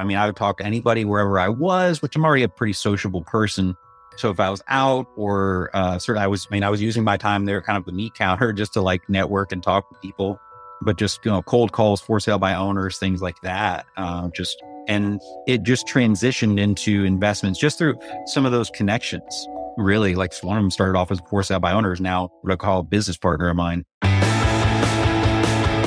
I 0.00 0.04
mean, 0.04 0.16
I 0.16 0.24
would 0.24 0.36
talk 0.36 0.56
to 0.58 0.64
anybody 0.64 1.04
wherever 1.04 1.38
I 1.38 1.50
was, 1.50 2.00
which 2.00 2.16
I'm 2.16 2.24
already 2.24 2.42
a 2.42 2.48
pretty 2.48 2.72
sociable 2.72 3.20
person. 3.20 3.76
So 4.16 4.30
if 4.30 4.40
I 4.40 4.48
was 4.48 4.62
out 4.66 5.06
or 5.14 5.68
uh, 5.74 5.98
sort 5.98 6.16
of, 6.16 6.22
I 6.22 6.26
was, 6.26 6.48
I 6.50 6.54
mean, 6.54 6.62
I 6.62 6.70
was 6.70 6.80
using 6.80 7.04
my 7.04 7.18
time 7.18 7.44
there, 7.44 7.60
kind 7.60 7.76
of 7.76 7.84
the 7.84 7.92
meat 7.92 8.14
counter, 8.14 8.50
just 8.54 8.72
to 8.72 8.80
like 8.80 9.06
network 9.10 9.52
and 9.52 9.62
talk 9.62 9.90
with 9.90 10.00
people. 10.00 10.40
But 10.80 10.96
just 10.96 11.22
you 11.26 11.30
know, 11.30 11.42
cold 11.42 11.72
calls, 11.72 12.00
for 12.00 12.18
sale 12.18 12.38
by 12.38 12.54
owners, 12.54 12.96
things 12.96 13.20
like 13.20 13.38
that. 13.42 13.84
Uh, 13.98 14.30
just 14.34 14.56
and 14.88 15.20
it 15.46 15.64
just 15.64 15.86
transitioned 15.86 16.58
into 16.58 17.04
investments 17.04 17.60
just 17.60 17.76
through 17.76 17.98
some 18.24 18.46
of 18.46 18.52
those 18.52 18.70
connections. 18.70 19.46
Really, 19.76 20.14
like 20.14 20.32
one 20.40 20.56
of 20.56 20.62
them 20.62 20.70
started 20.70 20.98
off 20.98 21.10
as 21.10 21.20
for 21.28 21.42
sale 21.42 21.60
by 21.60 21.72
owners. 21.72 22.00
Now, 22.00 22.30
what 22.40 22.54
I 22.54 22.56
call 22.56 22.80
a 22.80 22.84
business 22.84 23.18
partner 23.18 23.50
of 23.50 23.56
mine. 23.56 23.84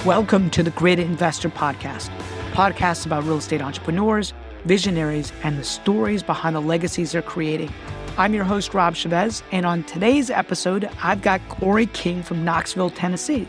Welcome 0.05 0.49
to 0.51 0.61
the 0.61 0.71
Grit 0.71 0.99
Investor 0.99 1.49
Podcast, 1.49 2.09
podcast 2.53 3.07
about 3.07 3.23
real 3.23 3.37
estate 3.39 3.61
entrepreneurs, 3.61 4.31
visionaries, 4.65 5.33
and 5.43 5.57
the 5.57 5.63
stories 5.63 6.21
behind 6.21 6.55
the 6.55 6.61
legacies 6.61 7.11
they're 7.11 7.23
creating. 7.23 7.71
I'm 8.15 8.35
your 8.35 8.43
host, 8.43 8.75
Rob 8.75 8.95
Chavez, 8.95 9.41
and 9.51 9.65
on 9.65 9.83
today's 9.85 10.29
episode, 10.29 10.87
I've 11.01 11.23
got 11.23 11.41
Corey 11.49 11.87
King 11.87 12.21
from 12.21 12.45
Knoxville, 12.45 12.91
Tennessee. 12.91 13.47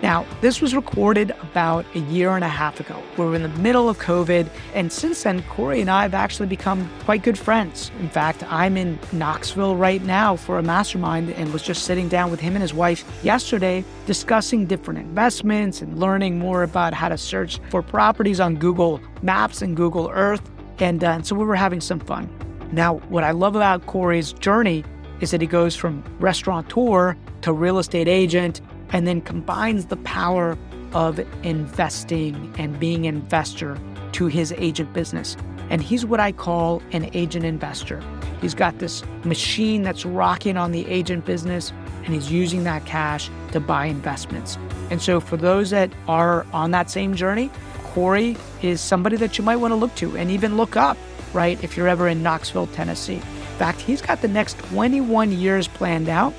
Now, 0.00 0.24
this 0.40 0.60
was 0.60 0.76
recorded 0.76 1.32
about 1.42 1.84
a 1.96 1.98
year 1.98 2.30
and 2.30 2.44
a 2.44 2.48
half 2.48 2.78
ago. 2.78 3.02
We 3.16 3.24
were 3.24 3.34
in 3.34 3.42
the 3.42 3.48
middle 3.60 3.88
of 3.88 3.98
COVID, 3.98 4.48
and 4.72 4.92
since 4.92 5.24
then, 5.24 5.42
Corey 5.42 5.80
and 5.80 5.90
I 5.90 6.02
have 6.02 6.14
actually 6.14 6.46
become 6.46 6.88
quite 7.04 7.24
good 7.24 7.36
friends. 7.36 7.90
In 7.98 8.08
fact, 8.08 8.44
I'm 8.48 8.76
in 8.76 8.96
Knoxville 9.12 9.74
right 9.74 10.00
now 10.04 10.36
for 10.36 10.58
a 10.58 10.62
mastermind 10.62 11.30
and 11.30 11.52
was 11.52 11.62
just 11.62 11.82
sitting 11.82 12.08
down 12.08 12.30
with 12.30 12.38
him 12.38 12.54
and 12.54 12.62
his 12.62 12.72
wife 12.72 13.04
yesterday 13.24 13.84
discussing 14.06 14.66
different 14.66 15.00
investments 15.00 15.82
and 15.82 15.98
learning 15.98 16.38
more 16.38 16.62
about 16.62 16.94
how 16.94 17.08
to 17.08 17.18
search 17.18 17.58
for 17.68 17.82
properties 17.82 18.38
on 18.38 18.54
Google 18.54 19.00
Maps 19.22 19.62
and 19.62 19.76
Google 19.76 20.10
Earth. 20.12 20.48
And, 20.78 21.02
uh, 21.02 21.10
and 21.10 21.26
so 21.26 21.34
we 21.34 21.44
were 21.44 21.56
having 21.56 21.80
some 21.80 21.98
fun. 21.98 22.30
Now, 22.70 22.98
what 23.08 23.24
I 23.24 23.32
love 23.32 23.56
about 23.56 23.86
Corey's 23.86 24.32
journey 24.32 24.84
is 25.20 25.32
that 25.32 25.40
he 25.40 25.48
goes 25.48 25.74
from 25.74 26.04
restaurateur 26.20 27.16
to 27.40 27.52
real 27.52 27.78
estate 27.78 28.06
agent 28.06 28.60
and 28.90 29.06
then 29.06 29.20
combines 29.20 29.86
the 29.86 29.96
power 29.98 30.56
of 30.92 31.20
investing 31.44 32.52
and 32.58 32.78
being 32.78 33.06
an 33.06 33.16
investor 33.16 33.78
to 34.12 34.26
his 34.26 34.52
agent 34.52 34.92
business. 34.92 35.36
And 35.70 35.82
he's 35.82 36.04
what 36.04 36.20
I 36.20 36.32
call 36.32 36.82
an 36.92 37.10
agent 37.12 37.44
investor. 37.44 38.02
He's 38.40 38.54
got 38.54 38.78
this 38.78 39.04
machine 39.24 39.82
that's 39.82 40.06
rocking 40.06 40.56
on 40.56 40.72
the 40.72 40.86
agent 40.86 41.24
business, 41.24 41.72
and 42.04 42.14
he's 42.14 42.30
using 42.30 42.64
that 42.64 42.86
cash 42.86 43.30
to 43.52 43.60
buy 43.60 43.86
investments. 43.86 44.56
And 44.90 45.02
so, 45.02 45.20
for 45.20 45.36
those 45.36 45.70
that 45.70 45.92
are 46.06 46.46
on 46.52 46.70
that 46.70 46.88
same 46.90 47.14
journey, 47.14 47.50
Corey 47.84 48.36
is 48.62 48.80
somebody 48.80 49.16
that 49.16 49.36
you 49.36 49.44
might 49.44 49.56
want 49.56 49.72
to 49.72 49.76
look 49.76 49.94
to 49.96 50.16
and 50.16 50.30
even 50.30 50.56
look 50.56 50.76
up, 50.76 50.96
right? 51.32 51.62
If 51.62 51.76
you're 51.76 51.88
ever 51.88 52.08
in 52.08 52.22
Knoxville, 52.22 52.68
Tennessee. 52.68 53.16
In 53.16 53.58
fact, 53.58 53.80
he's 53.80 54.00
got 54.00 54.22
the 54.22 54.28
next 54.28 54.56
21 54.58 55.32
years 55.32 55.66
planned 55.66 56.08
out 56.08 56.32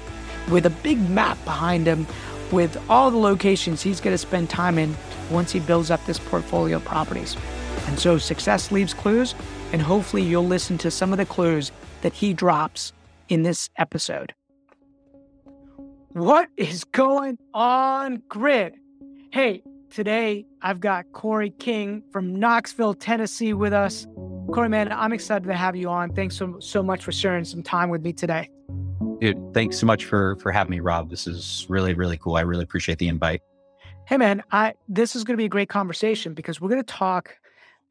with 0.49 0.65
a 0.65 0.69
big 0.69 0.97
map 1.09 1.37
behind 1.45 1.85
him 1.85 2.07
with 2.51 2.81
all 2.89 3.11
the 3.11 3.17
locations 3.17 3.81
he's 3.81 4.01
going 4.01 4.13
to 4.13 4.17
spend 4.17 4.49
time 4.49 4.77
in 4.77 4.95
once 5.29 5.51
he 5.51 5.59
builds 5.59 5.91
up 5.91 6.03
this 6.05 6.19
portfolio 6.19 6.77
of 6.77 6.85
properties. 6.85 7.35
And 7.87 7.99
so 7.99 8.17
success 8.17 8.71
leaves 8.71 8.93
clues, 8.93 9.35
and 9.71 9.81
hopefully 9.81 10.23
you'll 10.23 10.45
listen 10.45 10.77
to 10.79 10.91
some 10.91 11.11
of 11.11 11.17
the 11.17 11.25
clues 11.25 11.71
that 12.01 12.13
he 12.13 12.33
drops 12.33 12.93
in 13.29 13.43
this 13.43 13.69
episode. 13.77 14.33
What 16.09 16.49
is 16.57 16.83
going 16.85 17.37
on, 17.53 18.23
Grit? 18.27 18.73
Hey, 19.31 19.61
today 19.91 20.45
I've 20.61 20.79
got 20.79 21.11
Corey 21.11 21.51
King 21.51 22.03
from 22.11 22.35
Knoxville, 22.35 22.95
Tennessee 22.95 23.53
with 23.53 23.73
us. 23.73 24.07
Corey, 24.51 24.69
man, 24.69 24.91
I'm 24.91 25.13
excited 25.13 25.47
to 25.47 25.53
have 25.53 25.75
you 25.75 25.89
on. 25.89 26.13
Thanks 26.13 26.35
so, 26.35 26.59
so 26.59 26.81
much 26.81 27.03
for 27.03 27.11
sharing 27.11 27.45
some 27.45 27.61
time 27.61 27.89
with 27.89 28.01
me 28.01 28.13
today. 28.13 28.49
Dude, 29.19 29.53
thanks 29.53 29.77
so 29.77 29.85
much 29.85 30.05
for 30.05 30.37
for 30.37 30.51
having 30.51 30.71
me, 30.71 30.79
Rob. 30.79 31.09
This 31.09 31.27
is 31.27 31.65
really 31.67 31.93
really 31.93 32.17
cool. 32.17 32.35
I 32.37 32.41
really 32.41 32.63
appreciate 32.63 32.99
the 32.99 33.09
invite. 33.09 33.41
Hey, 34.07 34.17
man, 34.17 34.43
I 34.51 34.75
this 34.87 35.15
is 35.15 35.23
going 35.25 35.33
to 35.33 35.37
be 35.37 35.45
a 35.45 35.49
great 35.49 35.67
conversation 35.67 36.33
because 36.33 36.61
we're 36.61 36.69
going 36.69 36.83
to 36.83 36.93
talk. 36.93 37.35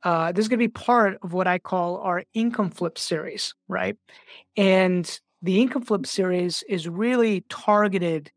Uh, 0.02 0.32
this 0.32 0.44
is 0.44 0.48
going 0.48 0.58
to 0.58 0.64
be 0.64 0.72
part 0.72 1.18
of 1.22 1.32
what 1.32 1.46
I 1.46 1.58
call 1.58 1.98
our 1.98 2.24
income 2.32 2.70
flip 2.70 2.98
series, 2.98 3.54
right? 3.66 3.96
And 4.56 5.20
the 5.42 5.60
income 5.60 5.82
flip 5.82 6.06
series 6.06 6.62
is 6.68 6.88
really 6.88 7.44
targeted 7.48 8.30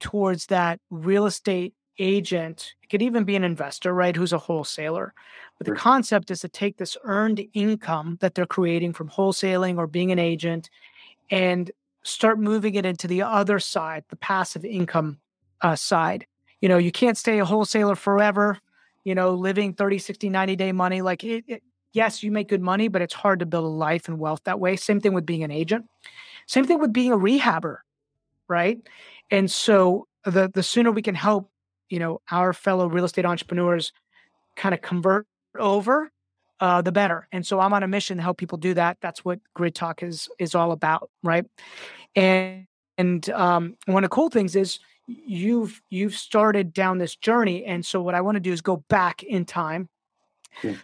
towards 0.00 0.46
that 0.46 0.80
real 0.90 1.24
estate 1.24 1.72
agent. 1.98 2.74
It 2.82 2.90
could 2.90 3.02
even 3.02 3.24
be 3.24 3.36
an 3.36 3.44
investor, 3.44 3.94
right? 3.94 4.14
Who's 4.14 4.32
a 4.32 4.38
wholesaler. 4.38 5.14
But 5.56 5.66
the 5.66 5.74
concept 5.74 6.30
is 6.30 6.40
to 6.40 6.48
take 6.48 6.76
this 6.76 6.96
earned 7.04 7.42
income 7.54 8.18
that 8.20 8.34
they're 8.34 8.46
creating 8.46 8.92
from 8.92 9.08
wholesaling 9.08 9.78
or 9.78 9.86
being 9.86 10.12
an 10.12 10.18
agent 10.18 10.68
and 11.30 11.70
start 12.08 12.38
moving 12.38 12.74
it 12.74 12.86
into 12.86 13.06
the 13.06 13.22
other 13.22 13.58
side, 13.58 14.04
the 14.08 14.16
passive 14.16 14.64
income 14.64 15.18
uh, 15.60 15.76
side. 15.76 16.26
You 16.60 16.68
know, 16.68 16.78
you 16.78 16.90
can't 16.90 17.16
stay 17.16 17.38
a 17.38 17.44
wholesaler 17.44 17.94
forever, 17.94 18.58
you 19.04 19.14
know, 19.14 19.34
living 19.34 19.74
30, 19.74 19.98
60, 19.98 20.28
90 20.28 20.56
day 20.56 20.72
money. 20.72 21.02
Like, 21.02 21.22
it, 21.24 21.44
it, 21.46 21.62
yes, 21.92 22.22
you 22.22 22.30
make 22.30 22.48
good 22.48 22.62
money, 22.62 22.88
but 22.88 23.02
it's 23.02 23.14
hard 23.14 23.40
to 23.40 23.46
build 23.46 23.64
a 23.64 23.68
life 23.68 24.08
and 24.08 24.18
wealth 24.18 24.40
that 24.44 24.60
way. 24.60 24.76
Same 24.76 25.00
thing 25.00 25.14
with 25.14 25.26
being 25.26 25.44
an 25.44 25.50
agent. 25.50 25.88
Same 26.46 26.64
thing 26.64 26.80
with 26.80 26.92
being 26.92 27.12
a 27.12 27.16
rehabber, 27.18 27.78
right? 28.48 28.80
And 29.30 29.50
so 29.50 30.06
the 30.24 30.50
the 30.52 30.62
sooner 30.62 30.90
we 30.90 31.02
can 31.02 31.14
help, 31.14 31.50
you 31.90 31.98
know, 31.98 32.20
our 32.30 32.52
fellow 32.52 32.88
real 32.88 33.04
estate 33.04 33.26
entrepreneurs 33.26 33.92
kind 34.56 34.74
of 34.74 34.80
convert 34.80 35.26
over, 35.58 36.10
uh, 36.60 36.82
the 36.82 36.92
better. 36.92 37.28
And 37.32 37.46
so 37.46 37.60
I'm 37.60 37.72
on 37.72 37.82
a 37.82 37.88
mission 37.88 38.16
to 38.16 38.22
help 38.22 38.38
people 38.38 38.58
do 38.58 38.74
that. 38.74 38.98
That's 39.00 39.24
what 39.24 39.40
Grit 39.54 39.74
Talk 39.74 40.02
is 40.02 40.28
is 40.38 40.54
all 40.54 40.72
about, 40.72 41.10
right? 41.22 41.44
And 42.14 42.66
and 42.96 43.28
um, 43.30 43.76
one 43.86 44.04
of 44.04 44.10
the 44.10 44.14
cool 44.14 44.28
things 44.28 44.56
is 44.56 44.80
you've 45.06 45.80
you've 45.90 46.14
started 46.14 46.72
down 46.72 46.98
this 46.98 47.16
journey, 47.16 47.64
and 47.64 47.84
so 47.84 48.02
what 48.02 48.14
I 48.14 48.20
want 48.20 48.36
to 48.36 48.40
do 48.40 48.52
is 48.52 48.60
go 48.60 48.84
back 48.88 49.22
in 49.22 49.44
time. 49.44 49.88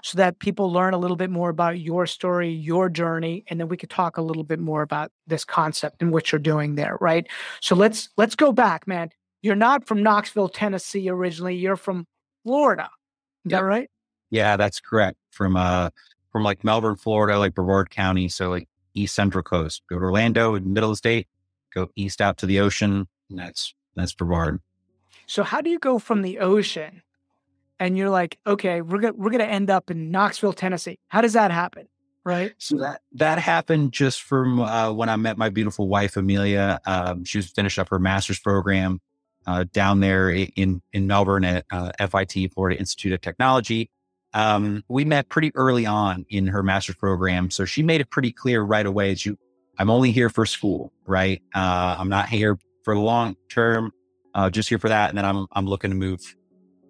So 0.05 0.19
that 0.19 0.39
people 0.39 0.71
learn 0.71 0.95
a 0.95 0.99
little 0.99 1.17
bit 1.17 1.31
more 1.31 1.49
about 1.49 1.81
your 1.81 2.07
story, 2.07 2.49
your 2.49 2.89
journey, 2.89 3.45
and 3.49 3.59
then 3.59 3.67
we 3.67 3.77
could 3.77 3.91
talk 3.91 4.19
a 4.19 4.23
little 4.23 4.45
bit 4.45 4.61
more 4.61 4.83
about 4.83 5.11
this 5.27 5.45
concept 5.45 6.01
and 6.01 6.13
what 6.13 6.31
you're 6.31 6.39
doing 6.39 6.77
there, 6.77 6.97
right? 7.01 7.27
So 7.61 7.75
let's 7.75 8.09
let's 8.17 8.37
go 8.37 8.53
back, 8.53 8.87
man. 8.87 9.11
You're 9.43 9.57
not 9.57 9.85
from 9.85 10.01
Knoxville, 10.01 10.51
Tennessee 10.51 11.09
originally. 11.09 11.57
You're 11.57 11.77
from 11.77 12.07
Florida. 12.45 12.89
Is 13.45 13.51
yep. 13.51 13.61
that 13.61 13.65
right? 13.65 13.91
Yeah, 14.35 14.57
that's 14.57 14.81
correct. 14.81 15.17
From 15.31 15.57
uh 15.57 15.91
from 16.33 16.43
like 16.43 16.65
Melbourne, 16.65 16.97
Florida, 16.97 17.39
like 17.39 17.55
Brevard 17.55 17.91
County, 17.91 18.29
so 18.29 18.51
like 18.51 18.69
East 18.93 19.15
Central 19.15 19.45
Coast. 19.45 19.83
Go 19.89 19.97
to 19.97 20.05
Orlando, 20.05 20.59
middle 20.59 20.91
of 20.91 20.95
the 20.95 20.97
state, 20.97 21.29
go 21.73 21.89
east 21.95 22.21
out 22.21 22.37
to 22.39 22.47
the 22.47 22.59
ocean, 22.59 23.07
and 23.31 23.39
that's 23.39 23.75
that's 23.95 24.13
Brevard. 24.13 24.61
So 25.27 25.45
how 25.45 25.61
do 25.61 25.71
you 25.71 25.79
go 25.79 26.01
from 26.01 26.23
the 26.23 26.41
ocean 26.41 27.03
and 27.79 27.97
you're 27.97 28.11
like, 28.11 28.41
okay, 28.45 28.81
we're 28.83 28.99
gonna 28.99 29.15
we're 29.15 29.31
gonna 29.31 29.45
end 29.45 29.71
up 29.71 29.89
in 29.89 30.11
Knoxville, 30.11 30.53
Tennessee. 30.53 30.99
How 31.07 31.21
does 31.21 31.35
that 31.35 31.53
happen? 31.53 31.87
Right. 32.25 32.55
So 32.59 32.79
that 32.79 33.03
that 33.13 33.39
happened 33.39 33.93
just 33.93 34.21
from 34.23 34.59
uh, 34.59 34.93
when 34.93 35.09
I 35.09 35.15
met 35.15 35.39
my 35.39 35.49
beautiful 35.49 35.87
wife 35.87 36.17
Amelia. 36.17 36.81
Um, 36.87 37.25
she 37.25 37.39
was 37.39 37.47
finished 37.47 37.79
up 37.79 37.89
her 37.91 38.01
master's 38.01 38.41
program 38.41 39.01
uh, 39.47 39.65
down 39.73 40.01
there 40.01 40.29
in 40.29 40.83
in 40.93 41.07
Melbourne 41.07 41.45
at 41.45 41.67
uh, 41.71 41.93
FIT, 42.09 42.53
Florida 42.53 42.81
Institute 42.81 43.13
of 43.13 43.21
Technology. 43.21 43.91
Um, 44.35 44.83
we 44.89 45.05
met 45.05 45.29
pretty 45.29 45.53
early 45.55 45.87
on 45.87 46.27
in 46.29 46.49
her 46.49 46.63
master's 46.63 46.97
program. 46.97 47.51
So 47.51 47.65
she 47.65 47.83
made 47.83 48.01
it 48.01 48.11
pretty 48.11 48.33
clear 48.33 48.61
right 48.63 48.85
away 48.85 49.11
that 49.11 49.25
you, 49.25 49.39
I'm 49.79 49.89
only 49.89 50.11
here 50.11 50.29
for 50.29 50.45
school, 50.45 50.93
right? 51.07 51.41
Uh, 51.55 51.97
I'm 51.99 52.09
not 52.09 52.29
here 52.29 52.59
for 52.83 52.95
the 52.95 53.01
long 53.01 53.37
term, 53.49 53.93
uh, 54.35 54.51
just 54.51 54.69
here 54.69 54.79
for 54.79 54.89
that. 54.89 55.09
And 55.09 55.17
then 55.17 55.25
I'm, 55.25 55.47
I'm 55.53 55.67
looking 55.67 55.91
to 55.91 55.97
move 55.97 56.21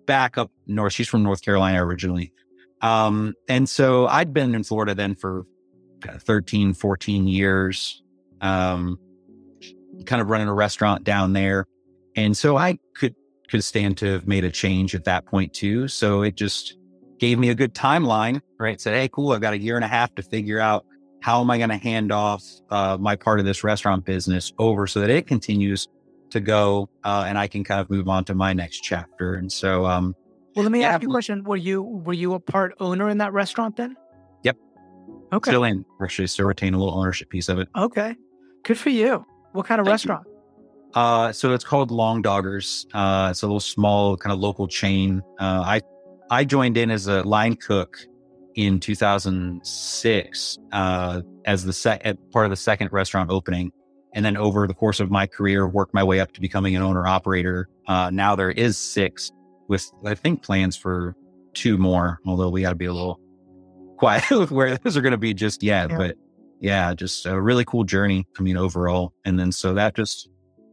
back 0.07 0.39
up 0.39 0.51
north. 0.67 0.95
She's 0.95 1.07
from 1.07 1.23
North 1.23 1.43
Carolina 1.43 1.85
originally. 1.85 2.33
Um, 2.81 3.35
and 3.47 3.69
so 3.69 4.07
I'd 4.07 4.33
been 4.33 4.55
in 4.55 4.65
Florida 4.65 4.95
then 4.95 5.15
for 5.15 5.47
13, 6.03 6.73
14 6.73 7.29
years, 7.29 8.03
um, 8.41 8.99
kind 10.07 10.21
of 10.21 10.31
running 10.31 10.49
a 10.49 10.55
restaurant 10.55 11.05
down 11.05 11.35
there. 11.35 11.67
And 12.17 12.37
so 12.37 12.57
I 12.57 12.79
could, 12.95 13.15
could 13.49 13.63
stand 13.65 13.99
to 13.99 14.07
have 14.07 14.27
made 14.27 14.45
a 14.45 14.51
change 14.51 14.95
at 14.95 15.05
that 15.05 15.27
point 15.27 15.53
too. 15.53 15.89
So 15.89 16.23
it 16.23 16.37
just, 16.37 16.79
gave 17.19 17.39
me 17.39 17.51
a 17.51 17.55
good 17.55 17.75
timeline, 17.75 18.41
right? 18.59 18.81
Said, 18.81 18.95
hey, 18.95 19.09
cool, 19.09 19.33
I've 19.33 19.41
got 19.41 19.55
a 19.55 19.59
year 19.59 19.77
and 19.77 19.85
a 19.85 19.89
half 19.89 20.15
to 20.17 20.23
figure 20.23 20.61
out 20.61 20.85
how 21.21 21.41
am 21.41 21.51
I 21.51 21.59
going 21.59 21.71
to 21.71 21.77
hand 21.77 22.13
off 22.13 22.45
uh, 22.71 22.99
my 23.01 23.17
part 23.17 23.41
of 23.41 23.47
this 23.47 23.65
restaurant 23.65 24.05
business 24.05 24.53
over 24.59 24.87
so 24.87 25.01
that 25.01 25.11
it 25.11 25.27
continues 25.27 25.89
to 26.31 26.41
go 26.41 26.89
uh, 27.05 27.25
and 27.27 27.39
I 27.39 27.47
can 27.47 27.65
kind 27.65 27.81
of 27.81 27.89
move 27.89 28.09
on 28.09 28.25
to 28.25 28.35
my 28.35 28.53
next 28.53 28.81
chapter. 28.81 29.35
And 29.35 29.51
so, 29.51 29.87
um, 29.87 30.15
well, 30.55 30.65
let 30.65 30.73
me 30.73 30.81
yeah, 30.81 30.91
ask 30.91 31.03
you 31.03 31.09
a 31.09 31.11
question. 31.11 31.43
Were 31.45 31.57
you 31.57 31.83
were 31.83 32.13
you 32.13 32.35
a 32.35 32.41
part 32.41 32.75
owner 32.79 33.09
in 33.09 33.19
that 33.19 33.33
restaurant 33.33 33.77
then? 33.77 33.97
Yep. 34.43 34.57
Okay. 35.33 35.51
Still 35.51 35.65
in, 35.65 35.85
actually, 36.03 36.27
still 36.27 36.47
retain 36.47 36.75
a 36.75 36.79
little 36.79 36.95
ownership 36.95 37.31
piece 37.31 37.49
of 37.49 37.59
it. 37.59 37.69
Okay. 37.75 38.15
Good 38.63 38.79
for 38.79 38.91
you. 38.91 39.25
What 39.53 39.67
kind 39.67 39.81
of 39.81 39.87
Thank 39.87 39.95
restaurant? 39.95 40.27
Uh, 40.95 41.33
so 41.33 41.53
it's 41.53 41.65
called 41.65 41.91
Long 41.91 42.23
Doggers. 42.23 42.87
Uh, 42.95 43.31
it's 43.31 43.43
a 43.43 43.47
little 43.47 43.59
small 43.61 44.17
kind 44.17 44.33
of 44.33 44.39
local 44.39 44.69
chain. 44.69 45.23
Uh, 45.41 45.63
I 45.65 45.81
I 46.31 46.45
joined 46.45 46.77
in 46.77 46.91
as 46.91 47.07
a 47.07 47.23
line 47.23 47.57
cook 47.57 47.99
in 48.55 48.81
2006 48.81 50.59
uh, 50.73 51.23
as 51.45 51.65
the 51.65 51.73
sec- 51.73 52.17
part 52.33 52.47
of 52.47 52.51
the 52.51 52.57
second 52.57 52.93
restaurant 52.93 53.31
opening. 53.31 53.73
And 54.15 54.25
then 54.25 54.37
over 54.37 54.67
the 54.67 54.75
course 54.75 55.01
of 55.01 55.11
my 55.11 55.27
career, 55.27 55.67
worked 55.67 55.93
my 55.93 56.05
way 56.05 56.21
up 56.21 56.33
to 56.33 56.41
becoming 56.41 56.77
an 56.77 56.83
owner 56.83 57.07
operator. 57.07 57.69
Uh, 57.89 58.11
now 58.13 58.37
there 58.37 58.51
is 58.51 58.79
six 58.79 59.33
with, 59.69 59.91
I 60.05 60.15
think, 60.15 60.43
plans 60.43 60.77
for 60.77 61.17
two 61.53 61.79
more, 61.79 62.21
although 62.25 62.49
we 62.49 62.63
got 62.63 62.71
to 62.71 62.77
be 62.77 62.85
a 62.85 62.93
little 62.93 63.21
quiet 63.97 64.25
with 64.31 64.51
where 64.51 64.77
those 64.77 64.97
are 64.97 65.01
going 65.01 65.13
to 65.13 65.19
be 65.19 65.35
just 65.35 65.63
yet. 65.63 65.91
Yeah. 65.91 65.97
But 65.97 66.17
yeah, 66.61 66.95
just 66.95 67.27
a 67.27 67.41
really 67.41 67.65
cool 67.65 67.85
journey. 67.85 68.27
I 68.39 68.43
mean, 68.43 68.57
overall. 68.57 69.13
And 69.25 69.39
then 69.39 69.51
so 69.51 69.75
that 69.75 69.95
just 69.97 70.29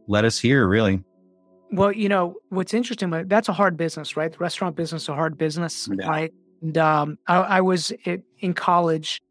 led 0.06 0.24
us 0.24 0.38
here, 0.38 0.66
really. 0.66 1.02
Well, 1.72 1.90
you 1.90 2.10
know, 2.10 2.36
what's 2.50 2.74
interesting, 2.74 3.08
but 3.08 3.30
that's 3.30 3.48
a 3.48 3.52
hard 3.54 3.78
business, 3.78 4.14
right? 4.14 4.30
The 4.30 4.38
restaurant 4.38 4.76
business, 4.76 5.04
is 5.04 5.08
a 5.08 5.14
hard 5.14 5.38
business, 5.38 5.88
yeah. 5.90 6.06
right? 6.06 6.34
And 6.60 6.76
um, 6.76 7.18
I, 7.26 7.36
I, 7.36 7.60
was 7.62 7.92
in 8.40 8.52
college. 8.52 9.22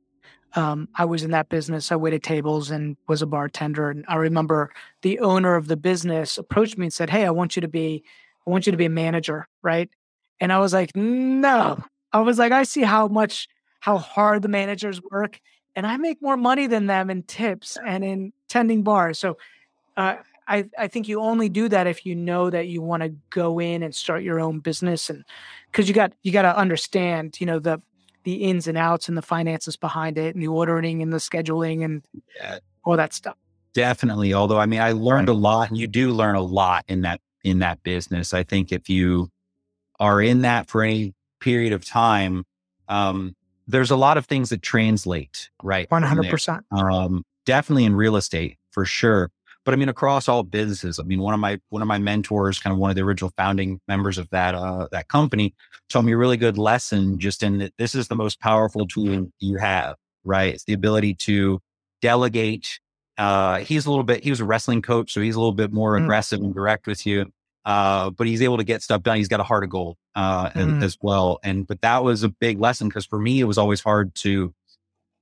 Um, 0.56 0.90
I 0.96 1.06
was 1.06 1.24
in 1.24 1.32
that 1.32 1.50
business. 1.50 1.92
I 1.92 1.98
waited 1.98 2.24
tables 2.24 2.72
and 2.72 2.98
was 3.08 3.22
a 3.22 3.28
bartender. 3.28 3.92
And 3.92 4.04
I 4.08 4.16
remember 4.16 4.72
the 5.04 5.20
owner 5.20 5.56
of 5.56 5.68
the 5.68 5.78
business 5.78 6.40
approached 6.40 6.80
me 6.80 6.88
and 6.88 6.94
said, 6.94 7.12
"Hey, 7.12 7.26
I 7.26 7.30
want 7.30 7.56
you 7.56 7.62
to 7.62 7.68
be, 7.68 8.04
I 8.46 8.50
want 8.50 8.66
you 8.66 8.72
to 8.72 8.78
be 8.78 8.86
a 8.86 8.90
manager, 8.90 9.48
right?" 9.62 9.90
And 10.40 10.52
I 10.52 10.58
was 10.58 10.74
like, 10.74 10.96
"No." 10.96 11.84
I 12.12 12.22
was 12.22 12.40
like, 12.40 12.52
"I 12.52 12.64
see 12.64 12.82
how 12.82 13.08
much, 13.08 13.48
how 13.82 14.00
hard 14.00 14.42
the 14.42 14.50
managers 14.50 15.00
work, 15.12 15.40
and 15.76 15.86
I 15.86 15.96
make 15.98 16.22
more 16.22 16.38
money 16.38 16.66
than 16.66 16.88
them 16.88 17.12
in 17.12 17.22
tips 17.24 17.78
and 17.86 18.04
in 18.04 18.34
tending 18.50 18.82
bars." 18.82 19.20
So, 19.20 19.38
uh, 19.96 20.16
I, 20.48 20.70
I 20.78 20.88
think 20.88 21.08
you 21.08 21.22
only 21.22 21.50
do 21.50 21.70
that 21.70 21.88
if 21.88 22.06
you 22.06 22.16
know 22.16 22.50
that 22.50 22.68
you 22.68 22.82
want 22.82 23.04
to 23.04 23.10
go 23.30 23.60
in 23.60 23.84
and 23.84 23.94
start 23.94 24.24
your 24.24 24.40
own 24.40 24.60
business 24.60 25.10
and 25.10 25.24
because 25.72 25.88
you 25.88 25.94
got 25.94 26.14
you 26.24 26.32
got 26.32 26.42
to 26.44 26.56
understand 26.56 27.40
you 27.40 27.46
know 27.46 27.60
the 27.60 27.82
the 28.24 28.36
ins 28.44 28.68
and 28.68 28.78
outs 28.78 29.08
and 29.08 29.18
the 29.18 29.22
finances 29.22 29.76
behind 29.78 30.18
it 30.18 30.36
and 30.36 30.44
the 30.44 30.48
ordering 30.48 31.02
and 31.02 31.12
the 31.12 31.18
scheduling 31.18 31.84
and 31.84 32.04
yeah. 32.36 32.60
all 32.84 32.98
that 32.98 33.14
stuff. 33.14 33.36
Definitely 33.74 34.34
although 34.34 34.60
i 34.60 34.66
mean 34.66 34.82
i 34.82 34.92
learned 34.92 35.30
a 35.30 35.34
lot 35.34 35.70
and 35.70 35.78
you 35.78 35.88
do 35.88 36.12
learn 36.12 36.36
a 36.36 36.42
lot 36.42 36.84
in 36.88 37.02
that 37.02 37.22
in 37.44 37.60
that 37.60 37.82
business. 37.84 38.34
I 38.34 38.44
think 38.44 38.72
if 38.72 38.90
you 38.90 39.30
are 40.00 40.22
in 40.22 40.42
that 40.42 40.70
for 40.70 40.84
any 40.84 41.14
period 41.40 41.74
of 41.74 41.86
time 41.86 42.44
um 42.90 43.36
there's 43.68 43.92
a 43.92 43.96
lot 43.96 44.18
of 44.18 44.26
things 44.26 44.50
that 44.50 44.62
translate 44.62 45.50
right 45.64 45.90
100% 45.90 46.62
um 46.72 47.24
definitely 47.46 47.86
in 47.86 47.96
real 47.96 48.16
estate 48.16 48.58
for 48.72 48.86
sure 48.86 49.32
but 49.64 49.74
I 49.74 49.78
mean, 49.78 49.90
across 49.90 50.28
all 50.28 50.44
businesses, 50.44 51.00
I 51.00 51.04
mean, 51.04 51.22
one 51.22 51.34
of 51.34 51.40
my 51.40 51.60
one 51.70 51.82
of 51.82 51.88
my 51.88 51.98
mentors, 51.98 52.60
kind 52.60 52.74
of 52.74 52.80
one 52.80 52.90
of 52.90 52.96
the 52.96 53.04
original 53.04 53.32
founding 53.38 53.80
members 53.88 54.18
of 54.18 54.30
that 54.32 54.56
uh, 54.56 54.88
that 54.92 55.08
company, 55.08 55.54
told 55.90 56.06
me 56.06 56.14
a 56.14 56.18
really 56.18 56.38
good 56.38 56.58
lesson. 56.58 57.20
Just 57.20 57.44
in 57.44 57.60
that, 57.60 57.74
this 57.78 57.96
is 57.96 58.08
the 58.08 58.16
most 58.16 58.40
powerful 58.40 58.88
tool 58.88 59.32
you 59.40 59.58
have, 59.58 59.96
right? 60.24 60.54
It's 60.54 60.64
the 60.64 60.74
ability 60.74 61.16
to 61.16 61.60
delegate. 62.02 62.80
Uh, 63.18 63.60
he's 63.60 63.86
a 63.86 63.90
little 63.90 64.04
bit. 64.04 64.24
He 64.24 64.30
was 64.30 64.40
a 64.40 64.46
wrestling 64.46 64.82
coach, 64.82 65.14
so 65.14 65.22
he's 65.22 65.36
a 65.36 65.40
little 65.40 65.54
bit 65.54 65.72
more 65.72 65.98
mm. 65.98 66.04
aggressive 66.04 66.40
and 66.40 66.54
direct 66.54 66.88
with 66.88 67.06
you. 67.06 67.32
Uh, 67.64 68.10
but 68.10 68.26
he's 68.26 68.42
able 68.42 68.58
to 68.58 68.64
get 68.64 68.82
stuff 68.82 69.04
done. 69.04 69.18
He's 69.18 69.28
got 69.28 69.40
a 69.40 69.44
heart 69.44 69.64
of 69.64 69.70
gold 69.70 69.98
uh, 70.16 70.50
mm. 70.50 70.84
as 70.84 70.98
well. 71.02 71.40
And 71.44 71.68
but 71.68 71.82
that 71.82 72.04
was 72.04 72.24
a 72.24 72.30
big 72.30 72.60
lesson 72.60 72.88
because 72.88 73.06
for 73.06 73.20
me, 73.20 73.40
it 73.40 73.44
was 73.44 73.60
always 73.60 73.82
hard 73.82 74.16
to 74.16 74.54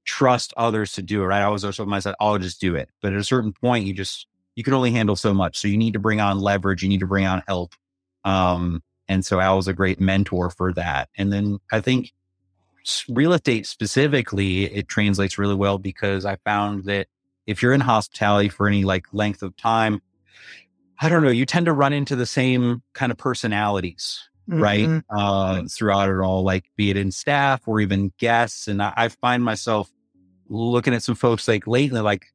trust 0.05 0.53
others 0.57 0.93
to 0.93 1.01
do 1.01 1.21
it, 1.21 1.25
right? 1.25 1.41
I 1.41 1.49
was 1.49 1.63
also 1.63 1.85
myself, 1.85 2.15
I'll 2.19 2.39
just 2.39 2.59
do 2.59 2.75
it. 2.75 2.89
But 3.01 3.13
at 3.13 3.19
a 3.19 3.23
certain 3.23 3.53
point, 3.53 3.85
you 3.85 3.93
just, 3.93 4.25
you 4.59 4.63
can 4.65 4.73
only 4.73 4.91
handle 4.91 5.15
so 5.15 5.33
much. 5.33 5.57
So 5.57 5.69
you 5.69 5.77
need 5.77 5.93
to 5.93 5.99
bring 5.99 6.19
on 6.19 6.41
leverage. 6.41 6.83
You 6.83 6.89
need 6.89 6.99
to 6.99 7.07
bring 7.07 7.25
on 7.25 7.41
help. 7.47 7.71
Um, 8.25 8.83
and 9.07 9.25
so 9.25 9.39
Al 9.39 9.55
was 9.55 9.69
a 9.69 9.73
great 9.73 10.01
mentor 10.01 10.49
for 10.49 10.73
that. 10.73 11.07
And 11.17 11.31
then 11.31 11.59
I 11.71 11.79
think 11.79 12.11
real 13.07 13.31
estate 13.31 13.65
specifically, 13.65 14.65
it 14.65 14.89
translates 14.89 15.37
really 15.37 15.55
well 15.55 15.77
because 15.77 16.25
I 16.25 16.35
found 16.43 16.83
that 16.83 17.07
if 17.47 17.61
you're 17.61 17.71
in 17.71 17.79
hospitality 17.79 18.49
for 18.49 18.67
any 18.67 18.83
like 18.83 19.05
length 19.13 19.43
of 19.43 19.55
time, 19.55 20.01
I 20.99 21.07
don't 21.07 21.23
know, 21.23 21.29
you 21.29 21.45
tend 21.45 21.67
to 21.67 21.73
run 21.73 21.93
into 21.93 22.17
the 22.17 22.25
same 22.25 22.83
kind 22.91 23.13
of 23.13 23.17
personalities, 23.17 24.27
mm-hmm. 24.49 24.61
right? 24.61 25.03
Uh, 25.09 25.63
throughout 25.71 26.09
it 26.09 26.19
all, 26.19 26.43
like 26.43 26.65
be 26.75 26.89
it 26.89 26.97
in 26.97 27.13
staff 27.13 27.65
or 27.65 27.79
even 27.79 28.11
guests. 28.17 28.67
And 28.67 28.83
I, 28.83 28.91
I 28.97 29.07
find 29.07 29.41
myself 29.41 29.89
looking 30.49 30.93
at 30.93 31.01
some 31.01 31.15
folks 31.15 31.47
like 31.47 31.65
lately, 31.65 32.01
like 32.01 32.25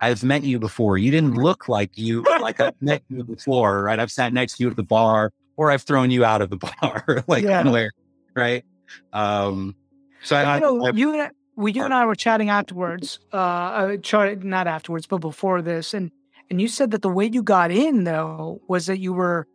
I've 0.00 0.22
met 0.22 0.44
you 0.44 0.58
before. 0.58 0.98
You 0.98 1.10
didn't 1.10 1.34
look 1.34 1.68
like 1.68 1.96
you, 1.96 2.22
like 2.40 2.60
I've 2.60 2.80
met 2.80 3.02
you 3.08 3.24
before, 3.24 3.82
right? 3.82 3.98
I've 3.98 4.12
sat 4.12 4.32
next 4.32 4.56
to 4.56 4.64
you 4.64 4.70
at 4.70 4.76
the 4.76 4.82
bar 4.82 5.32
or 5.56 5.70
I've 5.70 5.82
thrown 5.82 6.10
you 6.10 6.24
out 6.24 6.40
of 6.40 6.50
the 6.50 6.56
bar, 6.80 7.24
like 7.26 7.44
yeah. 7.44 7.60
anywhere, 7.60 7.92
right? 8.34 8.64
Um, 9.12 9.74
so 10.22 10.36
I, 10.36 10.56
you 10.56 10.60
know, 10.60 10.86
I, 10.86 10.90
you 10.90 11.12
and 11.12 11.22
I, 11.22 11.30
well, 11.56 11.68
you 11.68 11.84
and 11.84 11.92
I 11.92 12.06
were 12.06 12.14
chatting 12.14 12.50
afterwards, 12.50 13.18
uh, 13.32 13.36
uh 13.36 13.96
not 14.42 14.66
afterwards, 14.66 15.06
but 15.06 15.18
before 15.18 15.60
this, 15.60 15.92
and 15.92 16.10
and 16.50 16.60
you 16.60 16.68
said 16.68 16.92
that 16.92 17.02
the 17.02 17.10
way 17.10 17.26
you 17.26 17.42
got 17.42 17.70
in 17.70 18.04
though 18.04 18.60
was 18.68 18.86
that 18.86 18.98
you 18.98 19.12
were, 19.12 19.46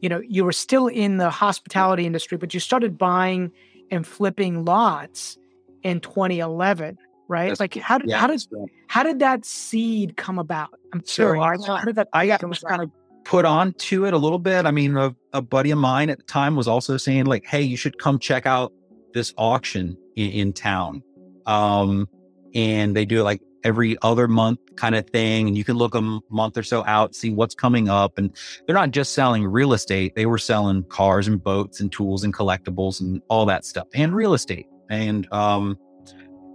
you 0.00 0.08
know, 0.08 0.20
you 0.28 0.44
were 0.44 0.52
still 0.52 0.88
in 0.88 1.16
the 1.16 1.30
hospitality 1.30 2.04
industry, 2.04 2.36
but 2.36 2.52
you 2.52 2.60
started 2.60 2.98
buying 2.98 3.50
and 3.90 4.06
flipping 4.06 4.64
lots 4.64 5.38
in 5.82 6.00
2011 6.00 6.98
right? 7.28 7.48
That's, 7.48 7.60
like 7.60 7.74
how 7.74 7.98
did 7.98 8.10
yeah, 8.10 8.18
how 8.18 8.26
did 8.26 8.42
how 8.88 9.02
did 9.02 9.18
that 9.20 9.44
seed 9.44 10.16
come 10.16 10.38
about? 10.38 10.70
I'm 10.92 11.02
so 11.04 11.40
I, 11.40 11.56
how 11.66 11.84
did 11.84 11.96
that 11.96 12.08
I 12.12 12.26
got 12.26 12.40
kind 12.40 12.82
of 12.82 12.90
put 13.24 13.44
on 13.44 13.72
to 13.72 14.04
it 14.06 14.14
a 14.14 14.18
little 14.18 14.38
bit. 14.38 14.66
I 14.66 14.70
mean, 14.70 14.96
a, 14.96 15.14
a, 15.32 15.42
buddy 15.42 15.70
of 15.70 15.78
mine 15.78 16.10
at 16.10 16.18
the 16.18 16.24
time 16.24 16.56
was 16.56 16.68
also 16.68 16.96
saying 16.96 17.24
like, 17.24 17.44
"Hey, 17.46 17.62
you 17.62 17.76
should 17.76 17.98
come 17.98 18.18
check 18.18 18.46
out 18.46 18.72
this 19.12 19.32
auction 19.36 19.96
in, 20.16 20.30
in 20.30 20.52
town." 20.52 21.02
Um, 21.46 22.08
and 22.54 22.94
they 22.94 23.04
do 23.04 23.20
it 23.20 23.24
like 23.24 23.40
every 23.64 23.96
other 24.02 24.28
month 24.28 24.60
kind 24.76 24.94
of 24.94 25.08
thing, 25.10 25.48
and 25.48 25.56
you 25.56 25.64
can 25.64 25.76
look 25.76 25.94
a 25.94 26.20
month 26.30 26.56
or 26.56 26.62
so 26.62 26.84
out, 26.86 27.14
see 27.14 27.30
what's 27.30 27.54
coming 27.54 27.88
up. 27.88 28.18
And 28.18 28.36
they're 28.66 28.76
not 28.76 28.90
just 28.90 29.14
selling 29.14 29.44
real 29.44 29.72
estate; 29.72 30.14
they 30.14 30.26
were 30.26 30.38
selling 30.38 30.84
cars 30.84 31.26
and 31.26 31.42
boats 31.42 31.80
and 31.80 31.90
tools 31.90 32.24
and 32.24 32.32
collectibles 32.32 33.00
and 33.00 33.20
all 33.28 33.46
that 33.46 33.64
stuff, 33.64 33.88
and 33.94 34.14
real 34.14 34.34
estate. 34.34 34.66
And 34.90 35.30
um, 35.32 35.78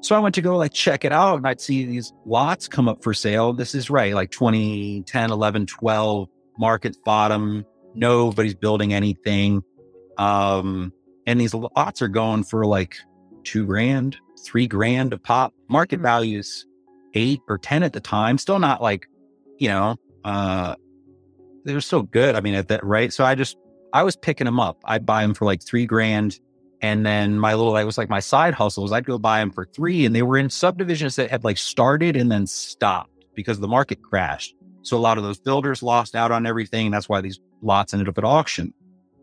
so 0.02 0.16
I 0.16 0.20
went 0.20 0.36
to 0.36 0.42
go 0.42 0.58
like 0.58 0.74
check 0.74 1.04
it 1.04 1.12
out 1.12 1.38
and 1.38 1.48
I'd 1.48 1.60
see 1.60 1.86
these 1.86 2.14
lots 2.26 2.68
come 2.68 2.88
up 2.88 3.04
for 3.04 3.14
sale. 3.14 3.54
This 3.54 3.76
is 3.76 3.90
right, 3.90 4.14
like 4.14 4.32
2010, 4.32 5.32
11, 5.32 5.66
12, 5.66 6.30
market 6.58 6.98
bottom. 7.04 7.66
Nobody's 7.96 8.56
building 8.56 8.94
anything. 8.94 9.62
Um, 10.18 10.94
and 11.26 11.40
these 11.40 11.54
lots 11.54 12.02
are 12.02 12.08
going 12.08 12.44
for 12.44 12.66
like 12.66 12.98
two 13.44 13.66
grand, 13.66 14.18
three 14.46 14.68
grand 14.68 15.14
a 15.14 15.18
pop. 15.18 15.54
Market 15.68 15.98
mm-hmm. 15.98 16.04
values 16.04 16.66
eight 17.14 17.42
or 17.48 17.58
10 17.58 17.84
at 17.84 17.94
the 17.94 18.00
time. 18.00 18.38
Still 18.38 18.60
not 18.60 18.82
like, 18.82 19.08
you 19.58 19.68
know, 19.68 19.96
uh, 20.24 20.76
they're 21.66 21.82
so 21.82 22.04
good. 22.04 22.36
I 22.36 22.42
mean, 22.42 22.54
at 22.54 22.68
that, 22.70 22.84
right? 22.84 23.12
So 23.12 23.26
I 23.26 23.36
just, 23.36 23.58
I 23.92 24.04
was 24.04 24.16
picking 24.16 24.46
them 24.46 24.60
up. 24.60 24.78
I'd 24.86 25.06
buy 25.06 25.24
them 25.24 25.34
for 25.34 25.46
like 25.46 25.64
three 25.64 25.86
grand 25.86 26.40
and 26.82 27.06
then 27.06 27.40
my 27.40 27.54
little, 27.54 27.76
I 27.76 27.84
was 27.84 27.98
like 27.98 28.10
my 28.10 28.20
side 28.20 28.54
hustles. 28.54 28.92
I'd 28.92 29.06
go 29.06 29.18
buy 29.18 29.40
them 29.40 29.52
for 29.52 29.66
three, 29.66 30.06
and 30.06 30.16
they 30.16 30.22
were 30.22 30.38
in 30.38 30.50
subdivisions 30.50 31.16
that 31.18 31.30
had 31.30 31.44
like 31.44 31.58
started 31.58 32.16
and 32.16 32.32
then 32.32 32.48
stopped 32.48 33.26
because 33.36 33.60
the 33.60 33.68
market 33.68 34.02
crashed. 34.02 34.56
So 34.82 34.98
a 34.98 35.00
lot 35.00 35.18
of 35.18 35.24
those 35.24 35.40
builders 35.40 35.84
lost 35.84 36.16
out 36.16 36.32
on 36.32 36.46
everything. 36.46 36.88
And 36.88 36.94
that's 36.94 37.08
why 37.08 37.22
these 37.22 37.40
lots 37.62 37.94
ended 37.94 38.10
up 38.10 38.18
at 38.18 38.24
auction. 38.24 38.74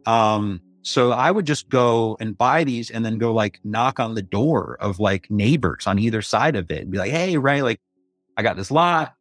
Um, 0.07 0.61
so 0.83 1.11
I 1.11 1.31
would 1.31 1.47
just 1.47 1.69
go 1.69 2.17
and 2.21 2.39
buy 2.39 2.63
these 2.63 2.91
and 2.91 3.05
then 3.05 3.19
go 3.19 3.35
like 3.35 3.59
knock 3.65 3.99
on 3.99 4.15
the 4.15 4.23
door 4.23 4.77
of 4.81 5.01
like 5.01 5.29
neighbors 5.31 5.87
on 5.87 5.99
either 5.99 6.23
side 6.23 6.55
of 6.55 6.71
it 6.71 6.83
and 6.83 6.91
be 6.93 6.99
like, 6.99 7.11
Hey, 7.11 7.37
right. 7.37 7.63
Like 7.63 7.81
I 8.37 8.43
got 8.43 8.57
this 8.57 8.71
lot. 8.71 9.16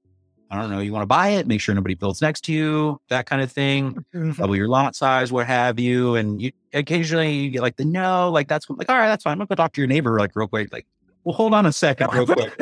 I 0.49 0.61
don't 0.61 0.69
know, 0.69 0.79
you 0.79 0.93
want 0.93 1.03
to 1.03 1.07
buy 1.07 1.29
it, 1.29 1.47
make 1.47 1.59
sure 1.59 1.73
nobody 1.73 1.95
builds 1.95 2.21
next 2.21 2.41
to 2.45 2.53
you, 2.53 3.01
that 3.09 3.25
kind 3.25 3.41
of 3.41 3.51
thing. 3.51 4.05
Mm-hmm. 4.13 4.31
Double 4.33 4.55
your 4.55 4.67
lot 4.67 4.95
size, 4.95 5.31
what 5.31 5.47
have 5.47 5.79
you. 5.79 6.15
And 6.15 6.41
you 6.41 6.51
occasionally 6.73 7.33
you 7.33 7.49
get 7.49 7.61
like 7.61 7.77
the 7.77 7.85
no, 7.85 8.29
like 8.31 8.47
that's 8.47 8.69
like, 8.69 8.89
all 8.89 8.97
right, 8.97 9.07
that's 9.07 9.23
fine. 9.23 9.33
I'm 9.33 9.39
gonna 9.39 9.47
go 9.47 9.55
talk 9.55 9.73
to 9.73 9.81
your 9.81 9.87
neighbor 9.87 10.19
like 10.19 10.35
real 10.35 10.47
quick. 10.47 10.71
Like, 10.71 10.85
well, 11.23 11.35
hold 11.35 11.53
on 11.53 11.65
a 11.65 11.73
second, 11.73 12.13
real 12.13 12.27
quick. 12.27 12.57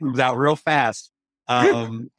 comes 0.00 0.18
out 0.18 0.36
real 0.36 0.56
fast. 0.56 1.10
Um, 1.48 2.10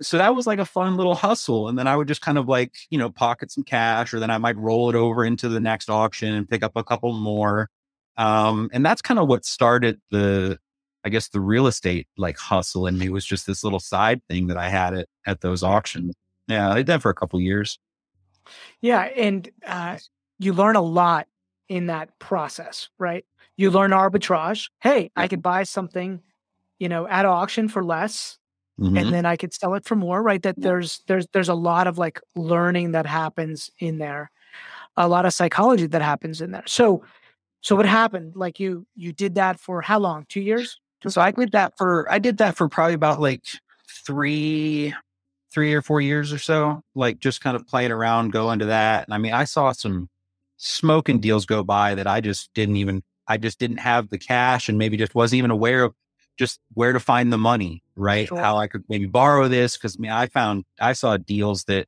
so 0.00 0.18
that 0.18 0.34
was 0.34 0.46
like 0.46 0.58
a 0.58 0.64
fun 0.64 0.96
little 0.96 1.14
hustle. 1.14 1.68
And 1.68 1.78
then 1.78 1.86
I 1.86 1.96
would 1.96 2.08
just 2.08 2.20
kind 2.20 2.38
of 2.38 2.48
like, 2.48 2.74
you 2.90 2.98
know, 2.98 3.10
pocket 3.10 3.50
some 3.50 3.64
cash, 3.64 4.14
or 4.14 4.20
then 4.20 4.30
I 4.30 4.38
might 4.38 4.56
roll 4.56 4.88
it 4.88 4.94
over 4.94 5.24
into 5.24 5.48
the 5.48 5.60
next 5.60 5.90
auction 5.90 6.32
and 6.32 6.48
pick 6.48 6.62
up 6.62 6.72
a 6.76 6.84
couple 6.84 7.12
more. 7.12 7.70
Um, 8.16 8.70
and 8.72 8.84
that's 8.84 9.02
kind 9.02 9.20
of 9.20 9.28
what 9.28 9.44
started 9.44 10.00
the 10.10 10.58
I 11.06 11.08
guess 11.08 11.28
the 11.28 11.40
real 11.40 11.68
estate 11.68 12.08
like 12.16 12.36
hustle 12.36 12.86
in 12.86 12.98
me 12.98 13.08
was 13.08 13.24
just 13.24 13.46
this 13.46 13.62
little 13.62 13.78
side 13.80 14.20
thing 14.28 14.48
that 14.48 14.56
I 14.56 14.68
had 14.68 14.92
at, 14.92 15.06
at 15.24 15.40
those 15.40 15.62
auctions. 15.62 16.14
Yeah, 16.48 16.70
I 16.70 16.74
did 16.74 16.86
that 16.88 17.00
for 17.00 17.10
a 17.10 17.14
couple 17.14 17.40
years. 17.40 17.78
Yeah. 18.80 19.02
And 19.02 19.48
uh, 19.64 19.98
you 20.38 20.52
learn 20.52 20.74
a 20.74 20.82
lot 20.82 21.28
in 21.68 21.86
that 21.86 22.18
process, 22.18 22.88
right? 22.98 23.24
You 23.56 23.70
learn 23.70 23.92
arbitrage. 23.92 24.68
Hey, 24.80 25.10
I 25.16 25.28
could 25.28 25.42
buy 25.42 25.62
something, 25.62 26.20
you 26.78 26.88
know, 26.88 27.06
at 27.06 27.24
auction 27.24 27.68
for 27.68 27.84
less 27.84 28.38
mm-hmm. 28.80 28.96
and 28.96 29.12
then 29.12 29.26
I 29.26 29.36
could 29.36 29.54
sell 29.54 29.74
it 29.74 29.84
for 29.84 29.94
more, 29.96 30.22
right? 30.22 30.42
That 30.42 30.60
there's 30.60 31.02
there's 31.06 31.26
there's 31.32 31.48
a 31.48 31.54
lot 31.54 31.86
of 31.86 31.98
like 31.98 32.20
learning 32.34 32.92
that 32.92 33.06
happens 33.06 33.70
in 33.78 33.98
there. 33.98 34.30
A 34.96 35.08
lot 35.08 35.26
of 35.26 35.34
psychology 35.34 35.86
that 35.86 36.02
happens 36.02 36.40
in 36.40 36.50
there. 36.50 36.66
So 36.66 37.04
So 37.62 37.74
what 37.76 37.86
happened? 37.86 38.36
Like 38.36 38.60
you 38.60 38.86
you 38.94 39.12
did 39.12 39.34
that 39.36 39.58
for 39.58 39.82
how 39.82 39.98
long? 39.98 40.26
Two 40.28 40.40
years? 40.40 40.78
So 41.08 41.20
I 41.20 41.30
did 41.30 41.52
that 41.52 41.76
for 41.76 42.10
I 42.10 42.18
did 42.18 42.38
that 42.38 42.56
for 42.56 42.68
probably 42.68 42.94
about 42.94 43.20
like 43.20 43.42
three 44.06 44.94
three 45.52 45.72
or 45.72 45.82
four 45.82 46.00
years 46.00 46.32
or 46.32 46.38
so. 46.38 46.82
Like 46.94 47.18
just 47.18 47.40
kind 47.40 47.56
of 47.56 47.66
playing 47.66 47.92
around, 47.92 48.32
going 48.32 48.58
to 48.58 48.66
that. 48.66 49.06
And 49.06 49.14
I 49.14 49.18
mean, 49.18 49.32
I 49.32 49.44
saw 49.44 49.72
some 49.72 50.08
smoking 50.58 51.20
deals 51.20 51.46
go 51.46 51.62
by 51.62 51.94
that 51.94 52.06
I 52.06 52.20
just 52.20 52.52
didn't 52.54 52.76
even 52.76 53.02
I 53.28 53.36
just 53.36 53.58
didn't 53.58 53.78
have 53.78 54.08
the 54.10 54.18
cash 54.18 54.68
and 54.68 54.78
maybe 54.78 54.96
just 54.96 55.14
wasn't 55.14 55.38
even 55.38 55.50
aware 55.50 55.84
of 55.84 55.94
just 56.36 56.60
where 56.74 56.92
to 56.92 57.00
find 57.00 57.32
the 57.32 57.38
money, 57.38 57.82
right? 57.96 58.28
Sure. 58.28 58.38
How 58.38 58.58
I 58.58 58.66
could 58.66 58.84
maybe 58.88 59.06
borrow 59.06 59.48
this. 59.48 59.76
Cause 59.76 59.96
I 59.98 60.00
mean, 60.00 60.10
I 60.12 60.26
found 60.26 60.64
I 60.80 60.92
saw 60.92 61.16
deals 61.16 61.64
that 61.64 61.86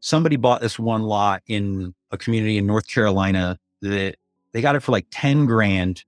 somebody 0.00 0.36
bought 0.36 0.60
this 0.60 0.78
one 0.78 1.02
lot 1.02 1.42
in 1.46 1.94
a 2.10 2.18
community 2.18 2.58
in 2.58 2.66
North 2.66 2.88
Carolina 2.88 3.58
that 3.82 4.16
they 4.52 4.60
got 4.60 4.76
it 4.76 4.80
for 4.80 4.92
like 4.92 5.06
10 5.10 5.46
grand. 5.46 6.04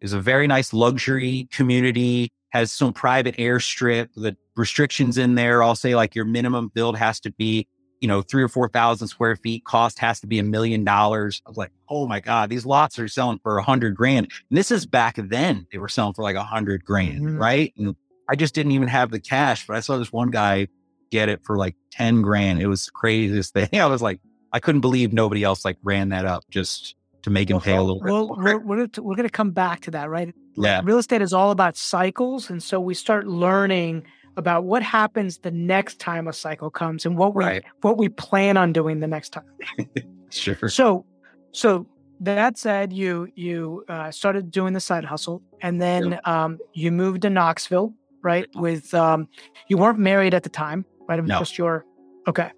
Is 0.00 0.12
a 0.12 0.20
very 0.20 0.46
nice 0.46 0.72
luxury 0.72 1.48
community, 1.50 2.30
has 2.50 2.70
some 2.72 2.92
private 2.92 3.36
airstrip. 3.36 4.08
The 4.14 4.36
restrictions 4.56 5.18
in 5.18 5.34
there 5.34 5.62
all 5.62 5.74
say 5.74 5.94
like 5.94 6.14
your 6.14 6.24
minimum 6.24 6.70
build 6.74 6.96
has 6.96 7.18
to 7.20 7.32
be, 7.32 7.66
you 8.00 8.06
know, 8.08 8.22
three 8.22 8.42
or 8.42 8.48
4,000 8.48 9.08
square 9.08 9.34
feet. 9.36 9.64
Cost 9.64 9.98
has 9.98 10.20
to 10.20 10.26
be 10.26 10.38
a 10.38 10.42
million 10.44 10.84
dollars. 10.84 11.42
I 11.46 11.50
was 11.50 11.56
like, 11.56 11.72
oh 11.88 12.06
my 12.06 12.20
God, 12.20 12.48
these 12.48 12.64
lots 12.64 12.98
are 12.98 13.08
selling 13.08 13.40
for 13.42 13.58
a 13.58 13.62
hundred 13.62 13.96
grand. 13.96 14.30
And 14.50 14.56
this 14.58 14.70
is 14.70 14.86
back 14.86 15.16
then. 15.16 15.66
They 15.72 15.78
were 15.78 15.88
selling 15.88 16.14
for 16.14 16.22
like 16.22 16.36
a 16.36 16.44
hundred 16.44 16.84
grand, 16.84 17.22
Mhm. 17.24 17.38
right? 17.40 17.72
And 17.76 17.96
I 18.30 18.36
just 18.36 18.54
didn't 18.54 18.72
even 18.72 18.88
have 18.88 19.10
the 19.10 19.20
cash, 19.20 19.66
but 19.66 19.76
I 19.76 19.80
saw 19.80 19.96
this 19.98 20.12
one 20.12 20.30
guy 20.30 20.68
get 21.10 21.28
it 21.28 21.40
for 21.44 21.56
like 21.56 21.74
10 21.92 22.22
grand. 22.22 22.60
It 22.60 22.66
was 22.66 22.84
the 22.86 22.92
craziest 22.92 23.52
thing. 23.54 23.68
I 23.80 23.86
was 23.86 24.00
like, 24.02 24.20
I 24.52 24.60
couldn't 24.60 24.80
believe 24.82 25.12
nobody 25.12 25.42
else 25.42 25.64
like 25.64 25.76
ran 25.82 26.10
that 26.10 26.24
up 26.24 26.44
just 26.50 26.94
to 27.28 27.32
make 27.32 27.50
him 27.50 27.60
pay 27.60 27.76
a 27.76 27.82
little. 27.82 28.00
Well, 28.00 28.28
we're 28.36 28.58
we're, 28.58 28.86
gonna- 28.86 29.06
we're 29.06 29.14
going 29.16 29.28
to 29.28 29.32
come 29.32 29.50
back 29.52 29.80
to 29.82 29.90
that, 29.92 30.08
right? 30.10 30.34
Yeah. 30.56 30.80
Real 30.84 30.98
estate 30.98 31.22
is 31.22 31.32
all 31.32 31.50
about 31.50 31.76
cycles, 31.76 32.50
and 32.50 32.62
so 32.62 32.80
we 32.80 32.94
start 32.94 33.26
learning 33.26 34.04
about 34.36 34.64
what 34.64 34.82
happens 34.82 35.38
the 35.38 35.50
next 35.50 35.98
time 35.98 36.28
a 36.28 36.32
cycle 36.32 36.70
comes 36.70 37.04
and 37.06 37.16
what 37.16 37.34
we 37.34 37.44
Right. 37.44 37.64
what 37.82 37.96
we 37.98 38.08
plan 38.08 38.56
on 38.56 38.72
doing 38.72 39.00
the 39.00 39.08
next 39.08 39.30
time. 39.30 39.44
Sure. 40.30 40.68
So, 40.68 41.06
so 41.52 41.86
that 42.20 42.58
said, 42.58 42.92
you 42.92 43.28
you 43.34 43.84
uh, 43.88 44.10
started 44.10 44.50
doing 44.50 44.74
the 44.74 44.80
side 44.80 45.04
hustle, 45.04 45.42
and 45.62 45.80
then 45.80 46.20
um, 46.24 46.58
you 46.74 46.92
moved 46.92 47.22
to 47.22 47.30
Knoxville, 47.30 47.94
right? 48.22 48.46
With 48.54 48.92
um, 48.92 49.26
you 49.68 49.78
weren't 49.78 49.98
married 49.98 50.34
at 50.34 50.42
the 50.42 50.50
time, 50.50 50.84
right? 51.08 51.18
It 51.18 51.22
was 51.22 51.28
No. 51.30 51.38
just 51.38 51.56
your 51.56 51.86
okay 52.26 52.50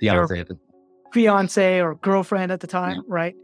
Fiance. 0.00 0.44
fiance 1.12 1.80
or 1.80 1.96
girlfriend 1.96 2.52
at 2.52 2.60
the 2.60 2.66
time, 2.68 3.02
right? 3.08 3.34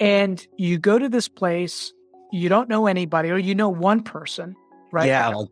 And 0.00 0.44
you 0.56 0.78
go 0.78 0.98
to 0.98 1.08
this 1.08 1.28
place, 1.28 1.92
you 2.32 2.48
don't 2.48 2.68
know 2.68 2.86
anybody, 2.86 3.30
or 3.30 3.38
you 3.38 3.54
know 3.54 3.68
one 3.68 4.02
person, 4.02 4.56
right? 4.90 5.06
Yeah. 5.06 5.28
Like, 5.28 5.48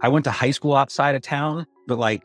I 0.00 0.08
went 0.08 0.24
to 0.24 0.30
high 0.30 0.52
school 0.52 0.74
outside 0.74 1.14
of 1.14 1.22
town, 1.22 1.66
but 1.86 1.98
like 1.98 2.24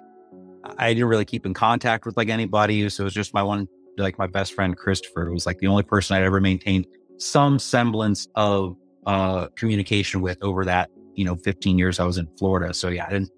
I 0.78 0.94
didn't 0.94 1.10
really 1.10 1.26
keep 1.26 1.46
in 1.46 1.54
contact 1.54 2.06
with 2.06 2.18
like 2.18 2.30
anybody. 2.30 2.88
So 2.90 3.04
it 3.04 3.06
was 3.06 3.14
just 3.14 3.34
my 3.34 3.44
one, 3.44 3.68
like 3.98 4.18
my 4.18 4.28
best 4.28 4.54
friend, 4.54 4.76
Christopher, 4.78 5.32
was 5.32 5.46
like 5.46 5.60
the 5.60 5.68
only 5.68 5.84
person 5.84 6.16
I'd 6.16 6.24
ever 6.24 6.40
maintained 6.40 6.88
some 7.18 7.60
semblance 7.60 8.28
of 8.36 8.76
uh, 9.06 9.48
communication 9.56 10.22
with 10.22 10.38
over 10.42 10.66
that, 10.66 10.90
you 11.14 11.26
know, 11.26 11.36
15 11.36 11.78
years 11.78 12.00
I 12.00 12.06
was 12.06 12.18
in 12.18 12.28
Florida. 12.38 12.74
So 12.74 12.90
yeah, 12.90 13.06
I 13.06 13.10
didn't, 13.10 13.32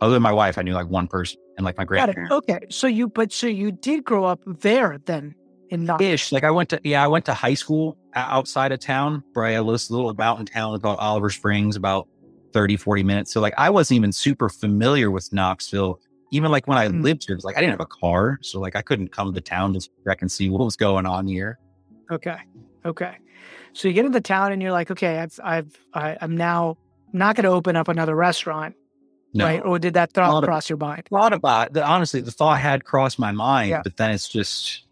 other 0.00 0.14
than 0.14 0.22
my 0.22 0.32
wife, 0.32 0.58
I 0.58 0.62
knew 0.62 0.74
like 0.74 0.88
one 0.88 1.08
person 1.08 1.40
and 1.56 1.64
like 1.64 1.78
my 1.78 1.84
grandparents. 1.84 2.32
Okay. 2.32 2.60
So 2.70 2.86
you, 2.86 3.08
but 3.08 3.32
so 3.32 3.46
you 3.46 3.72
did 3.72 4.04
grow 4.04 4.24
up 4.24 4.40
there 4.46 4.98
then 5.06 5.34
in 5.70 5.84
Knoxville. 5.84 6.12
ish. 6.12 6.32
Like 6.32 6.44
I 6.44 6.50
went 6.50 6.68
to, 6.70 6.80
yeah, 6.84 7.02
I 7.02 7.06
went 7.08 7.24
to 7.26 7.34
high 7.34 7.54
school 7.54 7.96
outside 8.14 8.72
of 8.72 8.80
town, 8.80 9.22
where 9.32 9.44
I 9.46 9.58
lived 9.60 9.90
a 9.90 9.94
little 9.94 10.14
mountain 10.14 10.46
town 10.46 10.78
called 10.80 10.98
Oliver 10.98 11.30
Springs, 11.30 11.76
about 11.76 12.08
30, 12.52 12.76
40 12.76 13.02
minutes. 13.02 13.32
So 13.32 13.40
like 13.40 13.54
I 13.58 13.70
wasn't 13.70 13.96
even 13.96 14.12
super 14.12 14.48
familiar 14.48 15.10
with 15.10 15.32
Knoxville. 15.32 16.00
Even 16.30 16.50
like 16.50 16.66
when 16.66 16.78
I 16.78 16.88
Mm. 16.88 17.02
lived 17.02 17.24
here, 17.26 17.34
it's 17.36 17.44
like 17.44 17.56
I 17.56 17.60
didn't 17.60 17.72
have 17.72 17.80
a 17.80 17.86
car. 17.86 18.38
So 18.42 18.60
like 18.60 18.76
I 18.76 18.82
couldn't 18.82 19.12
come 19.12 19.32
to 19.34 19.40
town 19.40 19.72
to 19.74 19.80
check 20.06 20.20
and 20.22 20.30
see 20.30 20.50
what 20.50 20.64
was 20.64 20.76
going 20.76 21.06
on 21.06 21.26
here. 21.26 21.58
Okay. 22.10 22.36
Okay. 22.84 23.16
So 23.72 23.88
you 23.88 23.94
get 23.94 24.04
into 24.04 24.20
town 24.20 24.52
and 24.52 24.62
you're 24.62 24.72
like, 24.72 24.90
okay, 24.90 25.18
I've, 25.18 25.38
I've, 25.42 25.76
I, 25.92 26.16
I'm 26.20 26.36
now 26.36 26.76
not 27.12 27.34
going 27.36 27.44
to 27.44 27.50
open 27.50 27.76
up 27.76 27.88
another 27.88 28.14
restaurant, 28.14 28.74
No. 29.32 29.44
right? 29.44 29.62
Or 29.64 29.78
did 29.78 29.94
that 29.94 30.12
thought 30.12 30.44
cross 30.44 30.68
your 30.68 30.78
mind? 30.78 31.04
thought 31.10 31.32
about 31.32 31.72
the, 31.72 31.84
honestly, 31.84 32.20
the 32.20 32.30
thought 32.30 32.58
had 32.60 32.84
crossed 32.84 33.18
my 33.18 33.32
mind, 33.32 33.70
Yeah. 33.70 33.80
but 33.82 33.96
then 33.96 34.10
it's 34.12 34.28
just, 34.28 34.83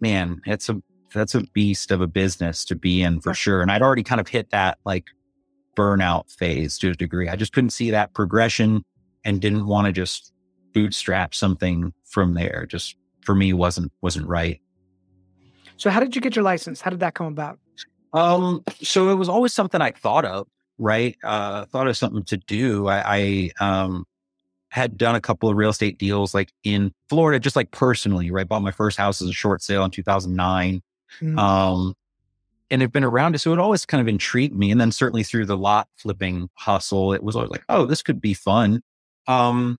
man, 0.00 0.40
it's 0.46 0.68
a 0.68 0.82
that's 1.14 1.34
a 1.34 1.40
beast 1.52 1.90
of 1.90 2.00
a 2.00 2.06
business 2.06 2.64
to 2.66 2.74
be 2.74 3.02
in 3.02 3.20
for 3.20 3.34
sure. 3.34 3.62
And 3.62 3.70
I'd 3.70 3.82
already 3.82 4.02
kind 4.02 4.20
of 4.20 4.28
hit 4.28 4.50
that 4.50 4.78
like 4.84 5.06
burnout 5.76 6.30
phase 6.30 6.78
to 6.78 6.90
a 6.90 6.94
degree. 6.94 7.28
I 7.28 7.36
just 7.36 7.52
couldn't 7.52 7.70
see 7.70 7.90
that 7.90 8.12
progression 8.12 8.84
and 9.24 9.40
didn't 9.40 9.66
want 9.66 9.86
to 9.86 9.92
just 9.92 10.32
bootstrap 10.72 11.34
something 11.34 11.92
from 12.04 12.34
there. 12.34 12.66
Just 12.68 12.96
for 13.22 13.34
me 13.34 13.52
wasn't 13.52 13.92
wasn't 14.02 14.26
right. 14.26 14.60
So 15.76 15.90
how 15.90 16.00
did 16.00 16.14
you 16.16 16.20
get 16.20 16.34
your 16.34 16.42
license? 16.42 16.80
How 16.80 16.90
did 16.90 17.00
that 17.00 17.14
come 17.14 17.26
about? 17.26 17.58
Um, 18.12 18.64
so 18.82 19.10
it 19.10 19.14
was 19.14 19.28
always 19.28 19.52
something 19.52 19.80
I 19.80 19.92
thought 19.92 20.24
of, 20.24 20.48
right? 20.78 21.16
Uh, 21.22 21.66
thought 21.66 21.86
of 21.86 21.96
something 21.96 22.24
to 22.24 22.36
do. 22.36 22.88
I, 22.88 23.50
I 23.60 23.82
um, 23.84 24.04
had 24.70 24.98
done 24.98 25.14
a 25.14 25.20
couple 25.20 25.48
of 25.48 25.56
real 25.56 25.70
estate 25.70 25.98
deals 25.98 26.34
like 26.34 26.52
in 26.62 26.92
Florida, 27.08 27.40
just 27.40 27.56
like 27.56 27.70
personally, 27.70 28.30
right? 28.30 28.46
Bought 28.46 28.62
my 28.62 28.70
first 28.70 28.98
house 28.98 29.22
as 29.22 29.28
a 29.28 29.32
short 29.32 29.62
sale 29.62 29.84
in 29.84 29.90
2009. 29.90 30.82
Mm. 31.20 31.38
Um, 31.38 31.94
and 32.70 32.82
it'd 32.82 32.92
been 32.92 33.04
around 33.04 33.34
it. 33.34 33.38
So 33.38 33.52
it 33.52 33.58
always 33.58 33.86
kind 33.86 34.00
of 34.00 34.08
intrigued 34.08 34.54
me. 34.54 34.70
And 34.70 34.80
then 34.80 34.92
certainly 34.92 35.22
through 35.22 35.46
the 35.46 35.56
lot 35.56 35.88
flipping 35.96 36.50
hustle, 36.54 37.14
it 37.14 37.22
was 37.22 37.34
always 37.34 37.50
like, 37.50 37.64
oh, 37.68 37.86
this 37.86 38.02
could 38.02 38.20
be 38.20 38.34
fun. 38.34 38.82
Um, 39.26 39.78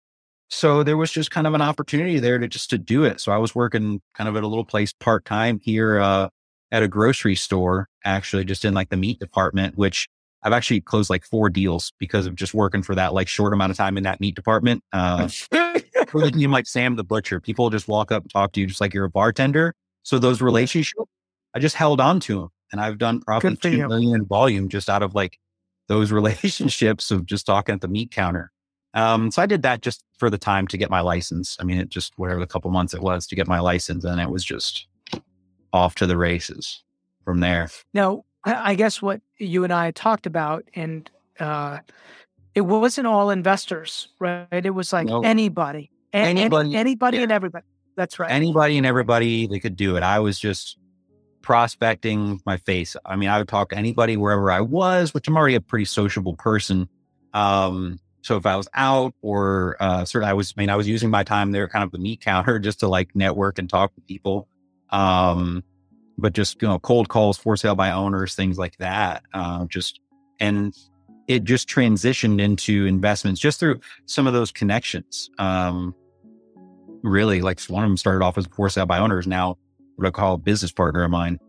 so 0.49 0.81
there 0.81 0.97
was 0.97 1.11
just 1.11 1.29
kind 1.29 1.45
of 1.45 1.53
an 1.53 1.61
opportunity 1.61 2.19
there 2.19 2.39
to 2.39 2.47
just 2.47 2.71
to 2.71 2.79
do 2.79 3.03
it. 3.03 3.21
So 3.21 3.31
I 3.31 3.37
was 3.37 3.53
working 3.53 4.01
kind 4.15 4.27
of 4.27 4.35
at 4.35 4.43
a 4.43 4.47
little 4.47 4.65
place 4.65 4.91
part 4.93 5.25
time 5.25 5.59
here, 5.61 5.99
uh, 5.99 6.29
at 6.71 6.83
a 6.83 6.87
grocery 6.87 7.35
store, 7.35 7.87
actually 8.03 8.45
just 8.45 8.65
in 8.65 8.73
like 8.73 8.89
the 8.89 8.97
meat 8.97 9.19
department, 9.19 9.77
which 9.77 10.07
I've 10.43 10.53
actually 10.53 10.81
closed 10.81 11.09
like 11.09 11.25
four 11.25 11.49
deals 11.49 11.91
because 11.99 12.25
of 12.25 12.35
just 12.35 12.53
working 12.53 12.81
for 12.81 12.95
that 12.95 13.13
like 13.13 13.27
short 13.27 13.53
amount 13.53 13.71
of 13.71 13.77
time 13.77 13.97
in 13.97 14.03
that 14.03 14.21
meat 14.21 14.35
department. 14.35 14.83
Uh, 14.93 15.27
team 16.07 16.51
like 16.51 16.65
Sam 16.65 16.95
the 16.95 17.03
Butcher, 17.03 17.39
people 17.39 17.69
just 17.69 17.87
walk 17.87 18.11
up 18.11 18.23
and 18.23 18.31
talk 18.31 18.53
to 18.53 18.59
you 18.59 18.67
just 18.67 18.81
like 18.81 18.93
you're 18.93 19.05
a 19.05 19.09
bartender. 19.09 19.75
So 20.03 20.17
those 20.17 20.41
relationships, 20.41 21.09
I 21.53 21.59
just 21.59 21.75
held 21.75 21.99
on 21.99 22.19
to 22.21 22.39
them, 22.39 22.49
and 22.71 22.79
I've 22.79 22.97
done 22.97 23.19
probably 23.21 23.51
Good 23.51 23.61
two 23.61 23.71
you. 23.71 23.87
million 23.87 24.15
in 24.15 24.25
volume 24.25 24.69
just 24.69 24.89
out 24.89 25.03
of 25.03 25.13
like 25.13 25.37
those 25.87 26.11
relationships 26.13 27.11
of 27.11 27.25
just 27.25 27.45
talking 27.45 27.75
at 27.75 27.81
the 27.81 27.87
meat 27.87 28.11
counter. 28.11 28.51
Um, 28.93 29.29
so 29.29 29.41
I 29.41 29.45
did 29.45 29.61
that 29.63 29.81
just 29.81 30.03
for 30.17 30.29
the 30.29 30.37
time 30.37 30.67
to 30.67 30.77
get 30.77 30.89
my 30.89 31.01
license. 31.01 31.57
I 31.59 31.63
mean, 31.63 31.77
it 31.77 31.89
just 31.89 32.13
whatever 32.17 32.39
the 32.39 32.47
couple 32.47 32.71
months 32.71 32.93
it 32.93 33.01
was 33.01 33.27
to 33.27 33.35
get 33.35 33.47
my 33.47 33.59
license, 33.59 34.03
and 34.05 34.21
it 34.21 34.29
was 34.29 34.43
just 34.43 34.87
off 35.73 35.95
to 35.95 36.07
the 36.07 36.17
races 36.17 36.83
from 37.23 37.39
there. 37.39 37.69
Now, 37.93 38.23
I 38.63 38.75
guess 38.75 39.01
what 39.01 39.21
you 39.37 39.63
and 39.63 39.73
I 39.73 39.91
talked 39.91 40.25
about, 40.25 40.65
and 40.75 41.09
uh, 41.39 41.79
it 42.55 42.61
wasn't 42.61 43.07
all 43.07 43.29
investors, 43.29 44.09
right? 44.19 44.47
It 44.51 44.73
was 44.73 44.91
like 44.93 45.07
No. 45.07 45.21
anybody, 45.21 45.91
A- 46.13 46.17
any- 46.17 46.41
Anybody, 46.41 46.75
anybody, 46.75 47.17
yeah. 47.17 47.23
and 47.23 47.31
everybody. 47.31 47.65
That's 47.95 48.17
right. 48.19 48.31
anybody 48.31 48.77
and 48.77 48.85
everybody 48.85 49.45
they 49.47 49.59
could 49.59 49.75
do 49.75 49.97
it. 49.97 50.03
I 50.03 50.19
was 50.19 50.39
just 50.39 50.77
prospecting 51.41 52.39
my 52.45 52.57
face. 52.57 52.95
I 53.05 53.15
mean, 53.15 53.29
I 53.29 53.37
would 53.39 53.47
talk 53.47 53.69
to 53.69 53.77
anybody 53.77 54.15
wherever 54.17 54.51
I 54.51 54.61
was, 54.61 55.13
which 55.13 55.27
I'm 55.27 55.35
already 55.35 55.55
a 55.55 55.61
pretty 55.61 55.85
sociable 55.85 56.35
person. 56.35 56.87
Um, 57.33 57.99
so 58.21 58.37
if 58.37 58.45
I 58.45 58.55
was 58.55 58.67
out 58.73 59.13
or 59.21 59.75
uh 59.79 60.03
certainly 60.05 60.29
I 60.29 60.33
was 60.33 60.53
I 60.57 60.61
mean, 60.61 60.69
I 60.69 60.75
was 60.75 60.87
using 60.87 61.09
my 61.09 61.23
time 61.23 61.51
there 61.51 61.67
kind 61.67 61.83
of 61.83 61.91
the 61.91 61.97
meat 61.97 62.21
counter 62.21 62.59
just 62.67 62.79
to 62.81 62.87
like 62.87 63.15
network 63.15 63.57
and 63.59 63.69
talk 63.69 63.93
to 63.95 64.01
people. 64.01 64.47
Um 64.89 65.63
but 66.19 66.33
just 66.33 66.61
you 66.61 66.67
know, 66.67 66.79
cold 66.79 67.09
calls 67.09 67.37
for 67.37 67.55
sale 67.57 67.75
by 67.75 67.91
owners, 67.91 68.35
things 68.35 68.57
like 68.57 68.77
that. 68.77 69.23
Uh, 69.33 69.65
just 69.65 69.99
and 70.39 70.75
it 71.27 71.43
just 71.43 71.69
transitioned 71.69 72.41
into 72.41 72.85
investments 72.85 73.39
just 73.39 73.59
through 73.59 73.79
some 74.05 74.27
of 74.27 74.33
those 74.33 74.51
connections. 74.51 75.29
Um, 75.37 75.95
really 77.01 77.41
like 77.41 77.61
one 77.63 77.83
of 77.83 77.89
them 77.89 77.97
started 77.97 78.23
off 78.23 78.37
as 78.37 78.45
for 78.47 78.69
sale 78.69 78.85
by 78.85 78.99
owners 78.99 79.25
now 79.25 79.57
what 79.95 80.05
i 80.05 80.11
call 80.11 80.33
a 80.33 80.37
business 80.37 80.69
partner 80.69 81.01
of 81.01 81.09
mine 81.09 81.39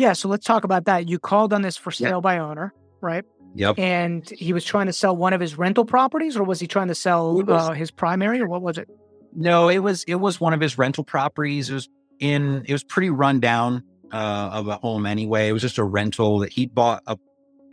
yeah. 0.00 0.14
So 0.14 0.28
let's 0.28 0.46
talk 0.46 0.64
about 0.64 0.86
that. 0.86 1.08
You 1.10 1.18
called 1.18 1.52
on 1.52 1.60
this 1.60 1.76
for 1.76 1.90
sale 1.90 2.22
by 2.22 2.38
owner, 2.38 2.72
right? 3.02 3.24
yep 3.54 3.78
And 3.78 4.28
he 4.30 4.52
was 4.52 4.64
trying 4.64 4.86
to 4.86 4.92
sell 4.92 5.14
one 5.14 5.32
of 5.32 5.40
his 5.40 5.58
rental 5.58 5.84
properties, 5.84 6.36
or 6.36 6.44
was 6.44 6.60
he 6.60 6.66
trying 6.66 6.88
to 6.88 6.94
sell 6.94 7.42
uh, 7.50 7.72
his 7.72 7.90
primary, 7.90 8.40
or 8.40 8.48
what 8.48 8.62
was 8.62 8.78
it? 8.78 8.88
no 9.32 9.68
it 9.68 9.78
was 9.78 10.02
it 10.04 10.16
was 10.16 10.40
one 10.40 10.52
of 10.52 10.60
his 10.60 10.76
rental 10.76 11.04
properties 11.04 11.70
it 11.70 11.74
was 11.74 11.88
in 12.20 12.64
it 12.66 12.72
was 12.72 12.84
pretty 12.84 13.10
run 13.10 13.40
down 13.40 13.82
uh 14.12 14.50
of 14.52 14.68
a 14.68 14.76
home 14.76 15.06
anyway 15.06 15.48
it 15.48 15.52
was 15.52 15.62
just 15.62 15.78
a 15.78 15.84
rental 15.84 16.38
that 16.38 16.52
he 16.52 16.66
bought 16.66 17.02
a 17.06 17.16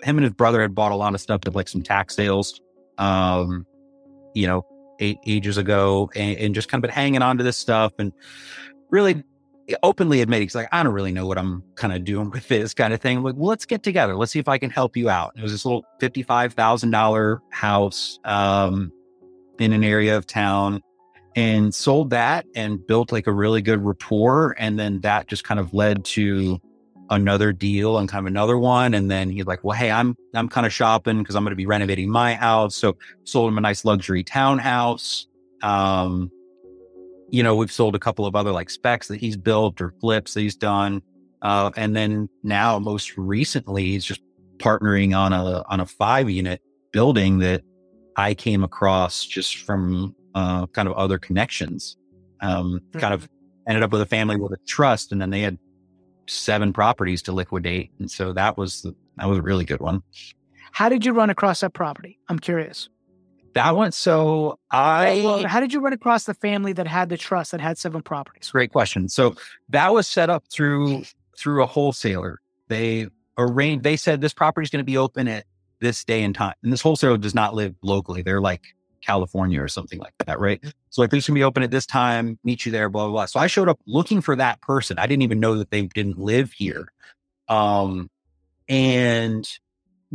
him 0.04 0.18
and 0.18 0.24
his 0.24 0.34
brother 0.34 0.62
had 0.62 0.76
bought 0.76 0.92
a 0.92 0.96
lot 0.96 1.14
of 1.14 1.22
stuff 1.22 1.42
at 1.46 1.56
like 1.56 1.68
some 1.68 1.82
tax 1.82 2.16
sales 2.16 2.62
um 2.98 3.66
you 4.34 4.46
know 4.48 4.66
eight 5.00 5.18
ages 5.26 5.58
ago 5.58 6.10
and, 6.16 6.38
and 6.38 6.56
just 6.56 6.70
kind 6.70 6.84
of 6.84 6.88
been 6.88 6.96
hanging 6.96 7.22
on 7.22 7.38
to 7.38 7.44
this 7.44 7.58
stuff 7.58 7.94
and 8.00 8.12
really 8.90 9.24
openly 9.84 10.22
admitted 10.22 10.44
he's 10.44 10.56
like, 10.56 10.70
I 10.72 10.82
don't 10.84 10.94
really 10.94 11.12
know 11.12 11.26
what 11.26 11.38
I'm 11.38 11.64
kind 11.76 11.94
of 11.94 12.04
doing 12.04 12.30
with 12.34 12.48
this 12.48 12.74
kind 12.74 12.94
of 12.94 13.02
thing. 13.02 13.18
I'm 13.18 13.24
like, 13.24 13.36
well, 13.36 13.50
let's 13.50 13.66
get 13.66 13.84
together. 13.84 14.16
Let's 14.16 14.32
see 14.32 14.40
if 14.40 14.48
I 14.48 14.58
can 14.58 14.70
help 14.70 14.96
you 14.96 15.10
out. 15.10 15.34
It 15.36 15.42
was 15.42 15.52
this 15.52 15.66
little 15.66 15.86
fifty-five 16.00 16.54
thousand 16.54 16.92
dollar 16.92 17.42
house 17.52 18.20
um, 18.24 18.92
in 19.60 19.74
an 19.74 19.84
area 19.84 20.18
of 20.18 20.26
town, 20.26 20.82
and 21.38 21.74
sold 21.74 22.10
that 22.10 22.48
and 22.56 22.86
built 22.88 23.12
like 23.12 23.28
a 23.28 23.32
really 23.32 23.62
good 23.62 23.86
rapport. 23.86 24.56
And 24.58 24.78
then 24.78 25.00
that 25.02 25.28
just 25.28 25.44
kind 25.44 25.60
of 25.60 25.72
led 25.72 26.04
to 26.06 26.60
another 27.12 27.54
deal 27.54 28.00
and 28.00 28.10
kind 28.10 28.26
of 28.26 28.26
another 28.26 28.58
one. 28.58 28.96
And 28.96 29.10
then 29.10 29.30
he's 29.30 29.46
like, 29.46 29.64
well, 29.64 29.78
hey, 29.78 29.92
I'm 29.92 30.18
I'm 30.34 30.50
kind 30.50 30.66
of 30.66 30.74
shopping 30.74 31.20
because 31.20 31.36
I'm 31.36 31.44
going 31.44 31.52
to 31.52 31.56
be 31.56 31.68
renovating 31.68 32.10
my 32.10 32.34
house. 32.34 32.76
So 32.76 32.98
sold 33.24 33.50
him 33.52 33.58
a 33.60 33.62
nice 33.62 33.86
luxury 33.86 34.24
townhouse. 34.24 35.28
Um, 35.62 36.32
you 37.30 37.44
know, 37.44 37.56
we've 37.56 37.72
sold 37.72 37.96
a 37.96 38.00
couple 38.00 38.26
of 38.26 38.36
other 38.36 38.52
like 38.52 38.72
specs 38.72 39.08
that 39.10 39.20
he's 39.20 39.38
built 39.38 39.80
or 39.80 39.94
flips 40.02 40.34
that 40.34 40.42
he's 40.42 40.56
done. 40.56 41.04
Uh, 41.44 41.70
and 41.78 41.96
then 41.96 42.30
now 42.42 42.80
most 42.80 43.16
recently 43.16 43.86
he's 43.86 44.04
just 44.04 44.22
partnering 44.58 45.16
on 45.16 45.34
a 45.34 45.64
on 45.70 45.82
a 45.82 45.86
five 45.86 46.32
unit 46.32 46.64
building 46.92 47.38
that 47.40 47.62
I 48.16 48.34
came 48.34 48.64
across 48.64 49.24
just 49.24 49.58
from 49.58 50.16
uh, 50.38 50.68
kind 50.68 50.88
of 50.88 50.94
other 50.94 51.18
connections. 51.18 51.98
Um, 52.40 52.82
mm-hmm. 52.92 53.00
kind 53.00 53.16
of 53.16 53.28
ended 53.68 53.84
up 53.84 53.92
with 53.92 54.02
a 54.02 54.06
family 54.06 54.38
with 54.38 54.52
a 54.52 54.58
trust 54.68 55.12
and 55.12 55.20
then 55.20 55.32
they 55.32 55.42
had 55.42 55.58
seven 56.28 56.72
properties 56.72 57.24
to 57.24 57.32
liquidate. 57.32 57.92
And 58.00 58.12
so 58.12 58.34
that 58.34 58.58
was 58.58 58.84
the, 58.84 58.96
that 59.18 59.28
was 59.28 59.40
a 59.40 59.42
really 59.42 59.66
good 59.66 59.82
one. 59.82 60.04
How 60.72 60.90
did 60.90 61.04
you 61.04 61.14
run 61.14 61.32
across 61.32 61.62
that 61.62 61.74
property? 61.74 62.20
I'm 62.30 62.38
curious. 62.38 62.90
That 63.56 63.76
one. 63.76 63.92
So 63.92 64.60
I. 64.70 65.22
Well, 65.24 65.48
how 65.48 65.60
did 65.60 65.74
you 65.74 65.80
run 65.80 65.94
across 65.94 66.26
the 66.26 66.36
family 66.36 66.74
that 66.74 66.86
had 66.86 67.10
the 67.10 67.18
trust 67.18 67.52
that 67.52 67.62
had 67.62 67.80
seven 67.80 68.04
properties? 68.04 68.52
Great 68.52 68.72
question. 68.72 69.10
So 69.10 69.36
that 69.70 69.92
was 69.92 70.08
set 70.08 70.30
up 70.30 70.44
through 70.52 71.04
through 71.36 71.64
a 71.64 71.66
wholesaler. 71.66 72.40
They 72.68 73.08
arranged. 73.40 73.84
They 73.84 73.98
said 73.98 74.22
this 74.22 74.34
property 74.36 74.66
is 74.66 74.70
going 74.70 74.82
to 74.82 74.92
be 74.92 74.98
open 74.98 75.28
at 75.28 75.46
this 75.80 76.04
day 76.04 76.22
and 76.22 76.36
time, 76.36 76.54
and 76.62 76.72
this 76.72 76.82
wholesaler 76.82 77.18
does 77.18 77.34
not 77.34 77.56
live 77.56 77.74
locally. 77.82 78.22
They're 78.22 78.42
like 78.42 78.62
California 79.02 79.62
or 79.62 79.68
something 79.68 80.00
like 80.00 80.14
that, 80.26 80.40
right? 80.40 80.64
So 80.90 81.02
like, 81.02 81.12
this 81.12 81.28
going 81.28 81.36
to 81.36 81.40
be 81.40 81.44
open 81.44 81.64
at 81.64 81.72
this 81.72 81.86
time. 81.86 82.40
Meet 82.44 82.66
you 82.66 82.72
there. 82.72 82.90
Blah 82.90 83.06
blah 83.06 83.12
blah. 83.12 83.26
So 83.26 83.40
I 83.40 83.48
showed 83.48 83.70
up 83.70 83.80
looking 83.86 84.22
for 84.22 84.36
that 84.36 84.62
person. 84.62 85.00
I 85.00 85.08
didn't 85.08 85.24
even 85.24 85.40
know 85.40 85.58
that 85.58 85.72
they 85.72 85.84
didn't 85.84 86.20
live 86.20 86.52
here. 86.54 86.92
Um, 87.48 88.10
and 88.68 89.48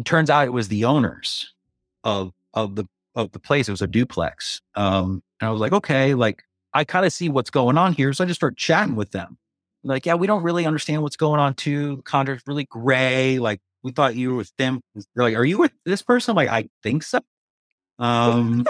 turns 0.05 0.31
out 0.31 0.47
it 0.47 0.53
was 0.53 0.69
the 0.69 0.85
owners 0.85 1.53
of 2.05 2.33
of 2.55 2.77
the 2.77 2.87
of 3.15 3.33
the 3.33 3.39
place. 3.39 3.69
It 3.69 3.73
was 3.73 3.83
a 3.83 3.87
duplex. 3.87 4.61
Um, 4.75 5.23
and 5.41 5.49
I 5.49 5.51
was 5.51 5.61
like, 5.61 5.73
okay, 5.73 6.15
like 6.15 6.43
I 6.75 6.85
kind 6.85 7.05
of 7.05 7.13
see 7.13 7.29
what's 7.29 7.51
going 7.51 7.79
on 7.79 7.93
here. 7.93 8.13
So 8.13 8.25
I 8.25 8.27
just 8.27 8.41
start 8.41 8.57
chatting 8.57 8.97
with 8.97 9.11
them. 9.11 9.39
Like, 9.85 10.07
yeah, 10.07 10.15
we 10.15 10.27
don't 10.27 10.43
really 10.43 10.65
understand 10.65 11.03
what's 11.03 11.17
going 11.17 11.41
on 11.41 11.55
too. 11.55 11.97
The 11.97 12.03
contract's 12.03 12.47
really 12.47 12.65
gray. 12.65 13.39
Like, 13.39 13.61
we 13.83 13.91
thought 13.91 14.15
you 14.15 14.31
were 14.31 14.37
with 14.37 14.53
them. 14.57 14.81
They're 14.95 15.25
like, 15.25 15.35
are 15.35 15.45
you 15.45 15.59
with 15.59 15.73
this 15.85 16.03
person? 16.03 16.33
I'm 16.33 16.37
like, 16.37 16.49
I 16.49 16.69
think 16.83 17.03
so. 17.03 17.19
Um, 18.03 18.67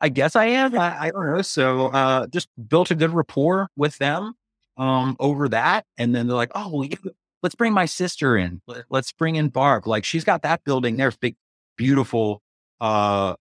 I 0.00 0.08
guess 0.08 0.36
I 0.36 0.46
am. 0.46 0.78
I, 0.78 1.00
I 1.00 1.10
don't 1.10 1.34
know. 1.34 1.42
So, 1.42 1.88
uh, 1.88 2.26
just 2.28 2.48
built 2.68 2.90
a 2.90 2.94
good 2.94 3.10
rapport 3.10 3.68
with 3.76 3.98
them, 3.98 4.34
um, 4.76 5.16
over 5.18 5.48
that. 5.48 5.84
And 5.98 6.14
then 6.14 6.26
they're 6.26 6.36
like, 6.36 6.52
oh, 6.54 6.68
well, 6.68 6.88
let's 7.42 7.54
bring 7.54 7.72
my 7.72 7.86
sister 7.86 8.36
in. 8.36 8.62
Let's 8.90 9.12
bring 9.12 9.36
in 9.36 9.48
Barb. 9.48 9.86
Like, 9.86 10.04
she's 10.04 10.24
got 10.24 10.42
that 10.42 10.62
building 10.64 10.96
there, 10.96 11.12
big, 11.20 11.36
beautiful, 11.76 12.42
uh, 12.80 13.34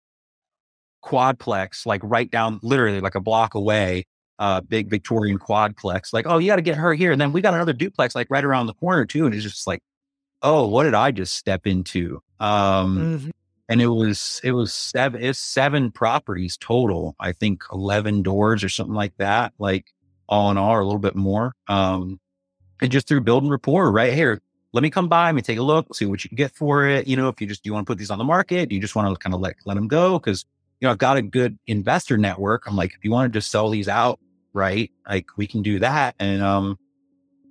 quadplex, 1.05 1.87
like 1.87 2.01
right 2.05 2.31
down, 2.31 2.61
literally 2.63 3.01
like 3.01 3.15
a 3.15 3.21
block 3.21 3.55
away, 3.55 4.07
uh, 4.39 4.61
big 4.61 4.89
Victorian 4.89 5.39
quadplex. 5.39 6.13
Like, 6.13 6.27
oh, 6.27 6.39
you 6.39 6.47
got 6.49 6.57
to 6.57 6.63
get 6.63 6.77
her 6.77 6.95
here. 6.95 7.13
And 7.13 7.21
then 7.21 7.33
we 7.33 7.41
got 7.41 7.55
another 7.55 7.73
duplex 7.73 8.15
like 8.15 8.29
right 8.31 8.45
around 8.45 8.67
the 8.67 8.75
corner 8.75 9.07
too. 9.07 9.27
And 9.27 9.35
it's 9.35 9.45
just 9.45 9.67
like, 9.67 9.81
oh, 10.43 10.67
what 10.69 10.85
did 10.85 10.95
I 10.95 11.11
just 11.11 11.35
step 11.35 11.67
into? 11.67 12.23
Um, 12.39 12.99
mm-hmm. 12.99 13.31
And 13.71 13.81
it 13.81 13.87
was, 13.87 14.41
it 14.43 14.51
was 14.51 14.75
seven, 14.75 15.23
it's 15.23 15.39
seven 15.39 15.93
properties 15.93 16.57
total. 16.57 17.15
I 17.21 17.31
think 17.31 17.63
11 17.73 18.23
doors 18.23 18.65
or 18.65 18.69
something 18.69 18.97
like 18.97 19.17
that. 19.19 19.53
Like 19.61 19.95
all 20.29 20.51
in 20.51 20.59
all, 20.59 20.73
or 20.73 20.81
a 20.81 20.85
little 20.85 21.01
bit 21.01 21.15
more. 21.15 21.55
Um, 21.69 22.19
and 22.83 22.91
just 22.91 23.07
through 23.07 23.21
building 23.21 23.49
rapport 23.49 23.93
right 23.93 24.13
here, 24.13 24.43
let 24.73 24.83
me 24.83 24.91
come 24.91 25.09
by, 25.09 25.27
let 25.27 25.37
me 25.37 25.43
take 25.43 25.59
a 25.59 25.63
look, 25.63 25.95
see 25.95 26.05
what 26.05 26.25
you 26.25 26.29
can 26.29 26.37
get 26.37 26.53
for 26.53 26.85
it. 26.85 27.07
You 27.07 27.17
know, 27.17 27.29
if 27.29 27.41
you 27.41 27.47
just, 27.47 27.65
you 27.65 27.73
want 27.73 27.87
to 27.87 27.91
put 27.91 27.99
these 27.99 28.11
on 28.11 28.19
the 28.19 28.25
market? 28.25 28.69
Do 28.69 28.75
you 28.75 28.81
just 28.81 28.97
want 28.97 29.09
to 29.09 29.17
kind 29.17 29.35
of 29.35 29.41
let, 29.41 29.55
let 29.67 29.75
them 29.75 29.87
go? 29.87 30.19
Cause, 30.19 30.45
you 30.81 30.87
know, 30.87 30.93
I've 30.93 30.99
got 30.99 31.17
a 31.17 31.23
good 31.23 31.57
investor 31.69 32.17
network. 32.17 32.67
I'm 32.67 32.75
like, 32.75 32.93
if 32.95 33.05
you 33.05 33.13
want 33.13 33.33
to 33.33 33.37
just 33.39 33.53
sell 33.53 33.71
these 33.71 33.89
out, 33.89 34.19
right? 34.53 34.91
Like 35.09 35.27
we 35.37 35.47
can 35.47 35.63
do 35.63 35.79
that. 35.79 36.17
And, 36.19 36.43
um, 36.43 36.77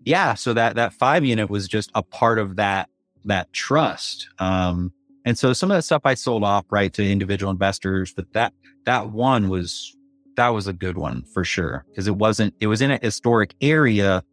yeah, 0.03 0.33
so 0.33 0.53
that, 0.53 0.75
that 0.75 0.91
five 0.91 1.23
unit 1.23 1.49
was 1.49 1.67
just 1.69 1.91
a 1.95 2.03
part 2.03 2.39
of 2.39 2.57
that, 2.57 2.89
that 3.23 3.53
trust. 3.53 4.27
Um, 4.39 4.91
and 5.25 5.37
so 5.37 5.53
some 5.53 5.71
of 5.71 5.77
that 5.77 5.83
stuff 5.83 6.01
I 6.05 6.13
sold 6.13 6.43
off, 6.43 6.65
right, 6.69 6.93
to 6.93 7.09
individual 7.09 7.51
investors, 7.51 8.13
but 8.15 8.31
that, 8.33 8.53
that 8.85 9.11
one 9.11 9.49
was, 9.49 9.95
that 10.35 10.49
was 10.49 10.67
a 10.67 10.73
good 10.73 10.97
one 10.97 11.23
for 11.33 11.43
sure. 11.43 11.85
Cause 11.95 12.07
it 12.07 12.15
wasn't, 12.15 12.53
it 12.59 12.67
was 12.67 12.81
in 12.81 12.91
a 12.91 12.99
historic 13.01 13.53
area 13.61 14.23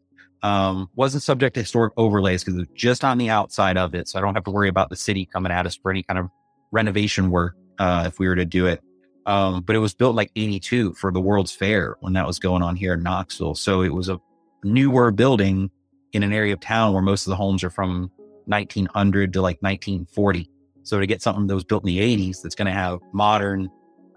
um, 0.43 0.89
wasn't 0.95 1.23
subject 1.23 1.55
to 1.55 1.61
historic 1.61 1.93
overlays 1.97 2.45
because 2.45 2.55
it 2.55 2.59
was 2.59 2.69
just 2.75 3.05
on 3.05 3.19
the 3.19 3.31
outside 3.31 3.77
of 3.77 3.95
it. 3.95 4.09
So 4.09 4.19
I 4.19 4.23
don't 4.23 4.35
have 4.35 4.45
to 4.45 4.51
worry 4.51 4.69
about 4.69 4.91
the 4.91 4.97
city 4.97 5.27
coming 5.27 5.51
at 5.51 5.67
us 5.67 5.77
for 5.77 5.91
any 5.91 6.03
kind 6.03 6.19
of 6.19 6.29
renovation 6.71 7.31
work 7.31 7.57
uh, 7.79 8.05
if 8.07 8.19
we 8.19 8.29
were 8.29 8.37
to 8.37 8.45
do 8.45 8.67
it. 8.67 8.81
Um, 9.27 9.63
but 9.63 9.75
it 9.75 9.81
was 9.81 9.93
built 9.93 10.15
like 10.15 10.31
82 10.37 10.95
for 10.95 11.11
the 11.11 11.21
World's 11.21 11.53
Fair 11.53 11.97
when 12.01 12.13
that 12.13 12.27
was 12.27 12.39
going 12.39 12.63
on 12.63 12.77
here 12.77 12.95
in 12.95 13.03
Knoxville. 13.03 13.57
So 13.57 13.83
it 13.83 13.93
was 13.93 14.09
a 14.09 14.21
newer 14.63 15.11
building 15.11 15.71
in 16.13 16.23
an 16.23 16.33
area 16.33 16.53
of 16.53 16.61
town 16.61 16.93
where 16.93 17.03
most 17.03 17.27
of 17.27 17.31
the 17.31 17.37
homes 17.37 17.65
are 17.65 17.71
from 17.71 18.11
1900 18.45 19.33
to 19.33 19.43
like 19.43 19.61
1940. 19.63 20.49
So 20.87 21.01
to 21.01 21.07
get 21.07 21.23
something 21.23 21.47
that 21.47 21.55
was 21.55 21.65
built 21.65 21.83
in 21.83 21.89
the 21.89 21.99
80s 21.99 22.43
that's 22.43 22.55
going 22.55 22.67
to 22.67 22.73
have 22.73 23.01
modern 23.13 23.69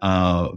uh, 0.01 0.49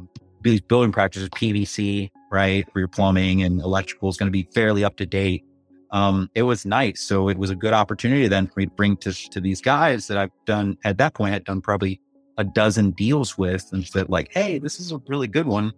building 0.42 0.92
practices, 0.92 1.29
PVC, 1.31 2.11
right, 2.31 2.70
for 2.72 2.79
your 2.79 2.88
plumbing 2.88 3.42
and 3.42 3.61
electrical 3.61 4.09
is 4.09 4.16
going 4.16 4.29
to 4.29 4.33
be 4.33 4.48
fairly 4.55 4.85
up 4.85 4.96
to 4.96 5.07
date 5.07 5.44
um, 5.92 6.31
it 6.35 6.42
was 6.42 6.64
nice. 6.64 7.03
So 7.03 7.29
it 7.29 7.37
was 7.37 7.51
a 7.51 7.55
good 7.55 7.75
opportunity 7.75 8.27
then 8.27 8.46
for 8.46 8.61
me 8.61 8.66
to 8.66 8.72
bring 8.72 8.96
to, 8.98 9.12
to 9.12 9.40
these 9.40 9.61
guys 9.61 10.07
that 10.09 10.16
I've 10.16 10.31
done 10.46 10.79
at 10.85 10.96
that 10.98 11.14
point, 11.14 11.35
I'd 11.35 11.44
done 11.44 11.61
probably 11.61 12.01
a 12.38 12.44
dozen 12.44 12.92
deals 12.92 13.37
with 13.37 13.68
and 13.72 13.87
said 13.87 14.09
like, 14.09 14.33
Hey, 14.33 14.59
this 14.59 14.81
is 14.81 14.90
a 14.90 14.98
really 15.07 15.29
good 15.29 15.46
one. 15.46 15.72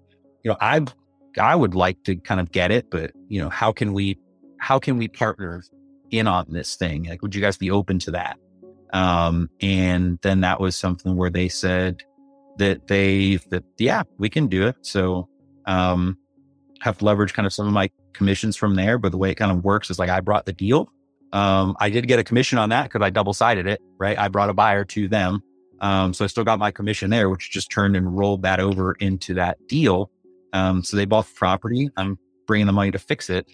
You 0.45 0.53
know, 0.53 0.57
I, 0.61 0.87
I 1.39 1.57
would 1.57 1.75
like 1.75 2.03
to 2.05 2.15
kind 2.15 2.41
of 2.41 2.53
get 2.53 2.71
it, 2.71 2.91
but 2.91 3.11
you 3.29 3.43
know, 3.43 3.49
how 3.51 3.73
can 3.73 3.93
we, 3.93 4.17
how 4.59 4.79
can 4.79 4.99
we 4.99 5.09
partner 5.09 5.65
in 6.13 6.29
on 6.29 6.47
this 6.49 6.77
thing? 6.77 7.05
Like, 7.05 7.21
would 7.23 7.35
you 7.35 7.41
guys 7.41 7.59
be 7.59 7.73
open 7.73 7.99
to 8.01 8.13
that? 8.13 8.39
Um, 8.95 9.51
and 9.61 10.19
then 10.23 10.41
that 10.41 10.61
was 10.61 10.77
something 10.77 11.17
where 11.17 11.31
they 11.31 11.49
said 11.49 12.03
that 12.59 12.87
they, 12.87 13.37
that, 13.51 13.65
yeah, 13.79 14.05
we 14.19 14.31
can 14.31 14.47
do 14.47 14.67
it. 14.69 14.77
So, 14.83 15.29
um, 15.67 16.17
have 16.81 16.99
leveraged 16.99 17.35
kind 17.35 17.47
of 17.47 17.53
some 17.53 17.67
of 17.67 17.73
my 17.73 17.91
commissions 18.13 18.57
from 18.57 18.75
there. 18.77 18.99
But 18.99 19.11
the 19.13 19.19
way 19.19 19.31
it 19.31 19.35
kind 19.35 19.51
of 19.51 19.65
works 19.65 19.91
is 19.91 19.99
like 19.99 20.11
I 20.11 20.21
brought 20.21 20.47
the 20.47 20.53
deal. 20.53 20.89
Um, 21.33 21.77
I 21.81 21.91
did 21.91 22.07
get 22.07 22.19
a 22.19 22.25
commission 22.25 22.59
on 22.59 22.69
that 22.69 22.85
because 22.85 23.03
I 23.03 23.11
double 23.11 23.35
sided 23.35 23.67
it, 23.67 23.81
right? 23.99 24.17
I 24.19 24.29
brought 24.29 24.51
a 24.51 24.55
buyer 24.55 24.85
to 24.85 25.09
them. 25.09 25.43
Um, 25.81 26.15
so 26.15 26.25
I 26.25 26.29
still 26.29 26.45
got 26.45 26.59
my 26.61 26.71
commission 26.71 27.11
there, 27.11 27.29
which 27.29 27.51
just 27.51 27.71
turned 27.71 27.97
and 27.97 28.17
rolled 28.17 28.43
that 28.43 28.61
over 28.61 28.93
into 29.01 29.35
that 29.35 29.59
deal. 29.67 30.11
Um, 30.53 30.85
so 30.85 30.97
they 30.97 31.05
bought 31.05 31.27
the 31.27 31.35
property. 31.35 31.91
I'm 31.97 32.17
bringing 32.47 32.67
the 32.67 32.73
money 32.73 32.93
to 32.93 32.99
fix 32.99 33.29
it. 33.29 33.47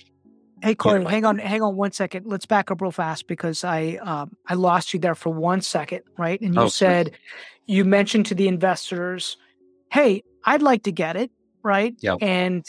Hey 0.63 0.75
Corey, 0.75 1.05
hang 1.05 1.25
on, 1.25 1.39
hang 1.39 1.63
on 1.63 1.77
one 1.77 1.93
second. 1.93 2.27
Let's 2.27 2.47
back 2.47 2.71
up 2.71 2.81
real 2.81 2.91
fast 2.91 3.27
because 3.27 3.65
I 3.65 3.99
um, 4.03 4.37
I 4.47 4.55
lost 4.55 4.93
you 4.93 5.01
there 5.01 5.15
for 5.15 5.31
one 5.31 5.61
second, 5.61 6.03
right? 6.19 6.41
And 6.41 6.55
you 6.55 6.63
oh, 6.63 6.69
said 6.69 7.13
you 7.67 7.85
mentioned 7.85 8.27
to 8.27 8.35
the 8.35 8.47
investors, 8.49 9.37
"Hey, 9.91 10.23
I'd 10.45 10.63
like 10.63 10.83
to 10.85 10.93
get 10.93 11.17
it," 11.17 11.31
right? 11.63 11.95
Yeah. 12.01 12.17
And 12.21 12.67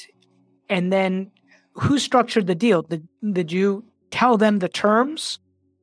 and 0.69 0.91
then 0.91 1.31
who 1.73 1.99
structured 1.99 2.47
the 2.47 2.55
deal? 2.55 2.83
Did, 2.83 3.07
did 3.33 3.51
you 3.51 3.83
tell 4.09 4.37
them 4.37 4.59
the 4.59 4.69
terms, 4.69 5.39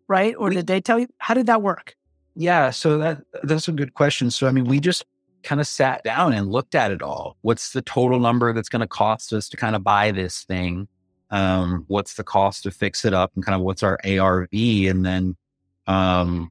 right? 0.06 0.34
Or 0.38 0.48
we, 0.48 0.56
did 0.56 0.66
they 0.66 0.80
tell 0.80 0.98
you? 0.98 1.08
How 1.18 1.34
did 1.34 1.46
that 1.46 1.62
work? 1.62 1.94
Yeah, 2.34 2.70
so 2.70 2.98
that 2.98 3.22
that's 3.42 3.68
a 3.68 3.72
good 3.72 3.94
question. 3.94 4.30
So 4.30 4.46
I 4.46 4.52
mean, 4.52 4.64
we 4.64 4.80
just 4.80 5.04
kind 5.42 5.60
of 5.60 5.66
sat 5.66 6.02
down 6.04 6.32
and 6.32 6.50
looked 6.50 6.74
at 6.74 6.90
it 6.90 7.02
all. 7.02 7.36
What's 7.42 7.72
the 7.72 7.82
total 7.82 8.18
number 8.18 8.52
that's 8.52 8.68
going 8.68 8.80
to 8.80 8.88
cost 8.88 9.32
us 9.32 9.48
to 9.50 9.56
kind 9.56 9.76
of 9.76 9.84
buy 9.84 10.10
this 10.10 10.44
thing? 10.44 10.88
Um, 11.30 11.84
what's 11.88 12.14
the 12.14 12.24
cost 12.24 12.62
to 12.62 12.70
fix 12.70 13.04
it 13.04 13.12
up 13.12 13.32
and 13.34 13.44
kind 13.44 13.54
of 13.54 13.62
what's 13.62 13.82
our 13.82 13.98
ARV? 14.04 14.48
And 14.52 15.04
then 15.04 15.36
um 15.86 16.50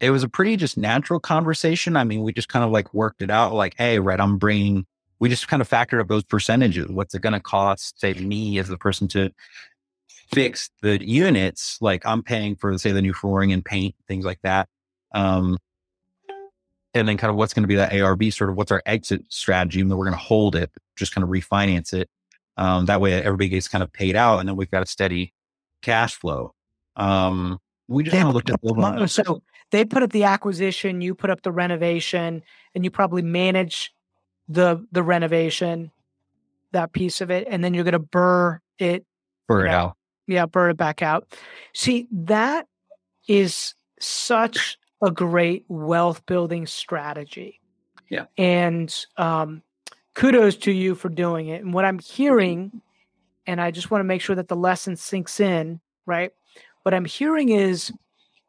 it 0.00 0.10
was 0.10 0.22
a 0.22 0.28
pretty 0.28 0.56
just 0.56 0.76
natural 0.76 1.20
conversation. 1.20 1.96
I 1.96 2.04
mean, 2.04 2.22
we 2.22 2.32
just 2.32 2.48
kind 2.48 2.64
of 2.64 2.70
like 2.70 2.92
worked 2.92 3.22
it 3.22 3.30
out 3.30 3.54
like, 3.54 3.74
hey, 3.78 3.98
right, 3.98 4.20
I'm 4.20 4.38
bringing 4.38 4.86
we 5.18 5.28
just 5.28 5.48
kind 5.48 5.62
of 5.62 5.68
factored 5.70 6.00
up 6.00 6.08
those 6.08 6.24
percentages. 6.24 6.88
What's 6.88 7.14
it 7.14 7.22
going 7.22 7.32
to 7.32 7.40
cost, 7.40 8.00
say, 8.00 8.12
me 8.14 8.58
as 8.58 8.68
the 8.68 8.76
person 8.76 9.08
to 9.08 9.30
fix 10.32 10.70
the 10.82 11.02
units? 11.02 11.78
Like 11.80 12.04
I'm 12.04 12.22
paying 12.22 12.56
for, 12.56 12.76
say, 12.76 12.92
the 12.92 13.00
new 13.00 13.14
flooring 13.14 13.52
and 13.52 13.64
paint, 13.64 13.94
things 14.06 14.24
like 14.24 14.40
that. 14.42 14.68
Um, 15.14 15.56
and 16.92 17.08
then 17.08 17.16
kind 17.16 17.30
of 17.30 17.36
what's 17.36 17.54
going 17.54 17.62
to 17.62 17.68
be 17.68 17.76
that 17.76 17.98
ARV 17.98 18.34
sort 18.34 18.50
of 18.50 18.56
what's 18.56 18.70
our 18.70 18.82
exit 18.86 19.22
strategy, 19.28 19.80
and 19.80 19.90
then 19.90 19.96
we're 19.96 20.04
going 20.04 20.18
to 20.18 20.22
hold 20.22 20.56
it, 20.56 20.70
just 20.96 21.14
kind 21.14 21.24
of 21.24 21.30
refinance 21.30 21.92
it. 21.92 22.08
Um, 22.56 22.86
that 22.86 23.00
way 23.00 23.14
everybody 23.14 23.48
gets 23.48 23.68
kind 23.68 23.82
of 23.82 23.92
paid 23.92 24.14
out 24.16 24.38
and 24.38 24.48
then 24.48 24.56
we've 24.56 24.70
got 24.70 24.82
a 24.82 24.86
steady 24.86 25.32
cash 25.82 26.14
flow. 26.14 26.54
Um, 26.96 27.58
we 27.88 28.04
just 28.04 28.16
kind 28.16 28.28
of 28.28 28.34
looked 28.34 28.50
at 28.50 28.60
the 28.62 29.06
so 29.06 29.42
they 29.70 29.84
put 29.84 30.02
up 30.02 30.12
the 30.12 30.24
acquisition, 30.24 31.00
you 31.00 31.14
put 31.14 31.30
up 31.30 31.42
the 31.42 31.52
renovation, 31.52 32.42
and 32.74 32.84
you 32.84 32.90
probably 32.90 33.22
manage 33.22 33.92
the 34.48 34.86
the 34.92 35.02
renovation, 35.02 35.90
that 36.72 36.92
piece 36.92 37.20
of 37.20 37.30
it, 37.30 37.46
and 37.50 37.62
then 37.62 37.74
you're 37.74 37.84
gonna 37.84 37.98
burr 37.98 38.60
it 38.78 39.04
burr 39.48 39.66
it 39.66 39.70
know, 39.70 39.76
out. 39.76 39.96
Yeah, 40.26 40.46
burr 40.46 40.70
it 40.70 40.76
back 40.76 41.02
out. 41.02 41.36
See, 41.74 42.08
that 42.12 42.66
is 43.28 43.74
such 44.00 44.78
a 45.02 45.10
great 45.10 45.64
wealth 45.68 46.24
building 46.26 46.66
strategy. 46.66 47.60
Yeah. 48.10 48.26
And 48.38 48.94
um, 49.16 49.62
kudos 50.14 50.56
to 50.56 50.72
you 50.72 50.94
for 50.94 51.08
doing 51.08 51.48
it. 51.48 51.62
And 51.62 51.74
what 51.74 51.84
I'm 51.84 51.98
hearing, 51.98 52.80
and 53.46 53.60
I 53.60 53.70
just 53.70 53.90
want 53.90 54.00
to 54.00 54.04
make 54.04 54.20
sure 54.20 54.36
that 54.36 54.48
the 54.48 54.56
lesson 54.56 54.96
sinks 54.96 55.40
in, 55.40 55.80
right? 56.06 56.32
What 56.82 56.94
I'm 56.94 57.04
hearing 57.04 57.48
is 57.50 57.92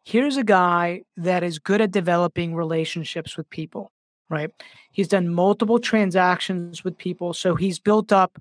here's 0.03 0.37
a 0.37 0.43
guy 0.43 1.01
that 1.17 1.43
is 1.43 1.59
good 1.59 1.81
at 1.81 1.91
developing 1.91 2.55
relationships 2.55 3.35
with 3.35 3.49
people, 3.49 3.91
right? 4.29 4.51
He's 4.91 5.07
done 5.07 5.33
multiple 5.33 5.79
transactions 5.79 6.83
with 6.83 6.97
people. 6.97 7.33
So 7.33 7.55
he's 7.55 7.79
built 7.79 8.11
up, 8.11 8.37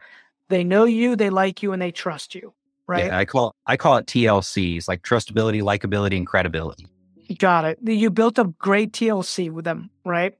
they 0.48 0.62
know 0.62 0.84
you, 0.84 1.16
they 1.16 1.30
like 1.30 1.62
you, 1.62 1.72
and 1.72 1.80
they 1.80 1.90
trust 1.90 2.34
you. 2.34 2.52
Right. 2.86 3.06
Yeah, 3.06 3.16
I 3.16 3.24
call 3.24 3.54
I 3.66 3.78
call 3.78 3.96
it 3.96 4.04
TLCs, 4.04 4.88
like 4.88 5.00
trustability, 5.00 5.62
likability, 5.62 6.18
and 6.18 6.26
credibility. 6.26 6.86
Got 7.38 7.64
it. 7.64 7.78
You 7.82 8.10
built 8.10 8.38
up 8.38 8.58
great 8.58 8.92
TLC 8.92 9.50
with 9.50 9.64
them, 9.64 9.90
right? 10.04 10.36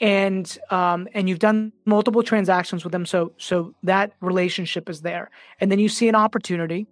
And 0.00 0.58
um, 0.70 1.08
and 1.12 1.28
you've 1.28 1.40
done 1.40 1.72
multiple 1.86 2.22
transactions 2.22 2.84
with 2.84 2.92
them, 2.92 3.04
so 3.04 3.32
so 3.36 3.74
that 3.82 4.12
relationship 4.20 4.88
is 4.88 5.00
there. 5.00 5.30
And 5.60 5.72
then 5.72 5.78
you 5.78 5.88
see 5.88 6.08
an 6.08 6.14
opportunity, 6.14 6.86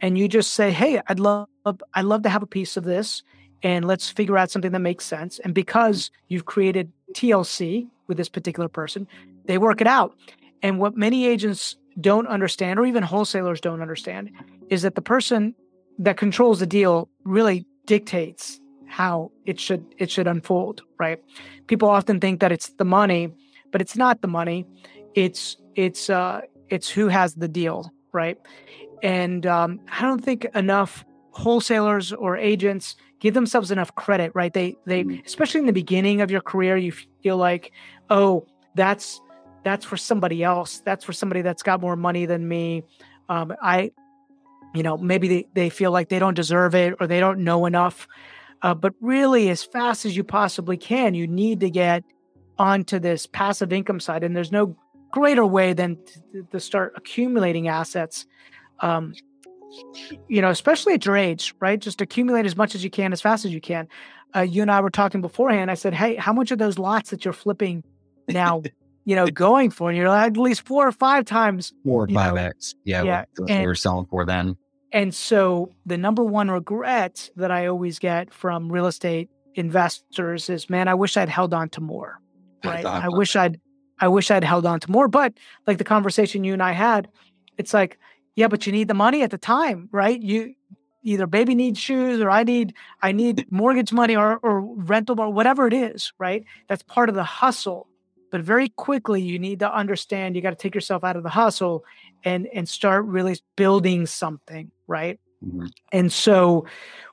and 0.00 0.16
you 0.16 0.26
just 0.26 0.54
say, 0.54 0.70
"Hey, 0.70 1.00
I'd 1.06 1.20
love 1.20 1.48
I'd 1.66 2.04
love 2.04 2.22
to 2.22 2.30
have 2.30 2.42
a 2.42 2.46
piece 2.46 2.76
of 2.76 2.84
this, 2.84 3.22
and 3.62 3.84
let's 3.84 4.08
figure 4.08 4.38
out 4.38 4.50
something 4.50 4.72
that 4.72 4.80
makes 4.80 5.04
sense." 5.04 5.38
And 5.40 5.54
because 5.54 6.10
you've 6.28 6.46
created 6.46 6.90
TLC 7.12 7.88
with 8.06 8.16
this 8.16 8.28
particular 8.30 8.68
person, 8.68 9.06
they 9.44 9.58
work 9.58 9.82
it 9.82 9.86
out. 9.86 10.16
And 10.62 10.78
what 10.78 10.96
many 10.96 11.26
agents 11.26 11.76
don't 12.00 12.26
understand, 12.26 12.78
or 12.78 12.86
even 12.86 13.02
wholesalers 13.02 13.60
don't 13.60 13.82
understand, 13.82 14.30
is 14.70 14.82
that 14.82 14.94
the 14.94 15.02
person 15.02 15.54
that 15.98 16.16
controls 16.16 16.60
the 16.60 16.66
deal 16.66 17.08
really 17.24 17.66
dictates 17.86 18.60
how 18.88 19.30
it 19.44 19.60
should 19.60 19.84
it 19.98 20.10
should 20.10 20.26
unfold 20.26 20.82
right? 20.98 21.22
People 21.66 21.88
often 21.88 22.20
think 22.20 22.40
that 22.40 22.52
it's 22.52 22.70
the 22.70 22.84
money 22.84 23.32
but 23.70 23.80
it's 23.80 23.96
not 23.96 24.22
the 24.22 24.28
money. 24.28 24.66
It's 25.14 25.56
it's 25.74 26.10
uh 26.10 26.42
it's 26.68 26.88
who 26.88 27.08
has 27.08 27.34
the 27.34 27.48
deal 27.48 27.92
right? 28.12 28.38
And 29.02 29.46
um, 29.46 29.80
i 29.92 30.02
don't 30.02 30.24
think 30.24 30.46
enough 30.54 31.04
wholesalers 31.30 32.12
or 32.12 32.36
agents 32.36 32.96
give 33.20 33.34
themselves 33.34 33.70
enough 33.70 33.94
credit 33.94 34.32
right? 34.34 34.52
They 34.52 34.76
they 34.86 35.04
mm-hmm. 35.04 35.24
especially 35.24 35.60
in 35.60 35.66
the 35.66 35.72
beginning 35.72 36.20
of 36.20 36.30
your 36.30 36.40
career 36.40 36.76
you 36.76 36.92
feel 37.22 37.36
like 37.36 37.72
oh 38.10 38.46
that's 38.74 39.20
that's 39.64 39.84
for 39.84 39.96
somebody 39.96 40.42
else. 40.42 40.80
That's 40.80 41.04
for 41.04 41.12
somebody 41.12 41.42
that's 41.42 41.62
got 41.62 41.80
more 41.80 41.96
money 41.96 42.26
than 42.26 42.46
me. 42.48 42.84
Um, 43.28 43.54
i 43.60 43.90
you 44.74 44.82
know 44.82 44.96
maybe 44.96 45.28
they, 45.28 45.48
they 45.54 45.70
feel 45.70 45.90
like 45.90 46.08
they 46.08 46.18
don't 46.18 46.34
deserve 46.34 46.74
it 46.74 46.94
or 47.00 47.06
they 47.06 47.20
don't 47.20 47.40
know 47.40 47.66
enough 47.66 48.06
uh, 48.62 48.74
but 48.74 48.94
really, 49.00 49.50
as 49.50 49.62
fast 49.62 50.04
as 50.04 50.16
you 50.16 50.24
possibly 50.24 50.76
can, 50.76 51.14
you 51.14 51.26
need 51.26 51.60
to 51.60 51.70
get 51.70 52.04
onto 52.58 52.98
this 52.98 53.26
passive 53.26 53.72
income 53.72 54.00
side. 54.00 54.24
And 54.24 54.34
there's 54.34 54.52
no 54.52 54.76
greater 55.10 55.46
way 55.46 55.72
than 55.72 55.96
to, 56.32 56.42
to 56.50 56.60
start 56.60 56.92
accumulating 56.96 57.68
assets. 57.68 58.26
Um, 58.80 59.14
you 60.28 60.40
know, 60.40 60.50
especially 60.50 60.94
at 60.94 61.04
your 61.04 61.16
age, 61.16 61.54
right? 61.60 61.78
Just 61.78 62.00
accumulate 62.00 62.46
as 62.46 62.56
much 62.56 62.74
as 62.74 62.82
you 62.82 62.90
can, 62.90 63.12
as 63.12 63.20
fast 63.20 63.44
as 63.44 63.52
you 63.52 63.60
can. 63.60 63.88
Uh, 64.34 64.40
you 64.40 64.62
and 64.62 64.70
I 64.70 64.80
were 64.80 64.90
talking 64.90 65.20
beforehand. 65.20 65.70
I 65.70 65.74
said, 65.74 65.94
"Hey, 65.94 66.16
how 66.16 66.32
much 66.32 66.50
of 66.50 66.58
those 66.58 66.78
lots 66.78 67.10
that 67.10 67.24
you're 67.24 67.32
flipping 67.34 67.84
now, 68.28 68.62
you 69.04 69.14
know, 69.14 69.26
going 69.26 69.70
for?" 69.70 69.90
And 69.90 69.96
you're 69.96 70.08
like, 70.08 70.32
at 70.32 70.36
least 70.36 70.62
four 70.62 70.86
or 70.86 70.92
five 70.92 71.24
times. 71.24 71.72
Four 71.84 72.04
or 72.04 72.08
five 72.08 72.36
X. 72.36 72.74
Yeah, 72.84 73.02
yeah. 73.02 73.24
What, 73.36 73.50
what 73.50 73.60
we 73.60 73.66
were 73.66 73.74
selling 73.74 74.06
for 74.06 74.24
then. 74.24 74.56
And 74.92 75.14
so 75.14 75.74
the 75.84 75.98
number 75.98 76.24
one 76.24 76.50
regret 76.50 77.30
that 77.36 77.50
I 77.50 77.66
always 77.66 77.98
get 77.98 78.32
from 78.32 78.72
real 78.72 78.86
estate 78.86 79.28
investors 79.54 80.48
is, 80.48 80.70
man, 80.70 80.88
I 80.88 80.94
wish 80.94 81.16
I'd 81.16 81.28
held 81.28 81.52
on 81.52 81.68
to 81.70 81.80
more. 81.80 82.20
Right. 82.64 82.84
I 82.84 83.08
wish 83.08 83.36
I'd 83.36 83.60
I 84.00 84.08
wish 84.08 84.30
I'd 84.30 84.44
held 84.44 84.64
on 84.66 84.80
to 84.80 84.90
more. 84.90 85.08
But 85.08 85.34
like 85.66 85.78
the 85.78 85.84
conversation 85.84 86.44
you 86.44 86.52
and 86.52 86.62
I 86.62 86.72
had, 86.72 87.08
it's 87.56 87.74
like, 87.74 87.98
yeah, 88.36 88.48
but 88.48 88.66
you 88.66 88.72
need 88.72 88.88
the 88.88 88.94
money 88.94 89.22
at 89.22 89.30
the 89.30 89.38
time, 89.38 89.88
right? 89.92 90.20
You 90.20 90.54
either 91.02 91.26
baby 91.26 91.54
needs 91.54 91.78
shoes 91.78 92.20
or 92.20 92.30
I 92.30 92.44
need 92.44 92.74
I 93.02 93.12
need 93.12 93.50
mortgage 93.50 93.92
money 93.92 94.16
or, 94.16 94.36
or 94.38 94.60
rental 94.60 95.20
or 95.20 95.30
whatever 95.30 95.66
it 95.66 95.72
is, 95.72 96.12
right? 96.18 96.44
That's 96.68 96.82
part 96.82 97.08
of 97.08 97.14
the 97.14 97.24
hustle. 97.24 97.87
But 98.30 98.42
very 98.42 98.68
quickly 98.68 99.22
you 99.22 99.38
need 99.38 99.60
to 99.60 99.74
understand 99.74 100.36
you 100.36 100.42
got 100.42 100.50
to 100.50 100.56
take 100.56 100.74
yourself 100.74 101.04
out 101.04 101.16
of 101.16 101.22
the 101.22 101.30
hustle 101.30 101.84
and 102.24 102.46
and 102.52 102.68
start 102.68 103.04
really 103.04 103.36
building 103.56 104.06
something 104.06 104.70
right 104.86 105.20
mm-hmm. 105.44 105.66
and 105.92 106.12
so 106.12 106.66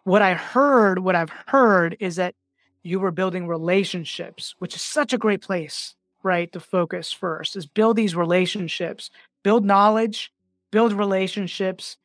what 0.04 0.22
i 0.22 0.34
heard 0.34 1.00
what 1.00 1.16
i've 1.16 1.32
heard 1.48 1.96
is 2.00 2.16
that 2.16 2.36
you 2.84 3.00
were 3.00 3.12
building 3.12 3.48
relationships 3.48 4.56
which 4.60 4.76
is 4.76 4.82
such 4.82 5.14
a 5.14 5.18
great 5.18 5.42
place 5.42 5.96
right 6.24 6.52
to 6.52 6.60
focus 6.60 7.12
first 7.12 7.56
is 7.56 7.66
build 7.66 7.96
these 7.96 8.16
relationships 8.16 9.10
build 9.44 9.66
knowledge 9.66 10.32
build 10.72 10.94
relationships 10.94 11.98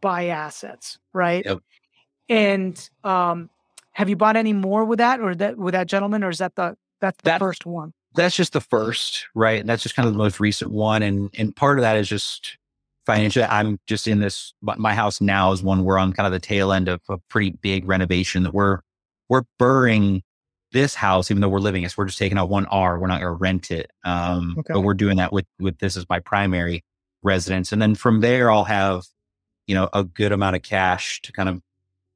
buy 0.00 0.26
assets 0.26 0.98
right 1.12 1.44
yep. 1.44 1.58
and 2.28 2.90
um 3.04 3.48
have 3.92 4.08
you 4.08 4.16
bought 4.16 4.36
any 4.36 4.52
more 4.52 4.84
with 4.84 4.98
that 4.98 5.20
or 5.20 5.34
that 5.34 5.56
with 5.56 5.72
that 5.72 5.86
gentleman 5.86 6.24
or 6.24 6.30
is 6.30 6.38
that 6.38 6.54
the 6.54 6.76
that's 7.00 7.16
the 7.18 7.30
that, 7.30 7.38
first 7.38 7.66
one 7.66 7.92
that's 8.14 8.36
just 8.36 8.52
the 8.52 8.60
first, 8.60 9.26
right? 9.34 9.60
And 9.60 9.68
that's 9.68 9.82
just 9.82 9.94
kind 9.94 10.06
of 10.06 10.14
the 10.14 10.18
most 10.18 10.40
recent 10.40 10.70
one. 10.70 11.02
And 11.02 11.30
and 11.36 11.54
part 11.54 11.78
of 11.78 11.82
that 11.82 11.96
is 11.96 12.08
just 12.08 12.58
financial. 13.06 13.44
I'm 13.48 13.78
just 13.86 14.06
in 14.06 14.20
this. 14.20 14.54
My 14.62 14.94
house 14.94 15.20
now 15.20 15.52
is 15.52 15.62
one 15.62 15.84
where 15.84 15.98
I'm 15.98 16.12
kind 16.12 16.26
of 16.26 16.32
the 16.32 16.40
tail 16.40 16.72
end 16.72 16.88
of 16.88 17.00
a 17.08 17.18
pretty 17.18 17.50
big 17.50 17.86
renovation 17.86 18.42
that 18.44 18.54
we're 18.54 18.80
we're 19.28 19.42
burring 19.58 20.22
this 20.72 20.94
house, 20.94 21.30
even 21.30 21.40
though 21.40 21.48
we're 21.48 21.58
living 21.58 21.82
it. 21.82 21.90
So 21.90 21.96
we're 21.98 22.06
just 22.06 22.18
taking 22.18 22.38
out 22.38 22.48
one 22.48 22.66
R. 22.66 22.98
We're 22.98 23.06
not 23.06 23.20
going 23.20 23.32
to 23.32 23.38
rent 23.38 23.70
it. 23.70 23.90
Um, 24.04 24.56
okay. 24.58 24.74
But 24.74 24.80
we're 24.80 24.94
doing 24.94 25.16
that 25.16 25.32
with 25.32 25.46
with 25.58 25.78
this 25.78 25.96
as 25.96 26.08
my 26.08 26.20
primary 26.20 26.84
residence, 27.22 27.72
and 27.72 27.80
then 27.80 27.94
from 27.94 28.20
there 28.20 28.50
I'll 28.50 28.64
have 28.64 29.04
you 29.66 29.74
know 29.74 29.88
a 29.92 30.04
good 30.04 30.32
amount 30.32 30.56
of 30.56 30.62
cash 30.62 31.20
to 31.22 31.32
kind 31.32 31.48
of 31.48 31.60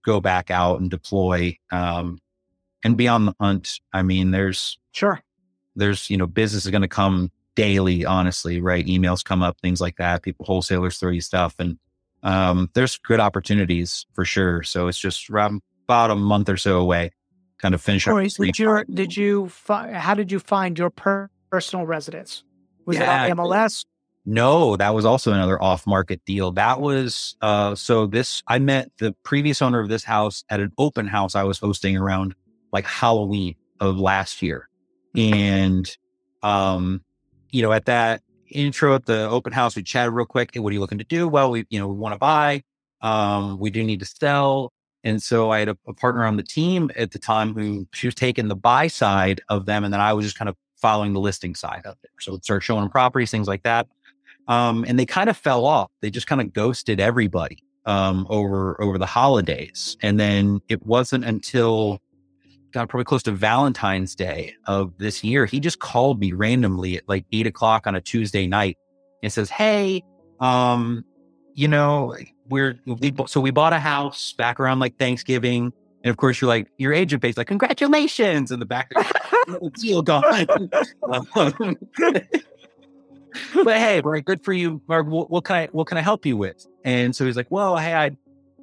go 0.05 0.21
back 0.21 0.51
out 0.51 0.81
and 0.81 0.91
deploy. 0.91 1.57
Um, 1.71 2.19
and 2.85 2.97
be 2.97 3.09
on 3.09 3.27
the 3.27 3.35
hunt, 3.41 3.81
I 3.93 4.03
mean, 4.03 4.31
there's 4.31 4.79
sure 4.93 5.21
there's, 5.77 6.11
you 6.11 6.17
know, 6.17 6.27
business 6.27 6.65
is 6.65 6.71
going 6.71 6.83
to 6.83 6.89
come 6.89 7.31
daily, 7.55 8.05
honestly, 8.05 8.61
right? 8.61 8.87
Emails 8.87 9.25
come 9.25 9.43
up, 9.43 9.59
things 9.61 9.81
like 9.81 9.97
that. 9.97 10.23
People, 10.23 10.47
wholesalers 10.47 10.99
throw 10.99 11.11
you 11.11 11.21
stuff. 11.21 11.55
And 11.59 11.79
um, 12.23 12.71
there's 12.75 12.99
good 12.99 13.21
opportunities 13.21 14.07
for 14.15 14.25
sure. 14.25 14.62
So 14.62 14.89
it's 14.89 14.99
just 14.99 15.31
around 15.31 15.62
about 15.85 16.11
a 16.11 16.17
month 16.17 16.49
or 16.49 16.57
so 16.57 16.79
away, 16.81 17.12
kind 17.59 17.75
of 17.75 17.81
finish 17.81 18.07
up. 18.09 18.19
Did 18.19 18.59
you, 18.59 18.85
did 18.93 19.17
you, 19.17 19.49
fi- 19.49 19.93
how 19.93 20.15
did 20.15 20.33
you 20.33 20.39
find 20.39 20.79
your 20.79 20.91
per- 20.91 21.31
personal 21.51 21.87
residence? 21.87 22.43
Was 22.85 22.97
yeah, 22.99 23.27
it 23.27 23.31
on 23.31 23.39
MLS? 23.39 23.85
No, 24.29 24.77
that 24.77 24.93
was 24.93 25.05
also 25.05 25.33
another 25.33 25.62
off 25.62 25.87
market 25.87 26.21
deal. 26.25 26.51
That 26.53 26.81
was, 26.81 27.37
uh, 27.41 27.77
so 27.77 28.07
this, 28.07 28.43
I 28.49 28.59
met 28.59 28.91
the 28.99 29.15
previous 29.23 29.62
owner 29.62 29.79
of 29.79 29.89
this 29.89 30.03
house 30.03 30.43
at 30.51 30.59
an 30.59 30.73
open 30.79 31.07
house 31.07 31.37
I 31.37 31.45
was 31.45 31.59
hosting 31.61 31.97
around 31.97 32.35
like 32.73 32.85
Halloween 32.85 33.55
of 33.79 33.99
last 33.99 34.43
year. 34.43 34.69
And, 35.17 35.97
um, 36.43 37.03
you 37.51 37.63
know, 37.63 37.73
at 37.73 37.87
that 37.87 38.23
intro 38.51 38.95
at 38.95 39.07
the 39.07 39.29
open 39.29 39.53
house, 39.53 39.77
we 39.77 39.83
chatted 39.83 40.13
real 40.13 40.27
quick. 40.27 40.51
Hey, 40.53 40.61
what 40.61 40.71
are 40.71 40.75
you 40.75 40.81
looking 40.81 40.99
to 40.99 41.05
do? 41.05 41.29
Well, 41.29 41.51
we, 41.51 41.67
you 41.71 41.79
know, 41.79 41.89
we 41.89 41.97
want 41.97 42.15
to 42.15 42.19
buy. 42.19 42.63
Um, 43.01 43.59
we 43.59 43.71
do 43.71 43.83
need 43.83 44.01
to 44.01 44.07
sell. 44.07 44.73
And 45.05 45.23
so 45.23 45.51
I 45.51 45.61
had 45.61 45.69
a, 45.69 45.79
a, 45.87 45.95
partner 45.95 46.25
on 46.25 46.37
the 46.37 46.43
team 46.43 46.91
at 46.97 47.13
the 47.13 47.19
time 47.19 47.55
who 47.55 47.87
she 47.93 48.09
was 48.09 48.15
taking 48.15 48.49
the 48.49 48.57
buy 48.57 48.89
side 48.89 49.41
of 49.49 49.67
them. 49.67 49.85
And 49.85 49.93
then 49.93 50.01
I 50.01 50.13
was 50.13 50.27
just 50.27 50.37
kind 50.37 50.49
of 50.49 50.57
following 50.77 51.13
the 51.13 51.21
listing 51.21 51.55
side 51.55 51.83
of 51.85 51.97
it. 52.03 52.11
So 52.19 52.39
start 52.39 52.63
showing 52.63 52.81
them 52.81 52.91
properties, 52.91 53.31
things 53.31 53.47
like 53.47 53.63
that. 53.63 53.87
Um, 54.49 54.85
and 54.87 54.99
they 54.99 55.07
kind 55.07 55.31
of 55.31 55.37
fell 55.37 55.65
off. 55.65 55.91
They 56.01 56.11
just 56.11 56.27
kind 56.27 56.41
of 56.41 56.53
ghosted 56.53 57.01
everybody 57.01 57.59
um, 57.85 58.27
over 58.29 58.81
over 58.83 58.99
the 58.99 59.07
holidays. 59.07 59.97
And 60.03 60.19
then 60.19 60.61
it 60.69 60.85
wasn't 60.85 61.25
until 61.25 62.01
God, 62.77 62.91
probably 62.91 63.05
close 63.07 63.23
to 63.23 63.33
Valentine's 63.33 64.15
Day 64.15 64.55
of 64.67 64.99
this 64.99 65.25
year, 65.25 65.47
he 65.47 65.61
just 65.61 65.79
called 65.79 66.21
me 66.21 66.35
randomly 66.35 66.99
at 66.99 67.09
like 67.09 67.25
eight 67.33 67.47
o'clock 67.47 67.87
on 67.87 67.95
a 67.95 68.03
Tuesday 68.03 68.47
night 68.47 68.77
and 69.23 69.33
says, 69.33 69.49
Hey, 69.49 70.05
um, 70.41 71.03
you 71.55 71.69
know, 71.69 72.15
we're, 72.51 72.79
we, 72.85 73.15
so 73.29 73.41
we 73.41 73.51
bought 73.51 73.73
a 73.73 73.79
house 73.79 74.35
back 74.35 74.61
around 74.61 74.81
like 74.81 74.99
Thanksgiving. 74.99 75.73
And 76.05 76.11
of 76.11 76.19
course, 76.19 76.39
you're 76.39 76.49
like, 76.49 76.69
your 76.77 76.93
agent 76.93 77.23
pays 77.23 77.39
like, 77.39 77.47
congratulations 77.47 78.51
in 78.51 78.61
the 78.61 78.67
back. 78.67 78.93
deal 79.81 80.03
gone. 80.03 80.47
but 83.65 83.77
hey, 83.79 84.03
right, 84.03 84.23
good 84.23 84.45
for 84.45 84.53
you, 84.53 84.83
Mark. 84.87 85.07
What, 85.07 85.31
what, 85.31 85.45
can 85.45 85.57
I 85.57 85.69
what 85.73 85.87
can 85.87 85.97
I 85.97 86.03
help 86.03 86.27
you 86.27 86.37
with? 86.37 86.67
And 86.85 87.17
so 87.17 87.25
he's 87.25 87.39
like, 87.39 87.51
well, 87.51 87.79
hey, 87.79 87.95
I 87.95 88.11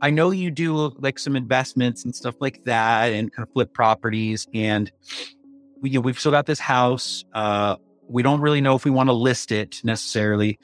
I 0.03 0.09
know 0.09 0.31
you 0.31 0.51
do 0.51 0.93
like 0.99 1.17
some 1.17 1.37
investments 1.37 2.03
and 2.03 2.13
stuff 2.13 2.35
like 2.41 2.65
that, 2.65 3.13
and 3.13 3.31
kind 3.31 3.47
of 3.47 3.53
flip 3.53 3.73
properties, 3.73 4.45
and 4.53 4.91
we, 5.79 5.91
you 5.91 5.99
know, 5.99 6.01
we've 6.01 6.19
still 6.19 6.33
got 6.33 6.45
this 6.45 6.59
house. 6.59 7.23
Uh, 7.33 7.77
we 8.09 8.21
don't 8.21 8.41
really 8.41 8.59
know 8.59 8.75
if 8.75 8.83
we 8.83 8.91
want 8.91 9.07
to 9.07 9.13
list 9.13 9.53
it 9.53 9.79
necessarily. 9.85 10.59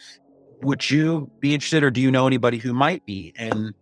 Would 0.62 0.92
you 0.92 1.32
be 1.40 1.54
interested, 1.54 1.84
or 1.84 1.90
do 1.90 2.02
you 2.02 2.12
know 2.12 2.28
anybody 2.28 2.58
who 2.58 2.74
might 2.74 3.06
be? 3.06 3.34
And 3.38 3.74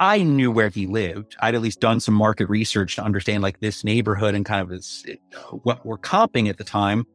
I 0.00 0.24
knew 0.24 0.50
where 0.50 0.70
he 0.70 0.88
lived. 0.88 1.36
I'd 1.38 1.54
at 1.54 1.62
least 1.62 1.78
done 1.78 2.00
some 2.00 2.14
market 2.14 2.48
research 2.48 2.96
to 2.96 3.04
understand 3.04 3.44
like 3.44 3.60
this 3.60 3.84
neighborhood 3.84 4.34
and 4.34 4.44
kind 4.44 4.60
of 4.60 4.70
his, 4.70 5.06
what 5.62 5.86
we're 5.86 5.98
comping 5.98 6.48
at 6.48 6.58
the 6.58 6.64
time. 6.64 7.06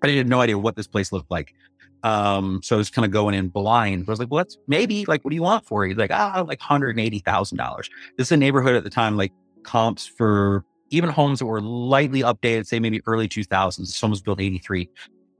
But 0.00 0.10
I 0.10 0.14
had 0.14 0.28
no 0.28 0.40
idea 0.40 0.58
what 0.58 0.74
this 0.74 0.88
place 0.88 1.12
looked 1.12 1.30
like. 1.30 1.54
Um, 2.02 2.60
so 2.62 2.76
I 2.76 2.78
was 2.78 2.90
kind 2.90 3.04
of 3.04 3.10
going 3.10 3.34
in 3.34 3.48
blind. 3.48 4.04
I 4.08 4.10
was 4.10 4.18
like, 4.18 4.30
well, 4.30 4.44
maybe 4.66 5.04
like, 5.06 5.24
what 5.24 5.30
do 5.30 5.36
you 5.36 5.42
want 5.42 5.66
for 5.66 5.84
it? 5.84 5.88
He's 5.88 5.96
like, 5.96 6.10
ah, 6.12 6.44
like 6.46 6.60
$180,000. 6.60 7.88
This 8.16 8.28
is 8.28 8.32
a 8.32 8.36
neighborhood 8.36 8.74
at 8.74 8.84
the 8.84 8.90
time, 8.90 9.16
like 9.16 9.32
comps 9.62 10.06
for 10.06 10.64
even 10.90 11.10
homes 11.10 11.38
that 11.38 11.46
were 11.46 11.60
lightly 11.60 12.20
updated, 12.20 12.66
say 12.66 12.80
maybe 12.80 13.00
early 13.06 13.28
2000s. 13.28 13.76
This 13.78 14.00
home 14.00 14.10
was 14.10 14.20
built 14.20 14.40
83, 14.40 14.88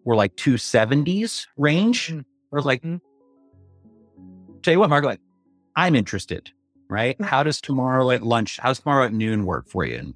were 0.04 0.16
like 0.16 0.36
270s 0.36 1.46
range. 1.56 2.08
Mm-hmm. 2.08 2.20
I 2.20 2.56
was 2.56 2.64
like, 2.64 2.82
mm-hmm. 2.82 4.56
tell 4.62 4.72
you 4.72 4.80
what, 4.80 4.90
Margaret, 4.90 5.20
I'm 5.76 5.94
interested 5.94 6.52
right? 6.92 7.18
How 7.22 7.42
does 7.42 7.60
tomorrow 7.60 8.10
at 8.10 8.22
lunch, 8.22 8.58
how's 8.60 8.78
tomorrow 8.78 9.06
at 9.06 9.14
noon 9.14 9.46
work 9.46 9.66
for 9.66 9.84
you? 9.84 9.96
And 9.96 10.14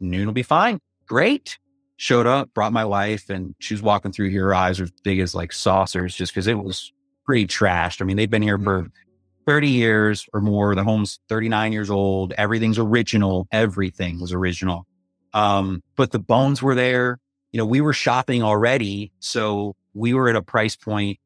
noon 0.00 0.26
will 0.26 0.34
be 0.34 0.42
fine. 0.42 0.80
Great. 1.06 1.58
Showed 2.02 2.26
up, 2.26 2.52
brought 2.52 2.72
my 2.72 2.84
wife, 2.84 3.30
and 3.30 3.54
she 3.60 3.74
was 3.74 3.80
walking 3.80 4.10
through 4.10 4.30
here. 4.30 4.46
Her 4.46 4.54
eyes 4.54 4.80
were 4.80 4.88
big 5.04 5.20
as 5.20 5.36
like 5.36 5.52
saucers 5.52 6.16
just 6.16 6.32
because 6.32 6.48
it 6.48 6.58
was 6.58 6.92
pretty 7.24 7.46
trashed. 7.46 8.02
I 8.02 8.04
mean, 8.04 8.16
they've 8.16 8.28
been 8.28 8.42
here 8.42 8.58
for 8.58 8.80
mm-hmm. 8.80 8.88
30 9.46 9.68
years 9.68 10.26
or 10.34 10.40
more. 10.40 10.74
The 10.74 10.82
home's 10.82 11.20
39 11.28 11.70
years 11.70 11.90
old. 11.90 12.32
Everything's 12.36 12.80
original. 12.80 13.46
Everything 13.52 14.20
was 14.20 14.32
original. 14.32 14.84
Um, 15.32 15.80
but 15.94 16.10
the 16.10 16.18
bones 16.18 16.60
were 16.60 16.74
there. 16.74 17.20
You 17.52 17.58
know, 17.58 17.66
we 17.66 17.80
were 17.80 17.92
shopping 17.92 18.42
already. 18.42 19.12
So 19.20 19.76
we 19.94 20.12
were 20.12 20.28
at 20.28 20.34
a 20.34 20.42
price 20.42 20.74
point 20.74 21.20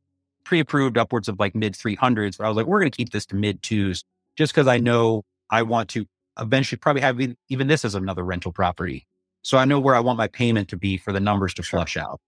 pre 0.44 0.60
approved 0.60 0.98
upwards 0.98 1.26
of 1.26 1.38
like 1.38 1.54
mid 1.54 1.72
300s. 1.72 2.36
But 2.36 2.44
I 2.44 2.48
was 2.48 2.56
like, 2.58 2.66
we're 2.66 2.80
going 2.80 2.92
to 2.92 2.96
keep 2.98 3.12
this 3.12 3.24
to 3.28 3.34
mid 3.34 3.62
twos 3.62 4.04
just 4.36 4.52
because 4.52 4.66
I 4.66 4.76
know 4.76 5.24
I 5.48 5.62
want 5.62 5.88
to 5.88 6.04
eventually 6.38 6.78
probably 6.78 7.00
have 7.00 7.18
even 7.48 7.66
this 7.66 7.82
as 7.82 7.94
another 7.94 8.24
rental 8.24 8.52
property. 8.52 9.06
So 9.46 9.59
I 9.59 9.64
know 9.64 9.78
where 9.78 9.94
I 9.94 10.00
want 10.00 10.18
my 10.18 10.26
payment 10.26 10.68
to 10.70 10.76
be 10.76 10.96
for 10.96 11.12
the 11.12 11.20
numbers 11.20 11.54
to 11.54 11.62
flush 11.62 11.96
out. 11.96 12.20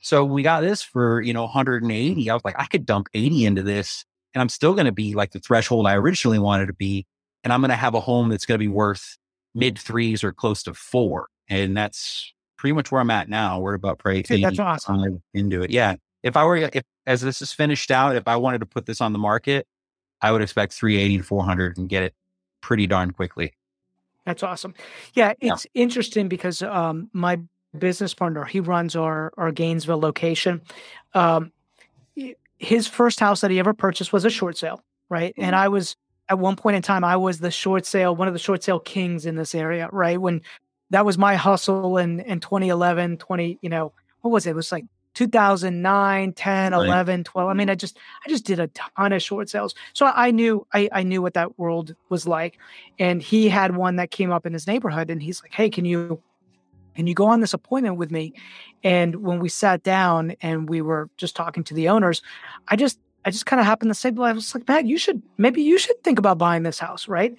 So 0.00 0.26
we 0.26 0.42
got 0.42 0.60
this 0.60 0.82
for, 0.82 1.22
you 1.22 1.32
know, 1.32 1.44
180. 1.44 2.28
I 2.28 2.34
was 2.34 2.44
like, 2.44 2.54
I 2.58 2.66
could 2.66 2.84
dump 2.84 3.08
80 3.14 3.46
into 3.46 3.62
this 3.62 4.04
and 4.34 4.42
I'm 4.42 4.50
still 4.50 4.74
going 4.74 4.84
to 4.84 4.92
be 4.92 5.14
like 5.14 5.32
the 5.32 5.38
threshold 5.38 5.86
I 5.86 5.94
originally 5.94 6.38
wanted 6.38 6.66
to 6.66 6.74
be. 6.74 7.06
And 7.42 7.50
I'm 7.50 7.62
going 7.62 7.70
to 7.70 7.76
have 7.76 7.94
a 7.94 8.00
home 8.00 8.28
that's 8.28 8.44
going 8.44 8.58
to 8.58 8.62
be 8.62 8.68
worth 8.68 9.16
mid 9.54 9.78
threes 9.78 10.22
or 10.22 10.32
close 10.32 10.62
to 10.64 10.74
four. 10.74 11.28
And 11.48 11.74
that's 11.74 12.34
pretty 12.58 12.74
much 12.74 12.92
where 12.92 13.00
I'm 13.00 13.10
at 13.10 13.30
now. 13.30 13.58
We're 13.58 13.72
about 13.72 13.98
Dude, 14.26 14.44
that's 14.44 14.58
awesome. 14.58 15.22
into 15.32 15.62
it. 15.62 15.70
Yeah. 15.70 15.96
If 16.22 16.36
I 16.36 16.44
were, 16.44 16.58
if 16.58 16.82
as 17.06 17.22
this 17.22 17.40
is 17.40 17.54
finished 17.54 17.90
out, 17.90 18.16
if 18.16 18.28
I 18.28 18.36
wanted 18.36 18.58
to 18.58 18.66
put 18.66 18.84
this 18.84 19.00
on 19.00 19.14
the 19.14 19.18
market, 19.18 19.66
I 20.20 20.30
would 20.30 20.42
expect 20.42 20.74
380 20.74 21.16
to 21.16 21.24
400 21.24 21.78
and 21.78 21.88
get 21.88 22.02
it 22.02 22.14
pretty 22.60 22.86
darn 22.86 23.12
quickly. 23.12 23.54
That's 24.26 24.42
awesome. 24.42 24.74
Yeah, 25.14 25.32
it's 25.40 25.66
yeah. 25.72 25.82
interesting 25.82 26.28
because 26.28 26.60
um, 26.60 27.08
my 27.12 27.38
business 27.78 28.12
partner, 28.12 28.44
he 28.44 28.60
runs 28.60 28.96
our 28.96 29.32
our 29.38 29.52
Gainesville 29.52 30.00
location. 30.00 30.60
Um, 31.14 31.52
his 32.58 32.86
first 32.86 33.20
house 33.20 33.40
that 33.40 33.50
he 33.50 33.58
ever 33.58 33.72
purchased 33.72 34.12
was 34.12 34.24
a 34.24 34.30
short 34.30 34.58
sale, 34.58 34.82
right? 35.08 35.32
Mm-hmm. 35.32 35.44
And 35.44 35.56
I 35.56 35.68
was 35.68 35.96
at 36.28 36.38
one 36.38 36.56
point 36.56 36.76
in 36.76 36.82
time, 36.82 37.04
I 37.04 37.16
was 37.16 37.38
the 37.38 37.50
short 37.50 37.86
sale, 37.86 38.16
one 38.16 38.26
of 38.26 38.34
the 38.34 38.40
short 38.40 38.64
sale 38.64 38.80
kings 38.80 39.26
in 39.26 39.36
this 39.36 39.54
area, 39.54 39.88
right? 39.92 40.20
When 40.20 40.42
that 40.90 41.06
was 41.06 41.16
my 41.16 41.36
hustle 41.36 41.98
in 41.98 42.20
in 42.20 42.40
2011, 42.40 43.18
20, 43.18 43.58
you 43.62 43.68
know, 43.68 43.92
what 44.22 44.32
was 44.32 44.46
it? 44.46 44.50
It 44.50 44.56
was 44.56 44.72
like 44.72 44.84
2009 45.16 46.32
10 46.34 46.72
right. 46.72 46.86
11 46.86 47.24
12 47.24 47.48
i 47.48 47.54
mean 47.54 47.70
i 47.70 47.74
just 47.74 47.98
i 48.24 48.28
just 48.28 48.44
did 48.44 48.60
a 48.60 48.68
ton 48.68 49.12
of 49.12 49.22
short 49.22 49.48
sales. 49.48 49.74
So 49.94 50.06
i 50.06 50.30
knew 50.30 50.66
I, 50.72 50.88
I 50.92 51.02
knew 51.02 51.22
what 51.22 51.34
that 51.34 51.58
world 51.58 51.94
was 52.10 52.26
like. 52.26 52.58
And 52.98 53.22
he 53.22 53.48
had 53.48 53.76
one 53.76 53.96
that 53.96 54.10
came 54.10 54.30
up 54.30 54.46
in 54.46 54.52
his 54.52 54.66
neighborhood 54.66 55.10
and 55.10 55.22
he's 55.22 55.42
like 55.42 55.54
hey 55.54 55.70
can 55.70 55.84
you 55.84 56.22
can 56.94 57.06
you 57.06 57.14
go 57.14 57.26
on 57.26 57.40
this 57.40 57.52
appointment 57.52 57.96
with 57.98 58.10
me? 58.10 58.32
And 58.82 59.16
when 59.16 59.38
we 59.38 59.50
sat 59.50 59.82
down 59.82 60.34
and 60.40 60.66
we 60.66 60.80
were 60.80 61.10
just 61.18 61.36
talking 61.36 61.64
to 61.64 61.74
the 61.74 61.88
owners 61.88 62.22
i 62.68 62.76
just 62.76 62.98
i 63.24 63.30
just 63.30 63.46
kind 63.46 63.58
of 63.60 63.66
happened 63.66 63.90
to 63.90 63.94
say 63.94 64.10
well, 64.10 64.28
i 64.28 64.32
was 64.32 64.54
like 64.54 64.68
matt 64.68 64.86
you 64.86 64.98
should 64.98 65.22
maybe 65.38 65.62
you 65.62 65.78
should 65.78 66.02
think 66.04 66.18
about 66.18 66.38
buying 66.38 66.62
this 66.62 66.78
house 66.78 67.08
right? 67.08 67.34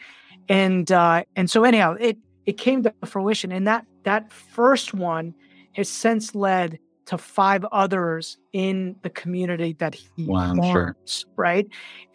And 0.49 0.91
uh 0.91 1.23
and 1.35 1.49
so 1.49 1.63
anyhow 1.63 1.95
it 1.99 2.17
it 2.47 2.57
came 2.57 2.81
to 2.83 2.93
fruition. 3.05 3.51
And 3.51 3.67
that 3.67 3.85
that 4.03 4.31
first 4.31 4.95
one 4.95 5.35
has 5.73 5.89
since 5.89 6.33
led 6.33 6.79
to 7.07 7.17
five 7.17 7.65
others 7.71 8.37
in 8.51 8.95
the 9.01 9.09
community 9.09 9.73
that 9.79 9.95
he 9.95 10.25
wow, 10.25 10.53
wants, 10.53 11.19
sure. 11.19 11.31
right? 11.37 11.65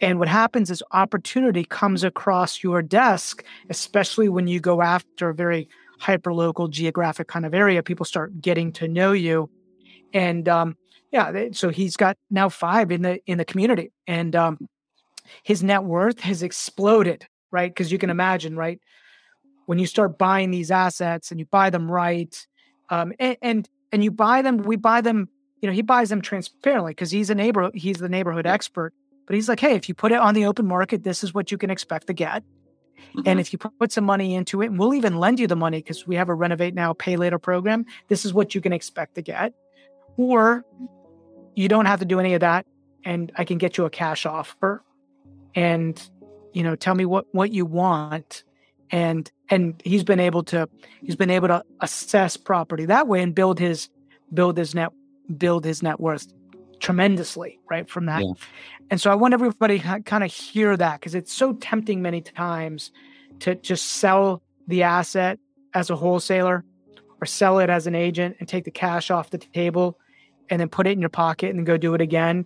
And 0.01 0.19
what 0.19 0.27
happens 0.27 0.69
is 0.69 0.83
opportunity 0.91 1.65
comes 1.65 2.03
across 2.03 2.63
your 2.63 2.81
desk, 2.83 3.43
especially 3.69 4.29
when 4.29 4.47
you 4.47 4.59
go 4.59 4.81
after 4.81 5.29
a 5.29 5.33
very 5.33 5.67
hyper 5.99 6.31
local 6.31 6.67
geographic 6.67 7.27
kind 7.27 7.45
of 7.45 7.55
area. 7.55 7.81
People 7.81 8.05
start 8.05 8.39
getting 8.39 8.71
to 8.73 8.87
know 8.87 9.13
you, 9.13 9.49
and 10.13 10.47
um, 10.47 10.77
yeah, 11.11 11.47
so 11.53 11.69
he's 11.69 11.97
got 11.97 12.15
now 12.29 12.49
five 12.49 12.91
in 12.91 13.01
the 13.01 13.19
in 13.25 13.39
the 13.39 13.45
community, 13.45 13.91
and 14.05 14.35
um, 14.35 14.69
his 15.43 15.63
net 15.63 15.83
worth 15.83 16.19
has 16.19 16.43
exploded, 16.43 17.25
right? 17.51 17.71
Because 17.71 17.91
you 17.91 17.97
can 17.97 18.11
imagine, 18.11 18.55
right, 18.55 18.79
when 19.65 19.79
you 19.79 19.87
start 19.87 20.19
buying 20.19 20.51
these 20.51 20.69
assets 20.69 21.31
and 21.31 21.39
you 21.39 21.47
buy 21.47 21.71
them 21.71 21.89
right, 21.89 22.45
um, 22.89 23.11
and, 23.17 23.37
and 23.41 23.69
and 23.93 24.03
you 24.03 24.11
buy 24.11 24.41
them, 24.41 24.57
we 24.57 24.75
buy 24.75 24.99
them, 25.01 25.29
you 25.61 25.67
know, 25.67 25.73
he 25.73 25.83
buys 25.83 26.09
them 26.09 26.19
transparently 26.19 26.91
because 26.91 27.11
he's 27.11 27.29
a 27.29 27.35
neighbor, 27.35 27.71
he's 27.73 27.97
the 27.97 28.09
neighborhood 28.09 28.45
expert. 28.45 28.93
But 29.25 29.35
he's 29.35 29.47
like, 29.47 29.61
hey, 29.61 29.75
if 29.75 29.87
you 29.87 29.95
put 29.95 30.11
it 30.11 30.17
on 30.17 30.33
the 30.33 30.45
open 30.45 30.67
market, 30.67 31.03
this 31.03 31.23
is 31.23 31.33
what 31.33 31.51
you 31.51 31.57
can 31.57 31.69
expect 31.69 32.07
to 32.07 32.13
get. 32.13 32.43
Mm-hmm. 32.43 33.21
And 33.25 33.39
if 33.39 33.53
you 33.53 33.59
put 33.59 33.91
some 33.91 34.03
money 34.03 34.35
into 34.35 34.61
it, 34.61 34.65
and 34.65 34.77
we'll 34.77 34.93
even 34.93 35.17
lend 35.17 35.39
you 35.39 35.47
the 35.47 35.55
money 35.55 35.77
because 35.77 36.05
we 36.05 36.15
have 36.15 36.27
a 36.27 36.33
renovate 36.33 36.73
now, 36.73 36.91
pay 36.91 37.15
later 37.15 37.39
program. 37.39 37.85
This 38.09 38.25
is 38.25 38.33
what 38.33 38.53
you 38.53 38.59
can 38.59 38.73
expect 38.73 39.15
to 39.15 39.21
get. 39.21 39.53
Or 40.17 40.65
you 41.55 41.69
don't 41.69 41.85
have 41.85 41.99
to 41.99 42.05
do 42.05 42.19
any 42.19 42.33
of 42.33 42.41
that. 42.41 42.65
And 43.05 43.31
I 43.37 43.45
can 43.45 43.57
get 43.57 43.77
you 43.77 43.85
a 43.85 43.89
cash 43.89 44.25
offer 44.25 44.83
and, 45.55 46.01
you 46.51 46.63
know, 46.63 46.75
tell 46.75 46.95
me 46.95 47.05
what, 47.05 47.27
what 47.31 47.51
you 47.51 47.65
want 47.65 48.43
and 48.93 49.31
and 49.49 49.81
he's 49.83 50.03
been 50.03 50.19
able 50.19 50.43
to 50.43 50.69
he's 51.01 51.17
been 51.17 51.31
able 51.31 51.49
to 51.49 51.65
assess 51.81 52.37
property 52.37 52.85
that 52.85 53.07
way 53.07 53.21
and 53.21 53.35
build 53.35 53.59
his 53.59 53.89
build 54.33 54.55
his 54.55 54.73
net 54.73 54.91
build 55.37 55.65
his 55.65 55.83
net 55.83 55.99
worth 55.99 56.31
tremendously 56.79 57.59
right 57.69 57.89
from 57.89 58.05
that. 58.05 58.23
Yeah. 58.23 58.33
and 58.91 59.01
so 59.01 59.11
i 59.11 59.15
want 59.15 59.33
everybody 59.33 59.79
to 59.79 60.01
kind 60.01 60.23
of 60.23 60.31
hear 60.31 60.77
that 60.77 60.99
because 60.99 61.15
it's 61.15 61.33
so 61.33 61.53
tempting 61.53 62.01
many 62.01 62.21
times 62.21 62.91
to 63.39 63.55
just 63.55 63.85
sell 63.85 64.41
the 64.67 64.83
asset 64.83 65.39
as 65.73 65.89
a 65.89 65.95
wholesaler 65.95 66.63
or 67.19 67.25
sell 67.25 67.59
it 67.59 67.69
as 67.69 67.87
an 67.87 67.95
agent 67.95 68.35
and 68.39 68.47
take 68.47 68.63
the 68.63 68.71
cash 68.71 69.09
off 69.09 69.31
the 69.31 69.39
table 69.39 69.97
and 70.49 70.61
then 70.61 70.69
put 70.69 70.85
it 70.85 70.91
in 70.91 70.99
your 70.99 71.09
pocket 71.09 71.49
and 71.49 71.57
then 71.57 71.65
go 71.65 71.77
do 71.77 71.95
it 71.95 72.01
again. 72.01 72.45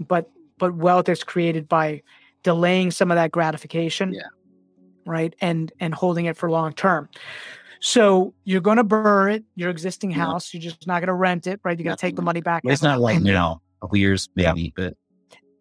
But 0.00 0.30
but 0.58 0.74
wealth 0.74 1.08
is 1.08 1.24
created 1.24 1.68
by 1.68 2.02
delaying 2.42 2.90
some 2.90 3.10
of 3.10 3.14
that 3.14 3.30
gratification. 3.30 4.12
Yeah 4.12 4.22
right? 5.08 5.34
And 5.40 5.72
and 5.80 5.94
holding 5.94 6.26
it 6.26 6.36
for 6.36 6.50
long 6.50 6.72
term. 6.72 7.08
So 7.80 8.34
you're 8.44 8.60
going 8.60 8.78
to 8.78 8.84
burr 8.84 9.30
it, 9.30 9.44
your 9.54 9.70
existing 9.70 10.10
house. 10.10 10.52
You're 10.52 10.60
just 10.60 10.86
not 10.86 11.00
going 11.00 11.08
to 11.08 11.14
rent 11.14 11.46
it, 11.46 11.60
right? 11.62 11.78
You're 11.78 11.84
going 11.84 11.96
to 11.96 12.00
take 12.00 12.16
the 12.16 12.22
money 12.22 12.40
back. 12.40 12.62
It's 12.64 12.82
not 12.82 13.00
like 13.00 13.20
you 13.20 13.32
know 13.32 13.60
a 13.78 13.86
couple 13.86 13.98
years 13.98 14.28
maybe, 14.34 14.72
but 14.76 14.94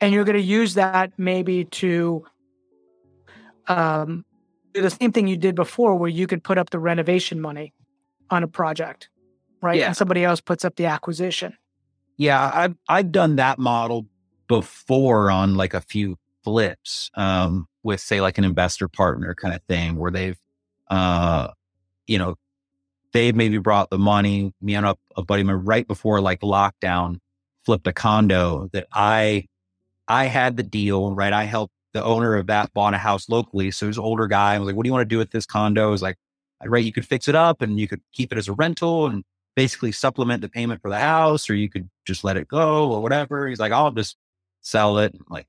and 0.01 0.13
you're 0.13 0.25
going 0.25 0.37
to 0.37 0.41
use 0.41 0.75
that 0.75 1.11
maybe 1.17 1.65
to 1.65 2.25
um, 3.67 4.25
do 4.73 4.81
the 4.81 4.89
same 4.89 5.11
thing 5.11 5.27
you 5.27 5.37
did 5.37 5.55
before, 5.55 5.95
where 5.95 6.09
you 6.09 6.27
could 6.27 6.43
put 6.43 6.57
up 6.57 6.69
the 6.69 6.79
renovation 6.79 7.41
money 7.41 7.73
on 8.29 8.43
a 8.43 8.47
project, 8.47 9.09
right? 9.61 9.79
Yeah. 9.79 9.87
And 9.87 9.97
somebody 9.97 10.23
else 10.23 10.41
puts 10.41 10.65
up 10.65 10.75
the 10.75 10.85
acquisition. 10.85 11.57
Yeah, 12.17 12.51
I've 12.53 12.75
I've 12.89 13.11
done 13.11 13.35
that 13.35 13.59
model 13.59 14.07
before 14.47 15.29
on 15.29 15.55
like 15.55 15.73
a 15.73 15.81
few 15.81 16.17
flips. 16.43 17.11
Um, 17.15 17.67
with 17.87 17.99
say 17.99 18.21
like 18.21 18.37
an 18.37 18.43
investor 18.43 18.87
partner 18.87 19.33
kind 19.33 19.53
of 19.53 19.61
thing 19.63 19.95
where 19.97 20.11
they've 20.11 20.37
uh 20.89 21.49
you 22.05 22.17
know 22.17 22.35
they've 23.13 23.35
maybe 23.35 23.57
brought 23.57 23.89
the 23.89 23.97
money 23.97 24.53
me 24.61 24.75
and 24.75 24.85
a, 24.85 24.95
a 25.15 25.23
buddy 25.23 25.41
of 25.41 25.67
right 25.67 25.87
before 25.87 26.21
like 26.21 26.41
lockdown 26.41 27.19
flipped 27.65 27.87
a 27.87 27.93
condo 27.93 28.69
that 28.73 28.87
i 28.93 29.45
i 30.07 30.25
had 30.25 30.57
the 30.57 30.63
deal 30.63 31.13
right 31.15 31.33
i 31.33 31.43
helped 31.43 31.73
the 31.93 32.03
owner 32.03 32.35
of 32.35 32.47
that 32.47 32.71
bought 32.73 32.93
a 32.93 32.97
house 32.97 33.27
locally 33.27 33.71
so 33.71 33.87
he's 33.87 33.97
an 33.97 34.03
older 34.03 34.27
guy 34.27 34.55
i 34.55 34.59
was 34.59 34.67
like 34.67 34.75
what 34.75 34.83
do 34.83 34.87
you 34.87 34.93
want 34.93 35.07
to 35.07 35.13
do 35.13 35.17
with 35.17 35.31
this 35.31 35.45
condo 35.45 35.93
is 35.93 36.01
like 36.01 36.17
right 36.65 36.85
you 36.85 36.93
could 36.93 37.05
fix 37.05 37.27
it 37.27 37.35
up 37.35 37.61
and 37.61 37.79
you 37.79 37.87
could 37.87 38.01
keep 38.13 38.31
it 38.31 38.37
as 38.37 38.47
a 38.47 38.53
rental 38.53 39.07
and 39.07 39.23
basically 39.57 39.91
supplement 39.91 40.39
the 40.41 40.47
payment 40.47 40.79
for 40.83 40.89
the 40.89 40.99
house, 40.99 41.49
or 41.49 41.55
you 41.55 41.67
could 41.67 41.89
just 42.05 42.23
let 42.23 42.37
it 42.37 42.47
go 42.47 42.91
or 42.91 43.01
whatever. 43.01 43.47
He's 43.47 43.59
like, 43.59 43.71
I'll 43.71 43.89
just 43.89 44.15
sell 44.61 44.99
it. 44.99 45.15
I'm 45.15 45.25
like, 45.31 45.47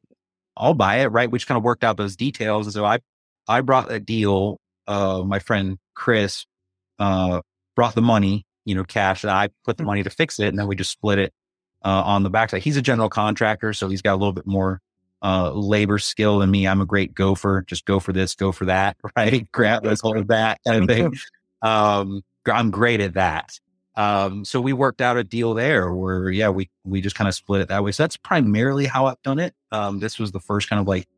I'll 0.59 0.75
buy 0.75 0.97
it, 0.97 1.07
right? 1.07 1.31
Which 1.31 1.47
kind 1.47 1.57
of 1.57 1.64
worked 1.64 1.85
out 1.85 1.97
those 1.97 2.16
details. 2.16 2.66
And 2.66 2.75
so 2.75 2.85
I, 2.85 2.99
I 3.47 3.61
brought 3.61 3.90
a 3.90 4.01
deal. 4.01 4.59
Uh, 4.87 5.23
my 5.25 5.38
friend 5.38 5.79
Chris, 5.94 6.47
uh, 6.99 7.40
brought 7.77 7.94
the 7.94 8.03
money, 8.03 8.44
you 8.64 8.75
know, 8.75 8.85
cash 8.85 9.23
and 9.23 9.31
I 9.31 9.49
put 9.64 9.77
the 9.77 9.85
money 9.85 10.03
to 10.03 10.11
fix 10.11 10.38
it. 10.40 10.49
And 10.49 10.59
then 10.59 10.66
we 10.66 10.77
just 10.77 10.90
split 10.90 11.18
it, 11.18 11.33
uh, 11.85 12.03
on 12.05 12.23
the 12.23 12.31
backside. 12.31 12.62
He's 12.62 12.77
a 12.77 12.83
general 12.83 13.09
contractor. 13.09 13.73
So 13.73 13.88
he's 13.88 14.03
got 14.03 14.14
a 14.14 14.16
little 14.16 14.33
bit 14.33 14.47
more, 14.47 14.81
uh, 15.23 15.53
labor 15.53 15.99
skill 15.99 16.38
than 16.38 16.51
me. 16.51 16.66
I'm 16.66 16.81
a 16.81 16.87
great 16.87 17.14
gopher. 17.14 17.64
Just 17.66 17.85
go 17.85 18.01
for 18.01 18.12
this, 18.12 18.35
go 18.35 18.53
for 18.53 18.66
that, 18.66 18.97
right? 19.16 19.51
Grab 19.53 19.85
this, 19.85 20.01
hold 20.01 20.29
that 20.29 20.59
kind 20.66 20.83
of 20.83 20.88
thing. 20.88 21.14
Um, 21.61 22.23
I'm 22.47 22.71
great 22.71 23.01
at 23.01 23.14
that. 23.14 23.59
Um, 23.99 24.45
so 24.45 24.61
we 24.61 24.73
worked 24.73 25.01
out 25.01 25.17
a 25.17 25.25
deal 25.25 25.55
there 25.55 25.93
where, 25.93 26.31
yeah, 26.31 26.51
we, 26.51 26.71
we 26.85 27.01
just 27.01 27.17
kind 27.17 27.27
of 27.27 27.35
split 27.35 27.63
it 27.63 27.69
that 27.69 27.83
way. 27.83 27.91
So 27.91 28.05
that's 28.05 28.17
primarily 28.17 28.87
how 28.87 29.07
I've 29.07 29.21
done 29.23 29.41
it. 29.41 29.55
Um, 29.73 29.99
this 29.99 30.21
was 30.21 30.31
the 30.31 30.39
first 30.39 30.71
kind 30.71 30.81
of 30.81 30.87
like 30.87 31.09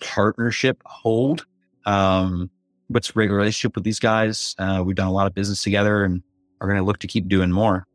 partnership 0.00 0.82
hold. 0.84 1.46
Um, 1.86 2.50
but 2.90 2.98
it's 2.98 3.08
a 3.08 3.14
great 3.14 3.30
relationship 3.30 3.74
with 3.74 3.84
these 3.84 3.98
guys. 3.98 4.54
Uh, 4.58 4.82
we've 4.84 4.94
done 4.96 5.06
a 5.06 5.12
lot 5.12 5.26
of 5.26 5.34
business 5.34 5.62
together 5.62 6.04
and 6.04 6.22
are 6.60 6.68
going 6.68 6.78
to 6.78 6.84
look 6.84 6.98
to 6.98 7.06
keep 7.06 7.26
doing 7.26 7.50
more. 7.50 7.86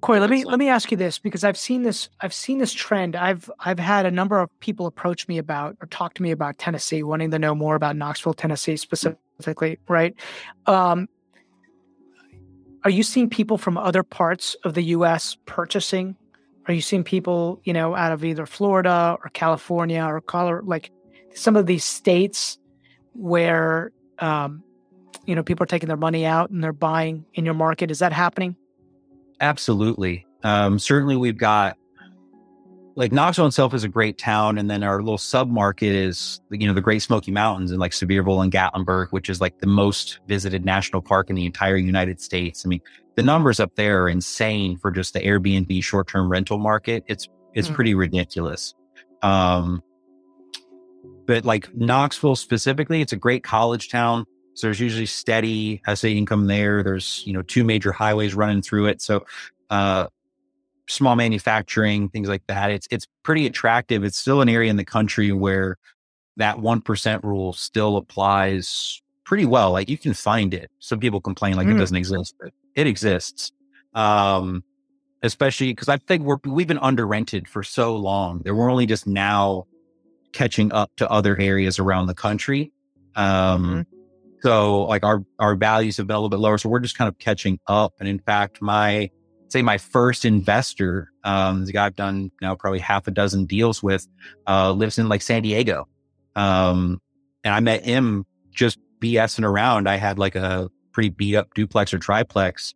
Corey, 0.00 0.20
let 0.20 0.30
me 0.30 0.44
let 0.44 0.58
me 0.60 0.68
ask 0.68 0.90
you 0.92 0.96
this 0.96 1.18
because 1.18 1.42
I've 1.42 1.58
seen 1.58 1.82
this 1.82 2.08
I've 2.20 2.32
seen 2.32 2.58
this 2.58 2.72
trend. 2.72 3.16
I've 3.16 3.50
I've 3.58 3.80
had 3.80 4.06
a 4.06 4.12
number 4.12 4.38
of 4.38 4.48
people 4.60 4.86
approach 4.86 5.26
me 5.26 5.38
about 5.38 5.76
or 5.80 5.86
talk 5.88 6.14
to 6.14 6.22
me 6.22 6.30
about 6.30 6.56
Tennessee, 6.56 7.02
wanting 7.02 7.32
to 7.32 7.38
know 7.38 7.54
more 7.54 7.74
about 7.74 7.96
Knoxville, 7.96 8.34
Tennessee 8.34 8.76
specifically, 8.76 9.80
right? 9.88 10.14
Um, 10.66 11.08
are 12.84 12.90
you 12.90 13.02
seeing 13.02 13.28
people 13.28 13.58
from 13.58 13.76
other 13.76 14.02
parts 14.02 14.54
of 14.64 14.74
the 14.74 14.82
U.S. 14.82 15.36
purchasing? 15.46 16.16
Are 16.66 16.74
you 16.74 16.80
seeing 16.80 17.02
people, 17.02 17.60
you 17.64 17.72
know, 17.72 17.94
out 17.94 18.12
of 18.12 18.24
either 18.24 18.46
Florida 18.46 19.16
or 19.22 19.30
California 19.30 20.02
or 20.02 20.20
Colorado, 20.20 20.66
like 20.66 20.90
some 21.34 21.56
of 21.56 21.66
these 21.66 21.84
states 21.84 22.58
where, 23.14 23.90
um, 24.18 24.62
you 25.24 25.34
know, 25.34 25.42
people 25.42 25.64
are 25.64 25.66
taking 25.66 25.88
their 25.88 25.96
money 25.96 26.26
out 26.26 26.50
and 26.50 26.62
they're 26.62 26.72
buying 26.72 27.24
in 27.34 27.44
your 27.44 27.54
market? 27.54 27.90
Is 27.90 28.00
that 28.00 28.12
happening? 28.12 28.54
Absolutely. 29.40 30.26
Um, 30.42 30.78
certainly, 30.78 31.16
we've 31.16 31.38
got 31.38 31.77
like 32.98 33.12
Knoxville 33.12 33.46
itself 33.46 33.74
is 33.74 33.84
a 33.84 33.88
great 33.88 34.18
town, 34.18 34.58
and 34.58 34.68
then 34.68 34.82
our 34.82 35.00
little 35.00 35.18
sub 35.18 35.48
market 35.48 35.94
is 35.94 36.40
you 36.50 36.66
know 36.66 36.74
the 36.74 36.80
Great 36.80 37.00
Smoky 37.00 37.30
Mountains 37.30 37.70
and 37.70 37.78
like 37.78 37.92
Sevierville 37.92 38.42
and 38.42 38.50
Gatlinburg, 38.50 39.12
which 39.12 39.30
is 39.30 39.40
like 39.40 39.60
the 39.60 39.68
most 39.68 40.18
visited 40.26 40.64
national 40.64 41.00
park 41.00 41.30
in 41.30 41.36
the 41.36 41.46
entire 41.46 41.76
United 41.76 42.20
States. 42.20 42.66
I 42.66 42.68
mean, 42.68 42.80
the 43.14 43.22
numbers 43.22 43.60
up 43.60 43.76
there 43.76 44.02
are 44.02 44.08
insane 44.08 44.78
for 44.78 44.90
just 44.90 45.14
the 45.14 45.20
Airbnb 45.20 45.80
short 45.84 46.08
term 46.08 46.28
rental 46.28 46.58
market. 46.58 47.04
It's 47.06 47.28
it's 47.54 47.68
mm. 47.68 47.74
pretty 47.74 47.94
ridiculous. 47.94 48.74
Um, 49.22 49.80
but 51.24 51.44
like 51.44 51.72
Knoxville 51.76 52.34
specifically, 52.34 53.00
it's 53.00 53.12
a 53.12 53.16
great 53.16 53.44
college 53.44 53.90
town. 53.90 54.24
So 54.54 54.66
there's 54.66 54.80
usually 54.80 55.06
steady 55.06 55.80
SA 55.94 56.08
income 56.08 56.48
there. 56.48 56.82
There's, 56.82 57.22
you 57.24 57.32
know, 57.32 57.42
two 57.42 57.62
major 57.62 57.92
highways 57.92 58.34
running 58.34 58.60
through 58.60 58.86
it. 58.86 59.00
So, 59.00 59.24
uh, 59.70 60.08
small 60.88 61.16
manufacturing, 61.16 62.08
things 62.08 62.28
like 62.28 62.42
that. 62.48 62.70
It's 62.70 62.88
it's 62.90 63.06
pretty 63.22 63.46
attractive. 63.46 64.04
It's 64.04 64.18
still 64.18 64.40
an 64.40 64.48
area 64.48 64.70
in 64.70 64.76
the 64.76 64.84
country 64.84 65.32
where 65.32 65.76
that 66.36 66.58
one 66.58 66.80
percent 66.80 67.22
rule 67.24 67.52
still 67.52 67.96
applies 67.96 69.00
pretty 69.24 69.44
well. 69.44 69.72
Like 69.72 69.88
you 69.88 69.98
can 69.98 70.14
find 70.14 70.54
it. 70.54 70.70
Some 70.78 70.98
people 70.98 71.20
complain 71.20 71.56
like 71.56 71.66
mm. 71.66 71.74
it 71.74 71.78
doesn't 71.78 71.96
exist, 71.96 72.34
but 72.40 72.52
it 72.74 72.86
exists. 72.86 73.52
Um, 73.94 74.64
especially 75.22 75.72
because 75.72 75.88
I 75.88 75.98
think 75.98 76.22
we're 76.22 76.38
we've 76.44 76.66
been 76.66 76.78
under 76.78 77.06
rented 77.06 77.48
for 77.48 77.62
so 77.62 77.94
long 77.96 78.40
that 78.44 78.54
we're 78.54 78.70
only 78.70 78.86
just 78.86 79.06
now 79.06 79.66
catching 80.32 80.72
up 80.72 80.90
to 80.96 81.10
other 81.10 81.38
areas 81.38 81.78
around 81.78 82.06
the 82.06 82.14
country. 82.14 82.72
Um, 83.16 83.64
mm-hmm. 83.64 83.80
so 84.40 84.82
like 84.84 85.04
our 85.04 85.24
our 85.38 85.56
values 85.56 85.96
have 85.96 86.06
been 86.06 86.16
a 86.16 86.18
little 86.18 86.28
bit 86.30 86.40
lower, 86.40 86.58
so 86.58 86.68
we're 86.68 86.80
just 86.80 86.96
kind 86.96 87.08
of 87.08 87.18
catching 87.18 87.58
up. 87.66 87.94
And 88.00 88.08
in 88.08 88.18
fact, 88.18 88.62
my 88.62 89.10
say 89.48 89.62
my 89.62 89.78
first 89.78 90.24
investor, 90.24 91.10
um, 91.24 91.64
the 91.64 91.72
guy 91.72 91.86
I've 91.86 91.96
done 91.96 92.30
now 92.40 92.54
probably 92.54 92.78
half 92.78 93.06
a 93.06 93.10
dozen 93.10 93.46
deals 93.46 93.82
with, 93.82 94.06
uh, 94.46 94.72
lives 94.72 94.98
in 94.98 95.08
like 95.08 95.22
San 95.22 95.42
Diego. 95.42 95.88
Um, 96.36 97.00
and 97.44 97.54
I 97.54 97.60
met 97.60 97.84
him 97.84 98.26
just 98.50 98.78
BSing 99.00 99.44
around. 99.44 99.88
I 99.88 99.96
had 99.96 100.18
like 100.18 100.36
a 100.36 100.70
pretty 100.92 101.08
beat 101.08 101.34
up 101.34 101.54
duplex 101.54 101.92
or 101.94 101.98
triplex, 101.98 102.74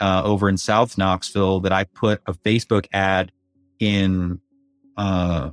uh, 0.00 0.22
over 0.24 0.48
in 0.48 0.56
South 0.56 0.96
Knoxville 0.96 1.60
that 1.60 1.72
I 1.72 1.84
put 1.84 2.20
a 2.26 2.32
Facebook 2.32 2.86
ad 2.92 3.32
in, 3.78 4.40
uh, 4.96 5.50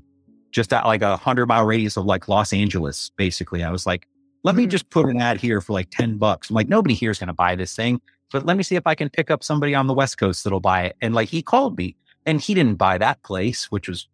just 0.52 0.74
at 0.74 0.86
like 0.86 1.02
a 1.02 1.18
hundred 1.18 1.48
mile 1.48 1.66
radius 1.66 1.98
of 1.98 2.06
like 2.06 2.28
Los 2.28 2.54
Angeles, 2.54 3.12
basically. 3.18 3.64
I 3.64 3.72
was 3.72 3.86
like, 3.86 4.08
let 4.44 4.56
me 4.56 4.64
mm-hmm. 4.64 4.70
just 4.70 4.90
put 4.90 5.08
an 5.08 5.22
ad 5.22 5.40
here 5.40 5.62
for 5.62 5.74
like 5.74 5.90
10 5.92 6.18
bucks. 6.18 6.50
I'm 6.50 6.56
like, 6.56 6.70
nobody 6.70 6.94
here 6.94 7.12
is 7.12 7.20
going 7.20 7.28
to 7.28 7.34
buy 7.34 7.56
this 7.56 7.76
thing 7.76 8.02
but 8.32 8.46
let 8.46 8.58
me 8.58 8.64
see 8.64 8.76
if 8.76 8.86
I 8.86 8.96
can 8.96 9.10
pick 9.10 9.32
up 9.32 9.44
somebody 9.44 9.74
on 9.74 9.88
the 9.88 9.94
West 9.94 10.18
Coast 10.18 10.44
that'll 10.44 10.60
buy 10.60 10.84
it. 10.84 10.96
And 11.02 11.14
like 11.14 11.30
he 11.30 11.42
called 11.42 11.78
me 11.78 11.96
and 12.26 12.42
he 12.42 12.54
didn't 12.54 12.76
buy 12.76 12.98
that 12.98 13.24
place, 13.24 13.72
which 13.72 13.88
was 13.88 14.08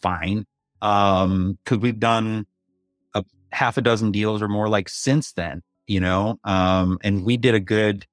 fine. 0.00 0.46
Um, 0.80 1.58
cause 1.64 1.78
we've 1.78 1.98
done 1.98 2.46
a 3.14 3.24
half 3.52 3.76
a 3.76 3.82
dozen 3.82 4.12
deals 4.12 4.42
or 4.42 4.48
more 4.48 4.68
like 4.68 4.88
since 4.88 5.32
then, 5.32 5.62
you 5.86 6.00
know? 6.00 6.38
Um, 6.44 6.98
and 7.02 7.24
we 7.24 7.36
did 7.36 7.54
a 7.54 7.60
good, 7.60 8.06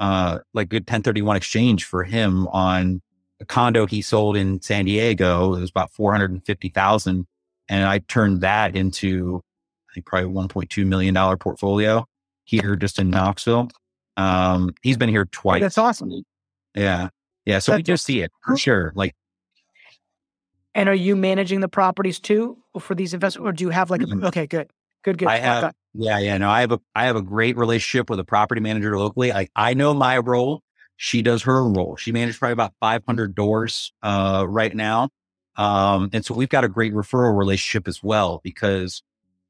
uh, 0.00 0.40
like 0.52 0.68
good 0.68 0.82
1031 0.82 1.36
exchange 1.36 1.84
for 1.84 2.02
him 2.02 2.48
on 2.48 3.00
a 3.40 3.44
condo 3.44 3.86
he 3.86 4.02
sold 4.02 4.36
in 4.36 4.60
San 4.62 4.84
Diego. 4.84 5.54
It 5.54 5.60
was 5.60 5.70
about 5.70 5.92
450,000. 5.92 7.26
And 7.68 7.84
I 7.84 7.98
turned 7.98 8.40
that 8.40 8.74
into, 8.74 9.42
I 9.90 9.94
think 9.94 10.06
probably 10.06 10.32
$1.2 10.32 10.86
million 10.86 11.38
portfolio 11.38 12.06
here 12.44 12.74
just 12.74 12.98
in 12.98 13.10
Knoxville. 13.10 13.68
Um, 14.18 14.74
he's 14.82 14.96
been 14.96 15.08
here 15.08 15.26
twice. 15.26 15.60
that's 15.60 15.78
awesome. 15.78 16.10
Yeah. 16.74 17.08
Yeah. 17.46 17.60
So 17.60 17.72
that's 17.72 17.78
we 17.78 17.82
just 17.84 18.04
see 18.04 18.20
it 18.20 18.32
for 18.44 18.56
sure. 18.56 18.92
Like, 18.94 19.14
and 20.74 20.88
are 20.88 20.94
you 20.94 21.16
managing 21.16 21.60
the 21.60 21.68
properties 21.68 22.18
too 22.18 22.58
for 22.78 22.94
these 22.94 23.14
investments, 23.14 23.48
or 23.48 23.52
do 23.52 23.64
you 23.64 23.70
have 23.70 23.90
like 23.90 24.02
a, 24.02 24.26
okay, 24.26 24.46
good, 24.46 24.70
good, 25.02 25.18
good. 25.18 25.28
I 25.28 25.38
have, 25.38 25.74
yeah, 25.94 26.18
yeah. 26.18 26.36
No, 26.38 26.50
I 26.50 26.60
have 26.60 26.72
a, 26.72 26.80
I 26.94 27.06
have 27.06 27.16
a 27.16 27.22
great 27.22 27.56
relationship 27.56 28.10
with 28.10 28.20
a 28.20 28.24
property 28.24 28.60
manager 28.60 28.96
locally. 28.98 29.32
I, 29.32 29.48
I 29.56 29.74
know 29.74 29.94
my 29.94 30.18
role. 30.18 30.62
She 30.96 31.22
does 31.22 31.42
her 31.42 31.64
role. 31.64 31.96
She 31.96 32.12
manages 32.12 32.38
probably 32.38 32.52
about 32.54 32.74
500 32.80 33.34
doors, 33.34 33.92
uh, 34.02 34.44
right 34.48 34.74
now. 34.74 35.10
Um, 35.56 36.10
and 36.12 36.24
so 36.24 36.34
we've 36.34 36.48
got 36.48 36.64
a 36.64 36.68
great 36.68 36.92
referral 36.92 37.36
relationship 37.36 37.88
as 37.88 38.02
well 38.02 38.40
because, 38.42 39.02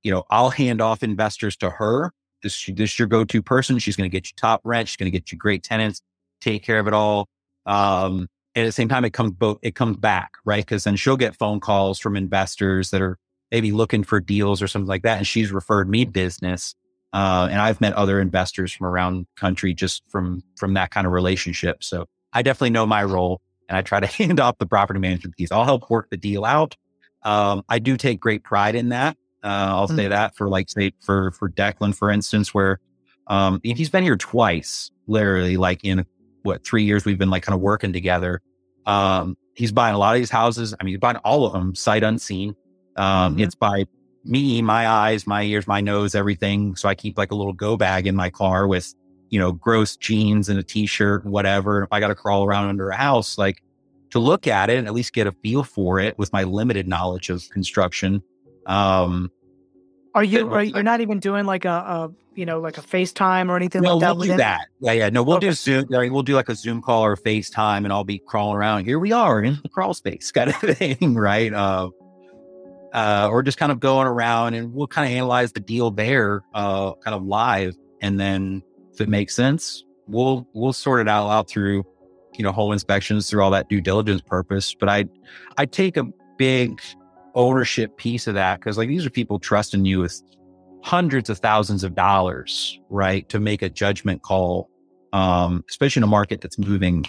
you 0.03 0.11
know, 0.11 0.25
I'll 0.31 0.51
hand 0.51 0.81
off 0.81 1.03
investors 1.03 1.57
to 1.59 1.71
her 1.71 2.13
this, 2.43 2.67
this 2.67 2.93
is 2.93 2.99
your 2.99 3.09
go-to 3.09 3.43
person. 3.43 3.79
She's 3.79 3.97
going 3.97 4.11
to 4.11 4.15
get 4.15 4.29
you 4.29 4.35
top 4.37 4.61
rent. 4.65 4.89
She's 4.89 4.97
going 4.97 5.11
to 5.11 5.17
get 5.17 5.33
you 5.33 5.39
great 5.39 5.63
tenants, 5.63 6.03
take 6.41 6.63
care 6.63 6.79
of 6.79 6.87
it 6.87 6.95
all. 6.95 7.29
Um, 7.67 8.29
and 8.55 8.65
at 8.65 8.69
the 8.69 8.73
same 8.73 8.89
time, 8.89 9.05
it 9.05 9.13
comes 9.13 9.33
both, 9.33 9.59
it 9.63 9.75
comes 9.75 9.97
back, 9.99 10.33
right? 10.45 10.67
Cause 10.67 10.85
then 10.85 10.97
she'll 10.97 11.17
get 11.17 11.37
phone 11.37 11.61
calls 11.61 11.99
from 11.99 12.17
investors 12.17 12.91
that 12.91 13.01
are 13.01 13.19
maybe 13.53 13.73
looking 13.73 14.03
for 14.03 14.21
deals 14.21 14.61
or 14.61 14.67
something 14.67 14.89
like 14.89 15.03
that. 15.03 15.19
And 15.19 15.27
she's 15.27 15.53
referred 15.53 15.89
me 15.89 16.05
business. 16.05 16.75
Uh, 17.13 17.49
and 17.51 17.61
I've 17.61 17.81
met 17.81 17.95
other 17.95 18.21
investors 18.21 18.73
from 18.73 18.87
around 18.87 19.27
country 19.37 19.75
just 19.75 20.03
from, 20.09 20.43
from 20.57 20.75
that 20.75 20.91
kind 20.91 21.07
of 21.07 21.13
relationship. 21.13 21.83
So 21.83 22.07
I 22.33 22.43
definitely 22.43 22.71
know 22.71 22.87
my 22.87 23.05
role 23.05 23.41
and 23.69 23.77
I 23.79 23.83
try 23.83 24.01
to 24.01 24.07
hand 24.23 24.41
off 24.41 24.59
the 24.59 24.67
property 24.67 25.01
management 25.01 25.37
piece. 25.37 25.53
I'll 25.53 25.65
help 25.65 25.89
work 25.91 26.11
the 26.11 26.17
deal 26.17 26.45
out. 26.45 26.77
Um, 27.23 27.63
I 27.69 27.79
do 27.79 27.97
take 27.97 28.21
great 28.21 28.45
pride 28.45 28.75
in 28.75 28.91
that. 28.91 29.17
Uh, 29.43 29.47
I'll 29.47 29.87
mm-hmm. 29.87 29.97
say 29.97 30.09
that 30.09 30.37
for 30.37 30.49
like 30.49 30.69
say 30.69 30.93
for 31.01 31.33
for 31.33 31.49
Declan, 31.49 31.95
for 31.95 32.11
instance, 32.11 32.53
where 32.53 32.81
um, 33.29 33.61
he's 33.63 33.91
been 33.91 34.03
here 34.03 34.17
twice, 34.17 34.91
literally 35.07 35.57
like 35.57 35.85
in 35.85 36.05
what 36.43 36.65
three 36.65 36.85
years 36.85 37.05
we've 37.05 37.19
been 37.19 37.31
like 37.31 37.43
kind 37.43 37.55
of 37.55 37.61
working 37.61 37.93
together. 37.93 38.41
Um, 38.87 39.37
he's 39.55 39.73
buying 39.73 39.95
a 39.95 39.99
lot 39.99 40.15
of 40.15 40.21
these 40.21 40.31
houses. 40.31 40.75
I 40.79 40.85
mean, 40.85 40.95
he's 40.95 41.01
buying 41.01 41.17
all 41.19 41.45
of 41.45 41.53
them 41.53 41.75
sight 41.75 42.03
unseen. 42.03 42.55
Um, 42.97 43.35
mm-hmm. 43.35 43.43
It's 43.43 43.55
by 43.55 43.85
me, 44.25 44.63
my 44.63 44.89
eyes, 44.89 45.27
my 45.27 45.43
ears, 45.43 45.67
my 45.67 45.81
nose, 45.81 46.15
everything. 46.15 46.75
So 46.77 46.89
I 46.89 46.95
keep 46.95 47.19
like 47.19 47.31
a 47.31 47.35
little 47.35 47.53
go 47.53 47.77
bag 47.77 48.07
in 48.07 48.17
my 48.17 48.31
car 48.31 48.67
with, 48.67 48.95
you 49.31 49.39
know, 49.39 49.53
gross 49.53 49.97
jeans 49.97 50.49
and 50.49 50.59
a 50.59 50.63
t-shirt, 50.63 51.25
whatever. 51.25 51.83
If 51.83 51.89
I 51.93 52.01
got 52.01 52.09
to 52.09 52.15
crawl 52.15 52.45
around 52.45 52.69
under 52.69 52.91
a 52.91 52.97
house, 52.97 53.39
like 53.39 53.63
to 54.11 54.19
look 54.19 54.47
at 54.47 54.71
it 54.71 54.79
and 54.79 54.87
at 54.87 54.95
least 54.95 55.13
get 55.13 55.27
a 55.27 55.33
feel 55.33 55.63
for 55.63 56.01
it 56.01 56.19
with 56.19 56.33
my 56.33 56.45
limited 56.45 56.89
knowledge 56.89 57.31
of 57.31 57.49
construction. 57.51 58.23
Um, 58.69 59.31
are 60.15 60.25
you? 60.25 60.53
Are 60.53 60.63
you're 60.63 60.83
not 60.83 61.01
even 61.01 61.19
doing 61.19 61.45
like 61.45 61.65
a, 61.65 61.71
a 61.71 62.11
you 62.35 62.47
know 62.47 62.61
like 62.61 62.79
a 62.79 62.83
FaceTime 62.83 63.49
or 63.49 63.57
anything 63.57 63.83
no, 63.83 63.97
like 63.97 64.01
that? 64.03 64.17
we'll 64.17 64.27
do 64.27 64.37
that. 64.37 64.67
Yeah, 64.81 64.93
yeah. 64.93 65.09
No, 65.11 65.23
we'll 65.23 65.37
okay. 65.39 65.49
do 65.49 65.53
Zoom. 65.53 65.87
We'll 65.89 66.23
do 66.23 66.35
like 66.35 66.49
a 66.49 66.55
Zoom 66.55 66.83
call 66.83 67.05
or 67.05 67.17
FaceTime, 67.17 67.79
and 67.79 67.93
I'll 67.93 68.05
be 68.05 68.19
crawling 68.19 68.57
around. 68.57 68.85
Here 68.85 68.99
we 68.99 69.13
are 69.13 69.43
in 69.43 69.59
the 69.63 69.69
crawl 69.69 69.95
space, 69.95 70.31
kind 70.33 70.51
of 70.51 70.57
thing, 70.57 71.15
right? 71.15 71.53
Uh, 71.53 71.91
uh, 72.93 73.29
or 73.31 73.43
just 73.43 73.59
kind 73.59 73.73
of 73.73 73.81
going 73.81 74.07
around, 74.07 74.55
and 74.55 74.73
we'll 74.75 74.87
kind 74.87 75.11
of 75.11 75.17
analyze 75.17 75.53
the 75.53 75.61
deal 75.61 75.91
there, 75.91 76.43
uh, 76.55 76.95
kind 76.95 77.15
of 77.15 77.25
live, 77.25 77.77
and 78.01 78.19
then 78.19 78.63
if 78.93 79.01
it 79.01 79.09
makes 79.09 79.35
sense, 79.35 79.85
we'll 80.07 80.47
we'll 80.53 80.73
sort 80.73 81.01
it 81.01 81.09
out 81.09 81.29
out 81.29 81.49
through 81.49 81.85
you 82.37 82.43
know 82.43 82.53
home 82.53 82.73
inspections 82.73 83.31
through 83.31 83.43
all 83.43 83.51
that 83.51 83.69
due 83.69 83.81
diligence 83.81 84.21
purpose. 84.21 84.75
But 84.75 84.89
I 84.89 85.05
I 85.57 85.67
take 85.67 85.97
a 85.97 86.05
big 86.37 86.81
ownership 87.39 87.97
piece 87.97 88.27
of 88.27 88.35
that 88.35 88.59
because 88.59 88.77
like 88.77 88.89
these 88.89 89.07
are 89.07 89.11
people 89.11 89.39
trusting 89.39 89.85
you 89.85 90.01
with 90.01 90.21
hundreds 90.83 91.31
of 91.31 91.39
thousands 91.39 91.85
of 91.85 91.95
dollars, 91.95 92.79
right, 92.91 93.29
to 93.29 93.39
make 93.39 93.63
a 93.63 93.69
judgment 93.69 94.23
call, 94.23 94.69
um, 95.13 95.65
especially 95.71 96.01
in 96.01 96.05
a 96.05 96.09
market 96.09 96.41
that's 96.41 96.59
moving 96.59 97.07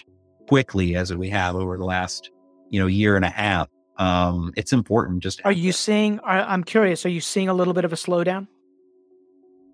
quickly 0.48 0.96
as 0.96 1.14
we 1.14 1.30
have 1.30 1.56
over 1.56 1.78
the 1.78 1.84
last 1.84 2.30
you 2.70 2.80
know 2.80 2.88
year 2.88 3.16
and 3.16 3.26
a 3.26 3.30
half. 3.30 3.68
Um, 3.98 4.54
it's 4.56 4.72
important. 4.72 5.24
Just 5.24 5.42
are 5.44 5.52
you 5.52 5.72
seeing? 5.72 6.20
Are, 6.20 6.40
I'm 6.40 6.64
curious. 6.64 7.06
Are 7.06 7.10
you 7.10 7.22
seeing 7.22 7.50
a 7.50 7.54
little 7.54 7.74
bit 7.74 7.84
of 7.84 7.92
a 7.92 7.98
slowdown? 7.98 8.48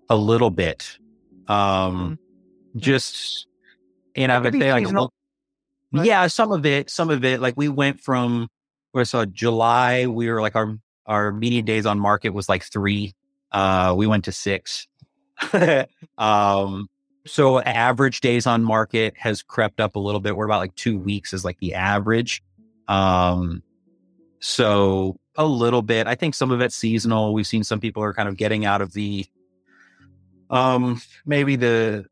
A 0.08 0.16
little 0.16 0.50
bit. 0.50 0.98
Um, 1.48 2.18
mm-hmm. 2.74 2.78
just 2.78 3.46
and 4.16 4.32
I 4.32 4.38
would 4.38 4.54
say 4.54 4.72
like 4.72 4.90
well, 4.90 5.12
right? 5.92 6.06
yeah, 6.06 6.26
some 6.28 6.50
of 6.50 6.64
it, 6.64 6.88
some 6.90 7.10
of 7.10 7.24
it. 7.24 7.40
Like 7.40 7.54
we 7.56 7.68
went 7.68 8.00
from 8.00 8.48
so 9.04 9.24
July, 9.24 10.06
we 10.06 10.28
were 10.30 10.40
like 10.40 10.56
our 10.56 10.78
our 11.06 11.32
median 11.32 11.64
days 11.64 11.86
on 11.86 11.98
market 11.98 12.30
was 12.30 12.48
like 12.48 12.62
three. 12.62 13.14
Uh, 13.52 13.94
we 13.96 14.06
went 14.06 14.24
to 14.24 14.32
six. 14.32 14.88
um, 16.18 16.88
so 17.26 17.60
average 17.60 18.20
days 18.20 18.46
on 18.46 18.64
market 18.64 19.14
has 19.16 19.42
crept 19.42 19.80
up 19.80 19.96
a 19.96 19.98
little 19.98 20.20
bit. 20.20 20.36
We're 20.36 20.46
about 20.46 20.60
like 20.60 20.74
two 20.74 20.98
weeks 20.98 21.32
is 21.32 21.44
like 21.44 21.58
the 21.58 21.74
average. 21.74 22.42
Um, 22.88 23.62
so 24.40 25.16
a 25.36 25.44
little 25.44 25.82
bit. 25.82 26.06
I 26.06 26.14
think 26.14 26.34
some 26.34 26.50
of 26.50 26.60
it's 26.60 26.74
seasonal. 26.74 27.34
We've 27.34 27.46
seen 27.46 27.64
some 27.64 27.80
people 27.80 28.02
are 28.02 28.14
kind 28.14 28.28
of 28.28 28.36
getting 28.36 28.64
out 28.64 28.80
of 28.80 28.92
the 28.92 29.26
um 30.48 31.00
maybe 31.24 31.56
the 31.56 32.06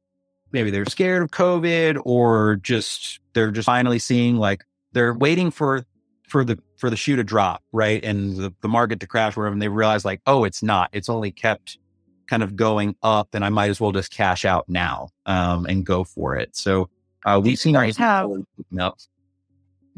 maybe 0.51 0.71
they're 0.71 0.87
scared 0.87 1.23
of 1.23 1.31
COVID 1.31 2.01
or 2.05 2.57
just 2.57 3.21
they're 3.33 3.53
just 3.53 3.67
finally 3.67 4.01
seeing 4.01 4.37
like 4.37 4.65
they're 4.93 5.15
waiting 5.15 5.51
for 5.53 5.85
for 6.29 6.45
the 6.45 6.59
for 6.85 6.91
the 6.91 6.97
shoe 6.97 7.17
to 7.17 7.25
drop, 7.25 7.63
right? 7.73 8.05
And 8.05 8.37
the, 8.37 8.55
the 8.61 8.69
market 8.69 9.01
to 9.01 9.07
crash 9.07 9.39
wherever 9.39 9.55
and 9.55 9.63
they 9.63 9.69
realize 9.69 10.05
like, 10.05 10.21
oh, 10.27 10.45
it's 10.45 10.63
not. 10.63 10.91
It's 10.93 11.09
only 11.09 11.31
kept 11.33 11.79
kind 12.27 12.43
of 12.43 12.57
going 12.57 12.95
up 13.03 13.29
and 13.33 13.43
I 13.43 13.49
might 13.49 13.71
as 13.71 13.81
well 13.81 13.91
just 13.91 14.11
cash 14.11 14.45
out 14.45 14.69
now 14.69 15.09
um 15.25 15.65
and 15.65 15.85
go 15.85 16.05
for 16.05 16.37
it. 16.37 16.55
So 16.55 16.91
uh 17.25 17.41
we've 17.43 17.59
seen 17.59 17.75
our 17.75 17.85
have 17.97 18.31
no 18.71 18.95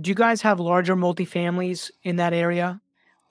do 0.00 0.10
you 0.10 0.14
guys 0.14 0.42
have 0.42 0.60
larger 0.60 0.94
multifamilies 0.94 1.90
in 2.04 2.16
that 2.16 2.32
area? 2.32 2.80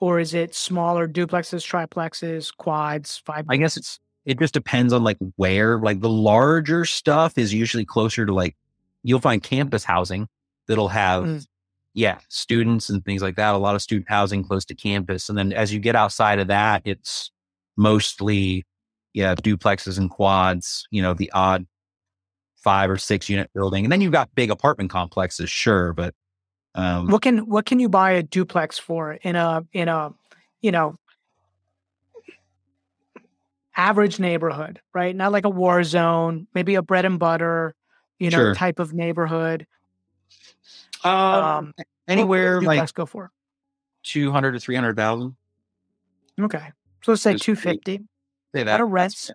Or 0.00 0.20
is 0.20 0.34
it 0.34 0.54
smaller 0.54 1.08
duplexes, 1.08 1.64
triplexes, 1.64 2.54
quads, 2.54 3.22
five? 3.24 3.46
I 3.48 3.56
guess 3.56 3.78
it's 3.78 3.98
it 4.26 4.38
just 4.38 4.52
depends 4.52 4.92
on 4.92 5.02
like 5.02 5.16
where. 5.36 5.78
Like 5.78 6.00
the 6.00 6.10
larger 6.10 6.84
stuff 6.84 7.38
is 7.38 7.54
usually 7.54 7.86
closer 7.86 8.26
to 8.26 8.34
like 8.34 8.54
you'll 9.02 9.20
find 9.20 9.42
campus 9.42 9.84
housing 9.84 10.28
that'll 10.66 10.88
have 10.88 11.24
mm. 11.24 11.46
Yeah, 11.96 12.18
students 12.28 12.90
and 12.90 13.02
things 13.04 13.22
like 13.22 13.36
that. 13.36 13.54
A 13.54 13.58
lot 13.58 13.74
of 13.74 13.80
student 13.80 14.08
housing 14.08 14.44
close 14.44 14.66
to 14.66 14.74
campus. 14.74 15.30
And 15.30 15.36
then 15.36 15.52
as 15.54 15.72
you 15.72 15.80
get 15.80 15.96
outside 15.96 16.38
of 16.38 16.46
that, 16.48 16.82
it's 16.84 17.30
mostly 17.76 18.64
yeah, 19.14 19.34
duplexes 19.34 19.96
and 19.96 20.10
quads, 20.10 20.86
you 20.90 21.00
know, 21.00 21.14
the 21.14 21.32
odd 21.32 21.66
five 22.56 22.90
or 22.90 22.98
six 22.98 23.30
unit 23.30 23.50
building. 23.54 23.86
And 23.86 23.90
then 23.90 24.02
you've 24.02 24.12
got 24.12 24.28
big 24.34 24.50
apartment 24.50 24.90
complexes, 24.90 25.48
sure, 25.48 25.94
but 25.94 26.14
um, 26.74 27.08
what 27.08 27.22
can 27.22 27.38
what 27.48 27.64
can 27.64 27.80
you 27.80 27.88
buy 27.88 28.10
a 28.10 28.22
duplex 28.22 28.78
for 28.78 29.14
in 29.14 29.34
a 29.34 29.64
in 29.72 29.88
a 29.88 30.12
you 30.60 30.70
know 30.70 30.96
average 33.74 34.18
neighborhood, 34.18 34.80
right? 34.92 35.16
Not 35.16 35.32
like 35.32 35.46
a 35.46 35.50
war 35.50 35.82
zone, 35.82 36.46
maybe 36.54 36.74
a 36.74 36.82
bread 36.82 37.06
and 37.06 37.18
butter, 37.18 37.74
you 38.18 38.28
know, 38.28 38.36
sure. 38.36 38.54
type 38.54 38.78
of 38.78 38.92
neighborhood. 38.92 39.66
Um, 41.06 41.44
um 41.44 41.74
anywhere 42.08 42.60
like 42.60 42.78
let's 42.78 42.92
go 42.92 43.06
for 43.06 43.30
two 44.02 44.30
hundred 44.32 44.52
to 44.52 44.60
three 44.60 44.74
hundred 44.74 44.96
thousand. 44.96 45.36
Okay, 46.40 46.72
so 47.02 47.12
let's 47.12 47.22
say 47.22 47.36
two 47.36 47.56
fifty. 47.56 48.00
Say 48.54 48.62
that. 48.62 48.72
What 48.72 48.80
a 48.80 48.84
rent? 48.84 49.30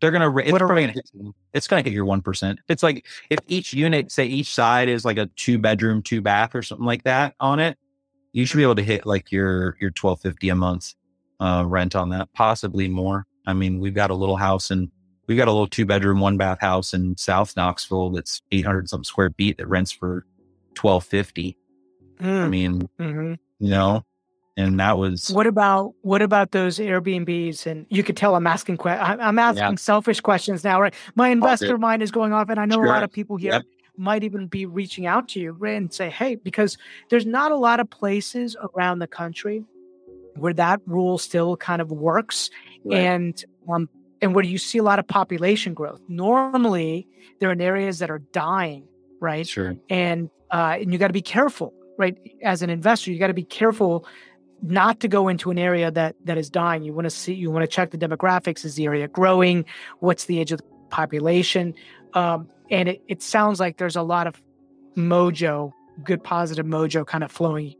They're 0.00 0.10
gonna. 0.10 0.34
It's 0.38 0.52
what 0.52 0.60
probably 0.60 0.82
gonna 0.82 0.92
hit. 0.92 1.10
It's 1.52 1.68
gonna 1.68 1.82
hit 1.82 1.92
your 1.92 2.04
one 2.06 2.22
percent. 2.22 2.60
It's 2.68 2.82
like 2.82 3.06
if 3.28 3.38
each 3.48 3.74
unit, 3.74 4.10
say 4.10 4.24
each 4.24 4.52
side 4.52 4.88
is 4.88 5.04
like 5.04 5.18
a 5.18 5.26
two 5.36 5.58
bedroom, 5.58 6.02
two 6.02 6.20
bath, 6.20 6.54
or 6.54 6.62
something 6.62 6.86
like 6.86 7.04
that 7.04 7.34
on 7.38 7.60
it, 7.60 7.78
you 8.32 8.46
should 8.46 8.56
be 8.56 8.62
able 8.62 8.76
to 8.76 8.82
hit 8.82 9.04
like 9.06 9.30
your 9.30 9.76
your 9.80 9.90
twelve 9.90 10.20
fifty 10.20 10.48
a 10.48 10.54
month 10.54 10.94
uh, 11.38 11.64
rent 11.66 11.94
on 11.94 12.10
that, 12.10 12.32
possibly 12.32 12.88
more. 12.88 13.26
I 13.46 13.52
mean, 13.52 13.78
we've 13.78 13.94
got 13.94 14.10
a 14.10 14.14
little 14.14 14.36
house 14.36 14.70
and 14.70 14.90
we've 15.26 15.38
got 15.38 15.48
a 15.48 15.52
little 15.52 15.66
two 15.66 15.86
bedroom, 15.86 16.20
one 16.20 16.36
bath 16.36 16.60
house 16.60 16.94
in 16.94 17.16
South 17.16 17.56
Knoxville 17.56 18.10
that's 18.10 18.42
eight 18.52 18.64
hundred 18.64 18.88
something 18.88 19.04
square 19.04 19.30
feet 19.36 19.58
that 19.58 19.68
rents 19.68 19.92
for 19.92 20.24
twelve 20.80 21.04
fifty. 21.04 21.58
Mm. 22.20 22.44
I 22.44 22.48
mean, 22.48 22.88
mm-hmm. 22.98 23.34
you 23.58 23.70
know, 23.70 24.04
and 24.56 24.80
that 24.80 24.98
was 24.98 25.30
what 25.30 25.46
about 25.46 25.94
what 26.02 26.22
about 26.22 26.52
those 26.52 26.78
airbnbs 26.78 27.66
and 27.66 27.86
you 27.88 28.02
could 28.02 28.16
tell 28.16 28.34
i'm 28.34 28.46
asking 28.46 28.76
que- 28.76 28.90
i'm 28.90 29.38
asking 29.38 29.62
yeah. 29.62 29.74
selfish 29.76 30.20
questions 30.20 30.64
now 30.64 30.80
right 30.80 30.94
my 31.14 31.28
investor 31.28 31.78
mind 31.78 32.02
is 32.02 32.10
going 32.10 32.32
off 32.32 32.48
and 32.48 32.58
i 32.60 32.64
know 32.64 32.76
sure. 32.76 32.84
a 32.84 32.88
lot 32.88 33.02
of 33.02 33.12
people 33.12 33.36
here 33.36 33.52
yep. 33.52 33.62
might 33.96 34.24
even 34.24 34.46
be 34.46 34.66
reaching 34.66 35.06
out 35.06 35.28
to 35.28 35.40
you 35.40 35.52
right, 35.52 35.76
and 35.76 35.92
say 35.92 36.10
hey 36.10 36.34
because 36.34 36.76
there's 37.08 37.26
not 37.26 37.52
a 37.52 37.56
lot 37.56 37.80
of 37.80 37.88
places 37.88 38.56
around 38.74 38.98
the 38.98 39.06
country 39.06 39.64
where 40.36 40.52
that 40.52 40.80
rule 40.86 41.18
still 41.18 41.56
kind 41.56 41.80
of 41.80 41.90
works 41.90 42.50
right. 42.84 42.98
and 42.98 43.44
um 43.68 43.88
and 44.22 44.34
where 44.34 44.44
you 44.44 44.58
see 44.58 44.78
a 44.78 44.82
lot 44.82 44.98
of 44.98 45.06
population 45.06 45.74
growth 45.74 46.00
normally 46.08 47.06
they're 47.38 47.52
in 47.52 47.60
areas 47.60 47.98
that 48.00 48.10
are 48.10 48.20
dying 48.32 48.86
right 49.20 49.46
sure 49.46 49.76
and 49.88 50.30
uh 50.50 50.76
and 50.80 50.92
you 50.92 50.98
got 50.98 51.08
to 51.08 51.12
be 51.12 51.22
careful 51.22 51.72
right 51.98 52.18
as 52.42 52.62
an 52.62 52.70
investor 52.70 53.12
you 53.12 53.18
got 53.18 53.28
to 53.28 53.34
be 53.34 53.44
careful 53.44 54.06
not 54.62 55.00
to 55.00 55.08
go 55.08 55.28
into 55.28 55.50
an 55.50 55.58
area 55.58 55.90
that 55.90 56.16
that 56.24 56.38
is 56.38 56.50
dying. 56.50 56.82
You 56.82 56.92
want 56.92 57.06
to 57.06 57.10
see, 57.10 57.34
you 57.34 57.50
want 57.50 57.62
to 57.62 57.66
check 57.66 57.90
the 57.90 57.98
demographics. 57.98 58.64
Is 58.64 58.74
the 58.74 58.86
area 58.86 59.08
growing? 59.08 59.64
What's 60.00 60.26
the 60.26 60.40
age 60.40 60.52
of 60.52 60.58
the 60.58 60.64
population? 60.90 61.74
Um, 62.14 62.48
and 62.70 62.88
it, 62.88 63.02
it 63.08 63.22
sounds 63.22 63.60
like 63.60 63.78
there's 63.78 63.96
a 63.96 64.02
lot 64.02 64.26
of 64.26 64.40
mojo, 64.96 65.72
good 66.04 66.22
positive 66.22 66.66
mojo, 66.66 67.06
kind 67.06 67.24
of 67.24 67.32
flowing 67.32 67.74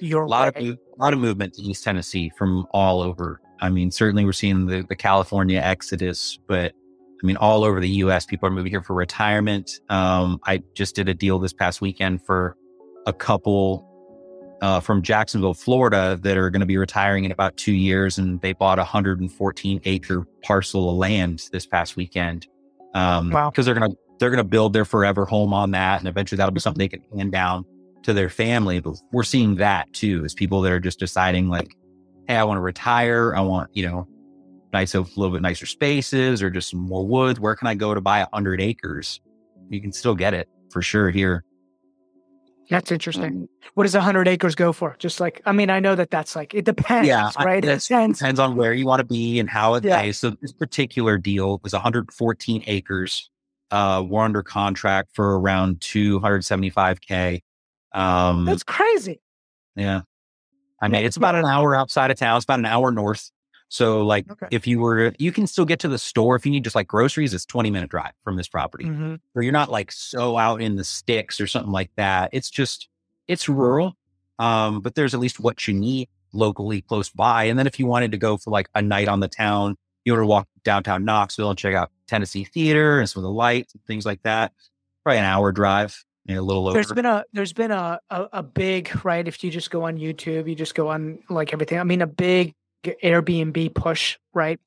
your 0.00 0.24
a 0.24 0.28
lot 0.28 0.54
way. 0.56 0.68
of 0.68 0.78
a 0.98 1.02
lot 1.02 1.12
of 1.12 1.18
movement 1.18 1.54
to 1.54 1.62
East 1.62 1.84
Tennessee 1.84 2.30
from 2.36 2.66
all 2.72 3.00
over. 3.00 3.40
I 3.60 3.70
mean, 3.70 3.90
certainly 3.90 4.24
we're 4.24 4.32
seeing 4.32 4.66
the, 4.66 4.84
the 4.86 4.96
California 4.96 5.60
exodus, 5.60 6.38
but 6.46 6.74
I 7.22 7.26
mean, 7.26 7.36
all 7.36 7.64
over 7.64 7.80
the 7.80 7.88
U.S., 7.88 8.26
people 8.26 8.46
are 8.48 8.52
moving 8.52 8.70
here 8.70 8.82
for 8.82 8.94
retirement. 8.94 9.80
Um, 9.88 10.38
I 10.44 10.62
just 10.74 10.94
did 10.94 11.08
a 11.08 11.14
deal 11.14 11.38
this 11.38 11.52
past 11.52 11.80
weekend 11.80 12.24
for 12.24 12.56
a 13.06 13.12
couple 13.12 13.86
uh, 14.60 14.80
from 14.80 15.02
Jacksonville, 15.02 15.54
Florida, 15.54 16.18
that 16.22 16.36
are 16.36 16.50
going 16.50 16.60
to 16.60 16.66
be 16.66 16.76
retiring 16.76 17.24
in 17.24 17.32
about 17.32 17.56
two 17.56 17.72
years, 17.72 18.18
and 18.18 18.40
they 18.40 18.52
bought 18.52 18.78
a 18.78 18.82
114 18.82 19.80
acre 19.84 20.26
parcel 20.42 20.90
of 20.90 20.96
land 20.96 21.48
this 21.52 21.66
past 21.66 21.96
weekend. 21.96 22.46
Um, 22.94 23.30
wow! 23.30 23.50
Because 23.50 23.66
they're 23.66 23.74
gonna 23.74 23.94
they're 24.18 24.30
gonna 24.30 24.44
build 24.44 24.72
their 24.72 24.84
forever 24.84 25.24
home 25.24 25.52
on 25.52 25.72
that, 25.72 26.00
and 26.00 26.08
eventually 26.08 26.36
that'll 26.38 26.52
be 26.52 26.60
something 26.60 26.78
they 26.78 26.88
can 26.88 27.02
hand 27.16 27.32
down 27.32 27.64
to 28.04 28.14
their 28.14 28.30
family. 28.30 28.80
But 28.80 28.96
we're 29.12 29.22
seeing 29.22 29.56
that 29.56 29.92
too, 29.92 30.24
as 30.24 30.34
people 30.34 30.62
that 30.62 30.72
are 30.72 30.80
just 30.80 30.98
deciding 30.98 31.48
like, 31.48 31.76
hey, 32.26 32.36
I 32.36 32.44
want 32.44 32.56
to 32.58 32.62
retire. 32.62 33.34
I 33.36 33.40
want 33.40 33.70
you 33.74 33.86
know, 33.86 34.08
nice 34.76 34.94
a 34.94 35.00
little 35.00 35.30
bit 35.30 35.42
nicer 35.42 35.66
spaces 35.66 36.42
or 36.42 36.50
just 36.50 36.70
some 36.70 36.80
more 36.80 37.06
woods. 37.06 37.40
Where 37.40 37.56
can 37.56 37.66
I 37.66 37.74
go 37.74 37.94
to 37.94 38.00
buy 38.00 38.20
a 38.20 38.26
hundred 38.32 38.60
acres? 38.60 39.20
You 39.70 39.80
can 39.80 39.92
still 39.92 40.14
get 40.14 40.34
it 40.34 40.48
for 40.70 40.82
sure 40.82 41.10
here. 41.10 41.44
That's 42.68 42.90
interesting. 42.90 43.24
Um, 43.24 43.48
what 43.74 43.84
does 43.84 43.94
100 43.94 44.26
acres 44.26 44.54
go 44.54 44.72
for? 44.72 44.96
Just 44.98 45.20
like, 45.20 45.40
I 45.46 45.52
mean, 45.52 45.70
I 45.70 45.78
know 45.78 45.94
that 45.94 46.10
that's 46.10 46.34
like, 46.34 46.52
it 46.52 46.64
depends, 46.64 47.06
yeah, 47.06 47.30
right? 47.38 47.64
It 47.64 47.80
depends. 47.80 48.18
depends 48.18 48.40
on 48.40 48.56
where 48.56 48.72
you 48.72 48.86
want 48.86 49.00
to 49.00 49.06
be 49.06 49.38
and 49.38 49.48
how 49.48 49.74
it 49.74 49.84
yeah. 49.84 50.00
pays. 50.02 50.18
So 50.18 50.30
this 50.42 50.52
particular 50.52 51.16
deal 51.16 51.60
was 51.62 51.72
114 51.72 52.64
acres. 52.66 53.30
Uh, 53.70 54.04
we're 54.06 54.22
under 54.22 54.42
contract 54.42 55.10
for 55.14 55.38
around 55.38 55.78
275K. 55.78 57.40
Um, 57.92 58.44
that's 58.44 58.64
crazy. 58.64 59.20
Yeah. 59.76 60.02
I 60.82 60.88
mean, 60.88 61.04
it's 61.04 61.16
about 61.16 61.36
an 61.36 61.44
hour 61.44 61.74
outside 61.74 62.10
of 62.10 62.18
town. 62.18 62.36
It's 62.36 62.44
about 62.44 62.58
an 62.58 62.66
hour 62.66 62.90
north. 62.90 63.30
So 63.68 64.04
like 64.04 64.30
okay. 64.30 64.46
if 64.50 64.66
you 64.66 64.80
were, 64.80 65.12
you 65.18 65.32
can 65.32 65.46
still 65.46 65.64
get 65.64 65.80
to 65.80 65.88
the 65.88 65.98
store 65.98 66.36
if 66.36 66.46
you 66.46 66.52
need 66.52 66.64
just 66.64 66.76
like 66.76 66.86
groceries, 66.86 67.34
it's 67.34 67.44
20 67.46 67.70
minute 67.70 67.90
drive 67.90 68.12
from 68.22 68.36
this 68.36 68.48
property. 68.48 68.84
Mm-hmm. 68.84 69.16
Or 69.34 69.42
you're 69.42 69.52
not 69.52 69.70
like 69.70 69.90
so 69.92 70.38
out 70.38 70.60
in 70.60 70.76
the 70.76 70.84
sticks 70.84 71.40
or 71.40 71.46
something 71.46 71.72
like 71.72 71.90
that. 71.96 72.30
It's 72.32 72.50
just, 72.50 72.88
it's 73.26 73.48
rural. 73.48 73.94
Um, 74.38 74.80
but 74.80 74.94
there's 74.94 75.14
at 75.14 75.20
least 75.20 75.40
what 75.40 75.66
you 75.66 75.74
need 75.74 76.08
locally 76.32 76.82
close 76.82 77.08
by. 77.08 77.44
And 77.44 77.58
then 77.58 77.66
if 77.66 77.78
you 77.80 77.86
wanted 77.86 78.12
to 78.12 78.18
go 78.18 78.36
for 78.36 78.50
like 78.50 78.68
a 78.74 78.82
night 78.82 79.08
on 79.08 79.20
the 79.20 79.28
town, 79.28 79.76
you 80.04 80.12
want 80.12 80.22
to 80.22 80.26
walk 80.26 80.48
downtown 80.62 81.04
Knoxville 81.04 81.50
and 81.50 81.58
check 81.58 81.74
out 81.74 81.90
Tennessee 82.06 82.44
Theater 82.44 83.00
and 83.00 83.08
some 83.08 83.20
of 83.20 83.24
the 83.24 83.30
lights 83.30 83.74
and 83.74 83.82
things 83.84 84.06
like 84.06 84.22
that. 84.22 84.52
Probably 85.02 85.18
an 85.18 85.24
hour 85.24 85.50
drive, 85.50 86.04
a 86.28 86.40
little 86.40 86.68
over. 86.68 86.74
There's 86.74 86.92
been 86.92 87.06
a 87.06 87.24
there's 87.32 87.52
been 87.52 87.70
a, 87.70 87.98
a, 88.10 88.26
a 88.34 88.42
big 88.42 89.04
right. 89.04 89.26
If 89.26 89.42
you 89.42 89.50
just 89.50 89.70
go 89.70 89.84
on 89.84 89.98
YouTube, 89.98 90.48
you 90.48 90.54
just 90.54 90.74
go 90.74 90.88
on 90.88 91.18
like 91.28 91.52
everything. 91.52 91.78
I 91.78 91.84
mean, 91.84 92.02
a 92.02 92.06
big 92.06 92.54
Airbnb 92.84 93.74
push, 93.74 94.18
right? 94.34 94.60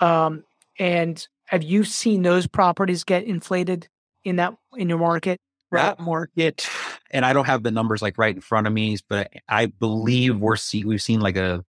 Um, 0.00 0.44
and 0.78 1.26
have 1.46 1.62
you 1.62 1.84
seen 1.84 2.22
those 2.22 2.46
properties 2.46 3.04
get 3.04 3.24
inflated 3.24 3.88
in 4.24 4.36
that 4.36 4.54
in 4.76 4.88
your 4.88 4.98
market? 4.98 5.40
That 5.72 6.00
market, 6.00 6.68
and 7.10 7.24
I 7.24 7.32
don't 7.32 7.44
have 7.46 7.62
the 7.62 7.70
numbers 7.70 8.00
like 8.00 8.16
right 8.18 8.34
in 8.34 8.40
front 8.40 8.66
of 8.66 8.72
me, 8.72 8.96
but 9.08 9.30
I 9.48 9.66
believe 9.66 10.38
we're 10.38 10.56
see 10.56 10.84
we've 10.84 11.02
seen 11.02 11.20
like 11.20 11.36
a 11.36 11.64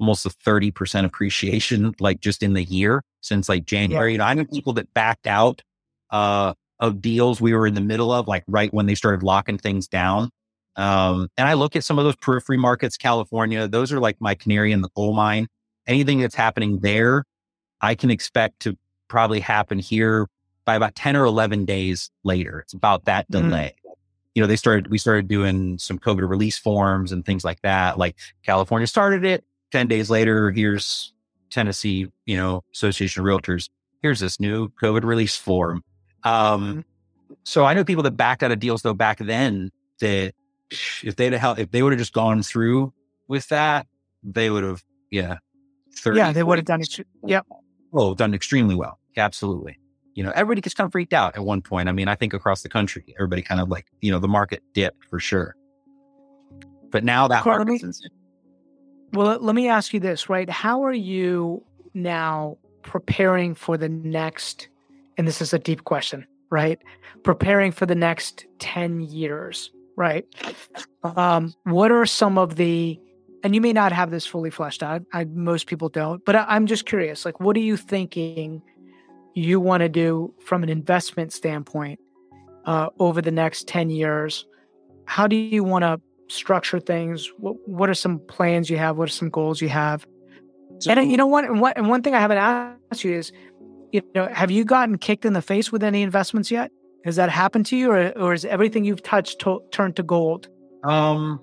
almost 0.00 0.26
a 0.26 0.30
30% 0.30 1.04
appreciation 1.04 1.94
like 2.00 2.20
just 2.20 2.42
in 2.42 2.54
the 2.54 2.64
year 2.64 3.04
since 3.20 3.48
like 3.48 3.64
January. 3.64 4.10
Yeah. 4.10 4.12
You 4.12 4.18
know, 4.18 4.24
I 4.24 4.34
know 4.34 4.44
people 4.46 4.72
that 4.74 4.92
backed 4.94 5.26
out 5.26 5.62
uh 6.10 6.54
of 6.80 7.00
deals 7.00 7.40
we 7.40 7.54
were 7.54 7.66
in 7.66 7.74
the 7.74 7.80
middle 7.80 8.10
of, 8.10 8.26
like 8.26 8.42
right 8.48 8.74
when 8.74 8.86
they 8.86 8.96
started 8.96 9.22
locking 9.22 9.56
things 9.56 9.86
down. 9.86 10.30
Um, 10.76 11.28
and 11.36 11.48
I 11.48 11.54
look 11.54 11.76
at 11.76 11.84
some 11.84 11.98
of 11.98 12.04
those 12.04 12.16
periphery 12.16 12.56
markets, 12.56 12.96
California, 12.96 13.68
those 13.68 13.92
are 13.92 14.00
like 14.00 14.20
my 14.20 14.34
canary 14.34 14.72
in 14.72 14.80
the 14.80 14.88
coal 14.90 15.14
mine. 15.14 15.48
Anything 15.86 16.20
that's 16.20 16.34
happening 16.34 16.78
there, 16.80 17.24
I 17.80 17.94
can 17.94 18.10
expect 18.10 18.60
to 18.60 18.76
probably 19.08 19.40
happen 19.40 19.78
here 19.78 20.28
by 20.64 20.76
about 20.76 20.94
10 20.94 21.16
or 21.16 21.24
11 21.24 21.64
days 21.64 22.10
later. 22.24 22.60
It's 22.60 22.72
about 22.72 23.04
that 23.06 23.30
mm-hmm. 23.30 23.48
delay. 23.48 23.74
Mm. 23.84 23.90
You 24.34 24.42
know, 24.42 24.46
they 24.46 24.56
started, 24.56 24.90
we 24.90 24.96
started 24.96 25.28
doing 25.28 25.78
some 25.78 25.98
COVID 25.98 26.26
release 26.26 26.56
forms 26.56 27.12
and 27.12 27.24
things 27.24 27.44
like 27.44 27.60
that. 27.62 27.98
Like 27.98 28.16
California 28.44 28.86
started 28.86 29.24
it 29.24 29.44
10 29.72 29.88
days 29.88 30.08
later. 30.08 30.50
Here's 30.50 31.12
Tennessee, 31.50 32.10
you 32.24 32.36
know, 32.36 32.64
Association 32.72 33.20
of 33.20 33.26
Realtors. 33.26 33.68
Here's 34.00 34.20
this 34.20 34.40
new 34.40 34.68
COVID 34.82 35.04
release 35.04 35.36
form. 35.36 35.84
Um, 36.24 36.62
mm-hmm. 36.62 37.34
so 37.44 37.64
I 37.64 37.74
know 37.74 37.84
people 37.84 38.04
that 38.04 38.12
backed 38.12 38.42
out 38.42 38.52
of 38.52 38.60
deals 38.60 38.82
though 38.82 38.94
back 38.94 39.18
then 39.18 39.70
that 40.00 40.32
if 41.02 41.16
they'd 41.16 41.32
have, 41.32 41.58
if 41.58 41.70
they 41.70 41.82
would 41.82 41.92
have 41.92 41.98
just 41.98 42.12
gone 42.12 42.42
through 42.42 42.92
with 43.28 43.48
that, 43.48 43.86
they 44.22 44.50
would 44.50 44.64
have, 44.64 44.82
yeah. 45.10 45.38
30, 45.96 46.18
yeah, 46.18 46.32
they 46.32 46.42
would 46.42 46.58
have 46.58 46.64
done 46.64 46.80
it. 46.80 46.98
Yep. 47.26 47.46
Oh, 47.92 48.14
done 48.14 48.34
extremely 48.34 48.74
well. 48.74 48.98
Absolutely. 49.16 49.78
You 50.14 50.24
know, 50.24 50.32
everybody 50.34 50.60
gets 50.60 50.74
kind 50.74 50.86
of 50.86 50.92
freaked 50.92 51.12
out 51.12 51.36
at 51.36 51.44
one 51.44 51.62
point. 51.62 51.88
I 51.88 51.92
mean, 51.92 52.08
I 52.08 52.14
think 52.14 52.34
across 52.34 52.62
the 52.62 52.68
country, 52.68 53.04
everybody 53.18 53.42
kind 53.42 53.60
of 53.60 53.68
like, 53.68 53.86
you 54.00 54.10
know, 54.10 54.18
the 54.18 54.28
market 54.28 54.62
dipped 54.72 55.04
for 55.04 55.18
sure. 55.20 55.54
But 56.90 57.04
now 57.04 57.28
that 57.28 57.42
Carl, 57.42 57.64
me, 57.64 57.80
well, 59.12 59.38
let 59.40 59.54
me 59.54 59.68
ask 59.68 59.94
you 59.94 60.00
this, 60.00 60.28
right? 60.28 60.48
How 60.48 60.84
are 60.84 60.92
you 60.92 61.64
now 61.94 62.58
preparing 62.82 63.54
for 63.54 63.76
the 63.76 63.88
next 63.88 64.68
and 65.18 65.26
this 65.26 65.40
is 65.42 65.52
a 65.52 65.58
deep 65.58 65.84
question, 65.84 66.26
right? 66.50 66.78
Preparing 67.22 67.72
for 67.72 67.86
the 67.86 67.94
next 67.94 68.46
10 68.58 69.00
years, 69.00 69.70
right? 69.96 70.26
Um, 71.02 71.54
what 71.64 71.90
are 71.90 72.06
some 72.06 72.38
of 72.38 72.56
the, 72.56 72.98
and 73.42 73.54
you 73.54 73.60
may 73.60 73.72
not 73.72 73.92
have 73.92 74.10
this 74.10 74.26
fully 74.26 74.50
fleshed 74.50 74.82
out, 74.82 75.02
I, 75.12 75.24
most 75.24 75.66
people 75.66 75.88
don't, 75.88 76.24
but 76.24 76.36
I, 76.36 76.44
I'm 76.48 76.66
just 76.66 76.86
curious, 76.86 77.24
like, 77.24 77.40
what 77.40 77.56
are 77.56 77.60
you 77.60 77.76
thinking 77.76 78.62
you 79.34 79.60
want 79.60 79.80
to 79.80 79.88
do 79.88 80.34
from 80.44 80.62
an 80.62 80.68
investment 80.68 81.32
standpoint 81.32 82.00
uh, 82.64 82.88
over 82.98 83.22
the 83.22 83.32
next 83.32 83.68
10 83.68 83.90
years? 83.90 84.46
How 85.06 85.26
do 85.26 85.36
you 85.36 85.64
want 85.64 85.82
to 85.82 86.00
structure 86.28 86.80
things? 86.80 87.30
What, 87.38 87.56
what 87.66 87.90
are 87.90 87.94
some 87.94 88.18
plans 88.20 88.70
you 88.70 88.78
have? 88.78 88.96
What 88.96 89.08
are 89.08 89.12
some 89.12 89.30
goals 89.30 89.60
you 89.60 89.68
have? 89.68 90.06
So, 90.78 90.90
and 90.90 91.10
you 91.10 91.16
know 91.16 91.26
what? 91.26 91.44
And, 91.44 91.60
what? 91.60 91.76
and 91.76 91.88
one 91.88 92.02
thing 92.02 92.14
I 92.14 92.20
haven't 92.20 92.38
asked 92.38 93.04
you 93.04 93.14
is 93.14 93.32
you 93.92 94.02
know, 94.14 94.26
have 94.26 94.50
you 94.50 94.64
gotten 94.64 94.98
kicked 94.98 95.24
in 95.24 95.34
the 95.34 95.42
face 95.42 95.70
with 95.70 95.84
any 95.84 96.02
investments 96.02 96.50
yet? 96.50 96.72
Has 97.04 97.16
that 97.16 97.30
happened 97.30 97.66
to 97.66 97.76
you, 97.76 97.90
or 97.90 98.10
or 98.18 98.32
is 98.32 98.44
everything 98.44 98.84
you've 98.84 99.02
touched 99.02 99.40
to- 99.40 99.62
turned 99.72 99.96
to 99.96 100.02
gold? 100.02 100.48
Um, 100.84 101.40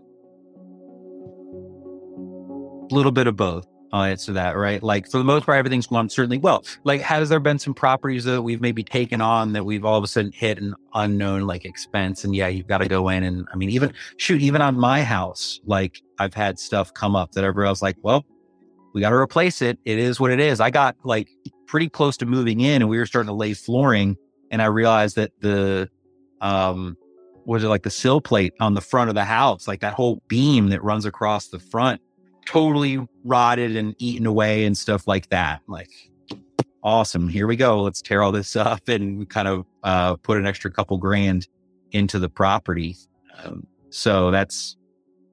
a 2.89 2.95
little 2.95 3.11
bit 3.11 3.27
of 3.27 3.35
both. 3.35 3.65
I'll 3.91 4.03
answer 4.03 4.33
that, 4.33 4.55
right? 4.55 4.81
Like 4.83 5.09
for 5.09 5.17
the 5.17 5.23
most 5.23 5.45
part, 5.45 5.57
everything's 5.57 5.87
gone 5.87 6.09
certainly 6.09 6.37
well. 6.37 6.63
Like, 6.83 7.01
has 7.01 7.29
there 7.29 7.39
been 7.39 7.57
some 7.57 7.73
properties 7.73 8.23
that 8.25 8.41
we've 8.41 8.61
maybe 8.61 8.83
taken 8.83 9.19
on 9.19 9.53
that 9.53 9.65
we've 9.65 9.83
all 9.83 9.97
of 9.97 10.03
a 10.03 10.07
sudden 10.07 10.31
hit 10.31 10.59
an 10.59 10.75
unknown 10.93 11.47
like 11.47 11.65
expense? 11.65 12.23
And 12.23 12.35
yeah, 12.35 12.47
you've 12.47 12.67
got 12.67 12.79
to 12.79 12.87
go 12.87 13.09
in 13.09 13.23
and 13.23 13.47
I 13.51 13.55
mean, 13.55 13.69
even 13.71 13.93
shoot, 14.17 14.41
even 14.41 14.61
on 14.61 14.77
my 14.77 15.03
house, 15.03 15.59
like 15.65 16.01
I've 16.19 16.35
had 16.35 16.59
stuff 16.59 16.93
come 16.93 17.15
up 17.15 17.31
that 17.31 17.43
everybody 17.43 17.67
else 17.67 17.81
like, 17.81 17.97
well, 18.03 18.25
we 18.93 19.01
got 19.01 19.09
to 19.09 19.15
replace 19.15 19.61
it. 19.61 19.79
It 19.85 19.97
is 19.97 20.19
what 20.19 20.31
it 20.31 20.39
is. 20.39 20.59
I 20.59 20.69
got 20.69 20.95
like 21.03 21.29
pretty 21.65 21.89
close 21.89 22.15
to 22.17 22.25
moving 22.25 22.59
in 22.59 22.81
and 22.81 22.89
we 22.89 22.97
were 22.97 23.05
starting 23.05 23.27
to 23.27 23.33
lay 23.33 23.53
flooring. 23.53 24.17
And 24.51 24.61
I 24.61 24.65
realized 24.65 25.15
that 25.15 25.31
the, 25.41 25.89
um, 26.41 26.97
was 27.45 27.63
it 27.63 27.67
like 27.67 27.83
the 27.83 27.89
sill 27.89 28.21
plate 28.21 28.53
on 28.59 28.73
the 28.73 28.81
front 28.81 29.09
of 29.09 29.15
the 29.15 29.25
house, 29.25 29.67
like 29.67 29.81
that 29.81 29.93
whole 29.93 30.21
beam 30.27 30.69
that 30.69 30.83
runs 30.83 31.05
across 31.05 31.47
the 31.47 31.59
front, 31.59 32.01
totally 32.45 32.99
rotted 33.23 33.75
and 33.75 33.95
eaten 33.99 34.25
away 34.25 34.65
and 34.65 34.77
stuff 34.77 35.07
like 35.07 35.29
that. 35.29 35.61
Like, 35.67 35.89
awesome. 36.83 37.27
Here 37.27 37.47
we 37.47 37.55
go. 37.55 37.81
Let's 37.81 38.01
tear 38.01 38.21
all 38.21 38.31
this 38.31 38.55
up 38.55 38.87
and 38.87 39.29
kind 39.29 39.47
of 39.47 39.65
uh, 39.83 40.15
put 40.17 40.37
an 40.37 40.45
extra 40.45 40.71
couple 40.71 40.97
grand 40.97 41.47
into 41.91 42.19
the 42.19 42.29
property. 42.29 42.95
Um, 43.43 43.65
so 43.89 44.31
that's, 44.31 44.77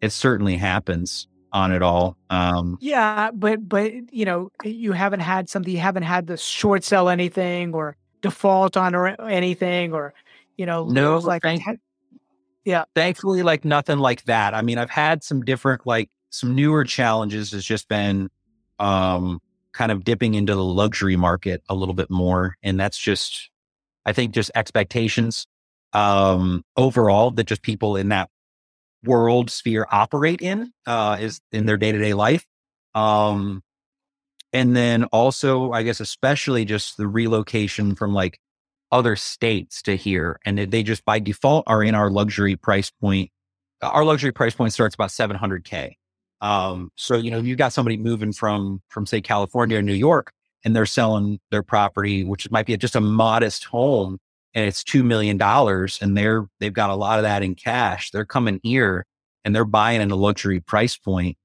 it 0.01 0.11
certainly 0.11 0.57
happens 0.57 1.29
on 1.53 1.73
it 1.73 1.83
all. 1.83 2.17
Um, 2.29 2.77
yeah, 2.81 3.31
but 3.33 3.67
but 3.67 3.93
you 4.12 4.25
know, 4.25 4.51
you 4.62 4.93
haven't 4.93 5.21
had 5.21 5.49
something. 5.49 5.73
You 5.73 5.81
haven't 5.81 6.03
had 6.03 6.27
the 6.27 6.37
short 6.37 6.85
sell 6.85 7.09
anything 7.09 7.75
or 7.75 7.97
default 8.31 8.77
on 8.77 8.95
or 8.95 9.09
anything 9.29 9.93
or 9.93 10.14
you 10.57 10.66
know, 10.66 10.87
no, 10.87 11.18
like 11.18 11.43
thank, 11.43 11.62
yeah. 12.64 12.85
Thankfully, 12.95 13.43
like 13.43 13.64
nothing 13.64 13.99
like 13.99 14.24
that. 14.24 14.55
I 14.55 14.62
mean, 14.62 14.79
I've 14.79 14.91
had 14.91 15.22
some 15.22 15.43
different 15.43 15.87
like 15.87 16.11
some 16.31 16.55
newer 16.55 16.85
challenges. 16.85 17.53
Has 17.53 17.64
just 17.64 17.89
been 17.89 18.29
um 18.79 19.41
kind 19.72 19.93
of 19.93 20.05
dipping 20.05 20.35
into 20.35 20.55
the 20.55 20.64
luxury 20.64 21.16
market 21.16 21.62
a 21.68 21.74
little 21.74 21.95
bit 21.95 22.11
more, 22.11 22.57
and 22.62 22.81
that's 22.81 22.99
just 22.99 23.51
I 24.05 24.12
think 24.12 24.33
just 24.33 24.51
expectations 24.55 25.47
um 25.93 26.64
overall 26.77 27.31
that 27.31 27.47
just 27.47 27.62
people 27.62 27.97
in 27.97 28.09
that 28.09 28.29
world 29.05 29.51
sphere 29.51 29.87
operate 29.91 30.43
in 30.43 30.72
uh, 30.87 31.16
is 31.20 31.41
in 31.53 31.66
their 31.66 31.77
day 31.77 31.93
to 31.93 31.99
day 31.99 32.14
life. 32.14 32.45
Um, 32.95 33.62
and 34.57 34.75
then 34.75 35.05
also, 35.05 35.73
I 35.73 35.83
guess, 35.83 36.01
especially 36.01 36.65
just 36.65 36.97
the 36.97 37.07
relocation 37.07 37.95
from 37.95 38.15
like 38.15 38.41
other 38.91 39.15
states 39.15 39.83
to 39.83 39.99
here. 39.99 40.41
And 40.47 40.57
they 40.57 40.83
just 40.83 41.05
by 41.05 41.19
default 41.19 41.65
are 41.67 41.85
in 41.85 41.95
our 41.95 42.09
luxury 42.09 42.57
price 42.57 42.91
point. 42.91 43.31
Our 43.83 44.03
luxury 44.03 44.33
price 44.33 44.55
point 44.55 44.73
starts 44.73 44.95
about 44.95 45.11
700K. 45.11 45.93
Um, 46.41 46.91
so, 46.97 47.17
you 47.17 47.31
know, 47.31 47.39
you 47.39 47.55
got 47.55 47.75
somebody 47.75 47.99
moving 47.99 48.33
from, 48.33 48.81
from 48.89 49.05
say 49.05 49.21
California 49.21 49.77
or 49.77 49.83
New 49.83 49.93
York 49.93 50.33
and 50.65 50.75
they're 50.75 50.87
selling 50.87 51.39
their 51.51 51.63
property, 51.63 52.25
which 52.25 52.51
might 52.51 52.65
be 52.65 52.75
just 52.79 52.97
a 52.97 53.01
modest 53.03 53.65
home 53.65 54.17
and 54.55 54.67
it's 54.67 54.83
$2 54.85 55.05
million 55.05 55.39
and 55.39 56.17
they're, 56.17 56.47
they've 56.61 56.73
got 56.73 56.89
a 56.89 56.97
lot 56.97 57.19
of 57.19 57.25
that 57.25 57.43
in 57.43 57.57
cash. 57.57 58.11
They're 58.11 58.25
coming 58.25 58.61
here 58.63 59.05
and 59.45 59.55
they're 59.55 59.67
buying 59.67 60.01
in 60.01 60.11
a 60.11 60.17
luxury 60.17 60.61
price 60.61 60.97
point 60.97 61.37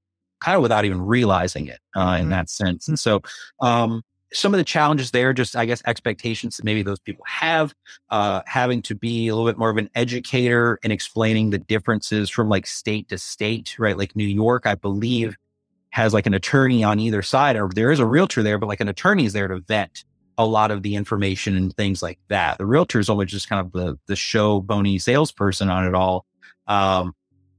kind 0.41 0.55
of 0.55 0.61
without 0.61 0.85
even 0.85 1.01
realizing 1.01 1.67
it 1.67 1.79
uh, 1.95 2.13
mm-hmm. 2.13 2.23
in 2.23 2.29
that 2.29 2.49
sense. 2.49 2.87
And 2.87 2.99
so, 2.99 3.21
um, 3.61 4.01
some 4.33 4.53
of 4.53 4.57
the 4.57 4.63
challenges 4.63 5.11
there, 5.11 5.33
just 5.33 5.55
I 5.55 5.65
guess 5.65 5.81
expectations 5.85 6.57
that 6.57 6.63
maybe 6.63 6.83
those 6.83 6.99
people 6.99 7.25
have, 7.27 7.73
uh, 8.09 8.41
having 8.45 8.81
to 8.83 8.95
be 8.95 9.27
a 9.27 9.35
little 9.35 9.49
bit 9.49 9.57
more 9.57 9.69
of 9.69 9.77
an 9.77 9.89
educator 9.93 10.79
and 10.83 10.93
explaining 10.93 11.49
the 11.49 11.57
differences 11.57 12.29
from 12.29 12.47
like 12.47 12.65
state 12.65 13.09
to 13.09 13.17
state, 13.17 13.75
right? 13.77 13.97
Like 13.97 14.15
New 14.15 14.23
York, 14.23 14.65
I 14.65 14.75
believe, 14.75 15.35
has 15.89 16.13
like 16.13 16.27
an 16.27 16.33
attorney 16.33 16.83
on 16.83 16.99
either 16.99 17.21
side, 17.21 17.57
or 17.57 17.69
there 17.75 17.91
is 17.91 17.99
a 17.99 18.05
realtor 18.05 18.41
there, 18.41 18.57
but 18.57 18.67
like 18.67 18.79
an 18.79 18.87
attorney 18.87 19.25
is 19.25 19.33
there 19.33 19.49
to 19.49 19.59
vet 19.59 20.03
a 20.37 20.45
lot 20.45 20.71
of 20.71 20.81
the 20.81 20.95
information 20.95 21.57
and 21.57 21.75
things 21.75 22.01
like 22.01 22.17
that. 22.29 22.57
The 22.57 22.65
realtor 22.65 22.99
is 22.99 23.09
always 23.09 23.29
just 23.29 23.49
kind 23.49 23.65
of 23.65 23.73
the 23.73 23.99
the 24.07 24.15
show 24.15 24.61
bony 24.61 24.97
salesperson 24.97 25.69
on 25.69 25.85
it 25.85 25.93
all. 25.93 26.25
Um, 26.67 27.13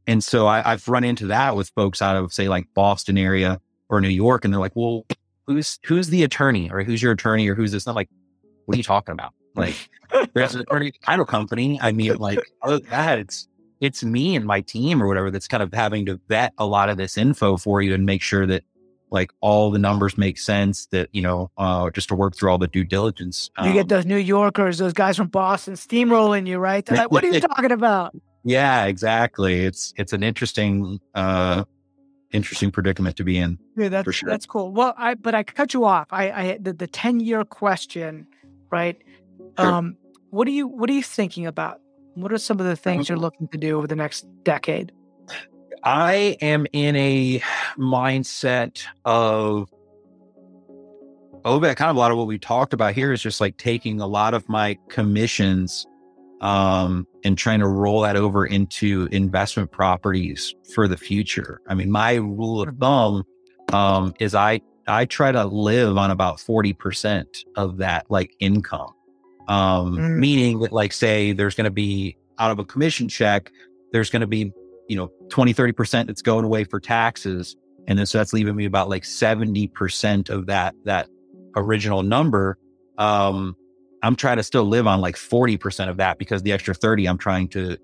and 0.07 0.23
so 0.23 0.47
I, 0.47 0.63
have 0.63 0.89
run 0.89 1.05
into 1.05 1.27
that 1.29 1.57
with 1.57 1.71
folks 1.71 2.03
out 2.03 2.17
of 2.17 2.33
say 2.33 2.49
like 2.49 2.67
Boston 2.75 3.19
area 3.19 3.61
or 3.89 4.01
New 4.01 4.09
York, 4.09 4.45
and 4.45 4.53
they're 4.53 4.61
like, 4.61 4.75
"Well, 4.75 5.07
who's 5.47 5.79
who's 5.85 6.09
the 6.09 6.23
attorney, 6.23 6.71
or 6.71 6.83
who's 6.83 7.03
your 7.03 7.13
attorney, 7.13 7.49
or 7.49 7.55
who's 7.55 7.73
this?" 7.73 7.87
And 7.87 7.93
I'm 7.93 7.97
like, 7.97 8.11
"What 8.67 8.75
are 8.75 8.79
you 8.79 8.85
talking 8.85 9.13
about? 9.13 9.33
Like, 9.55 9.75
there's 10.35 10.55
an 10.55 10.61
attorney 10.69 10.93
title 11.05 11.25
company. 11.25 11.79
I 11.81 11.93
mean, 11.93 12.17
like, 12.17 12.41
other 12.63 12.79
than 12.79 12.91
that, 12.91 13.19
it's 13.19 13.49
it's 13.81 14.05
me 14.05 14.37
and 14.37 14.47
my 14.47 14.61
team 14.61 15.03
or 15.03 15.09
whatever 15.09 15.31
that's 15.31 15.49
kind 15.49 15.63
of 15.63 15.75
having 15.75 16.07
to 16.07 16.21
vet 16.29 16.53
a 16.57 16.65
lot 16.65 16.89
of 16.89 16.97
this 16.97 17.19
info 17.19 17.57
for 17.57 17.83
you 17.83 17.95
and 17.95 18.07
make 18.07 18.23
sure 18.23 18.47
that 18.47 18.63
like 19.11 19.31
all 19.41 19.71
the 19.71 19.79
numbers 19.79 20.17
make 20.17 20.39
sense 20.39 20.87
that 20.87 21.09
you 21.13 21.21
know 21.21 21.51
uh, 21.59 21.91
just 21.91 22.09
to 22.09 22.15
work 22.15 22.35
through 22.35 22.51
all 22.51 22.59
the 22.59 22.69
due 22.69 22.85
diligence 22.85 23.51
um, 23.59 23.67
you 23.67 23.75
get 23.75 23.83
um 23.83 23.89
those 23.89 24.07
new 24.07 24.17
yorkers 24.17 24.79
those 24.79 24.93
guys 24.93 25.17
from 25.17 25.27
boston 25.27 25.75
steamrolling 25.75 26.47
you 26.47 26.59
right 26.59 26.87
They're 26.87 26.97
like 26.97 27.11
what 27.11 27.25
are 27.25 27.29
you 27.29 27.41
talking 27.41 27.73
about 27.73 28.15
yeah 28.45 28.85
exactly 28.85 29.65
it's 29.65 29.93
it's 29.97 30.13
an 30.13 30.23
interesting 30.23 31.01
uh 31.15 31.65
interesting 32.33 32.71
predicament 32.71 33.17
to 33.17 33.25
be 33.25 33.39
in 33.39 33.59
yeah 33.77 33.89
that's 33.89 34.15
sure. 34.15 34.29
that's 34.29 34.47
cool 34.47 34.73
well 34.73 34.95
i 34.97 35.15
but 35.15 35.35
i 35.35 35.43
cut 35.43 35.75
you 35.75 35.85
off 35.85 36.07
i 36.11 36.31
i 36.31 36.59
the, 36.61 36.73
the 36.73 36.87
10 36.87 37.21
year 37.21 37.45
question 37.45 38.27
right 38.71 39.01
sure. 39.59 39.67
um 39.67 39.97
what 40.31 40.49
are 40.49 40.53
you 40.53 40.67
what 40.67 40.89
are 40.89 40.95
you 40.95 41.03
thinking 41.03 41.47
about 41.47 41.81
what 42.15 42.33
are 42.33 42.39
some 42.39 42.59
of 42.59 42.67
the 42.67 42.77
things 42.77 43.09
you're 43.09 43.19
looking 43.19 43.49
to 43.49 43.59
do 43.59 43.77
over 43.77 43.87
the 43.87 43.97
next 43.97 44.27
decade 44.45 44.93
I 45.85 46.37
am 46.41 46.67
in 46.73 46.95
a 46.95 47.43
mindset 47.77 48.85
of 49.05 49.69
a 51.45 51.49
little 51.49 51.61
bit, 51.61 51.77
kind 51.77 51.91
of 51.91 51.97
a 51.97 51.99
lot 51.99 52.13
of 52.13 52.19
what 52.19 52.29
we 52.29 52.39
talked 52.39 52.73
about 52.73 52.95
here 52.95 53.13
is 53.13 53.21
just 53.21 53.41
like 53.41 53.57
taking 53.57 54.01
a 54.01 54.07
lot 54.07 54.33
of 54.33 54.49
my 54.49 54.79
commissions 54.89 55.87
um, 56.43 57.07
and 57.25 57.39
trying 57.39 57.61
to 57.61 57.69
roll 57.69 58.03
that 58.03 58.17
over 58.17 58.45
into 58.45 59.09
investment 59.13 59.71
properties 59.71 60.55
for 60.75 60.89
the 60.89 60.97
future. 60.97 61.61
I 61.69 61.75
mean, 61.75 61.91
my 61.91 62.15
rule 62.15 62.63
of 62.63 62.77
thumb 62.77 63.23
um, 63.73 64.13
is 64.19 64.35
I 64.35 64.61
I 64.89 65.05
try 65.05 65.31
to 65.31 65.45
live 65.45 65.97
on 65.97 66.11
about 66.11 66.41
forty 66.41 66.73
percent 66.73 67.45
of 67.57 67.79
that 67.79 68.11
like 68.11 68.35
income, 68.41 68.93
um, 69.49 69.97
mm. 69.97 70.19
meaning 70.19 70.59
that 70.61 70.73
like 70.73 70.93
say 70.93 71.33
there's 71.33 71.55
going 71.55 71.65
to 71.65 71.71
be 71.71 72.17
out 72.39 72.51
of 72.51 72.59
a 72.59 72.65
commission 72.65 73.09
check, 73.09 73.51
there's 73.93 74.11
going 74.11 74.21
to 74.21 74.27
be 74.27 74.53
you 74.89 74.97
know 74.97 75.11
20 75.31 75.53
30 75.53 75.73
percent 75.73 76.07
that's 76.09 76.23
going 76.23 76.45
away 76.45 76.65
for 76.65 76.81
taxes, 76.81 77.57
and 77.87 77.99
then 77.99 78.05
so 78.05 78.19
that's 78.19 78.33
leaving 78.33 78.57
me 78.57 78.65
about 78.65 78.89
like 78.89 79.05
seventy 79.05 79.69
percent 79.69 80.29
of 80.29 80.47
that 80.47 80.75
that 80.85 81.09
original 81.55 82.03
number. 82.03 82.59
Um, 82.99 83.57
I'm 84.03 84.17
trying 84.17 84.37
to 84.39 84.43
still 84.43 84.65
live 84.65 84.87
on 84.87 85.01
like 85.01 85.17
40% 85.17 85.89
of 85.89 85.97
that 85.99 86.19
because 86.19 86.43
the 86.43 86.53
extra 86.53 86.75
30 86.75 87.07
I'm 87.07 87.19
trying 87.19 87.49
to 87.49 87.79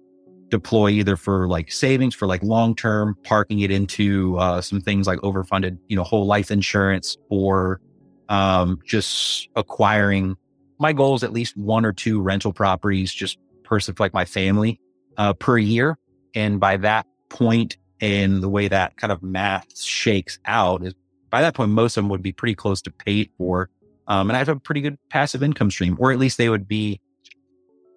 deploy 0.49 0.89
either 0.91 1.17
for 1.17 1.47
like 1.47 1.71
savings 1.71 2.15
for 2.15 2.27
like 2.27 2.43
long 2.43 2.75
term, 2.75 3.17
parking 3.23 3.61
it 3.61 3.71
into 3.71 4.37
uh, 4.39 4.61
some 4.61 4.81
things 4.81 5.07
like 5.07 5.19
overfunded, 5.21 5.79
you 5.89 5.97
know, 5.97 6.03
whole 6.03 6.27
life 6.27 6.51
insurance 6.51 7.17
or 7.29 7.81
um, 8.29 8.81
just 8.85 9.49
acquiring. 9.57 10.37
My 10.79 10.93
goal 10.93 11.15
is 11.15 11.23
at 11.23 11.33
least 11.33 11.57
one 11.57 11.85
or 11.85 11.93
two 11.93 12.21
rental 12.21 12.53
properties 12.53 13.13
just 13.13 13.39
per 13.65 13.79
like 13.99 14.15
my 14.15 14.25
family 14.25 14.81
uh, 15.17 15.35
per 15.35 15.59
year. 15.59 15.99
And 16.35 16.59
by 16.59 16.77
that 16.79 17.07
point, 17.29 17.77
and 18.01 18.43
the 18.43 18.49
way 18.49 18.69
that 18.69 18.97
kind 18.97 19.13
of 19.13 19.23
math 19.23 19.77
shakes 19.77 20.39
out 20.45 20.85
is 20.85 20.95
by 21.31 21.43
that 21.43 21.55
point, 21.55 21.71
most 21.71 21.97
of 21.97 22.05
them 22.05 22.09
would 22.11 22.23
be 22.23 22.33
pretty 22.33 22.55
close 22.55 22.81
to 22.83 22.91
paid 22.91 23.31
for 23.37 23.69
um, 24.09 24.31
and 24.31 24.37
I 24.37 24.39
have 24.39 24.49
a 24.49 24.57
pretty 24.57 24.81
good 24.81 24.99
passive 25.11 25.43
income 25.43 25.71
stream, 25.71 25.97
or 26.01 26.11
at 26.11 26.19
least 26.19 26.39
they 26.39 26.49
would 26.49 26.67
be. 26.67 27.01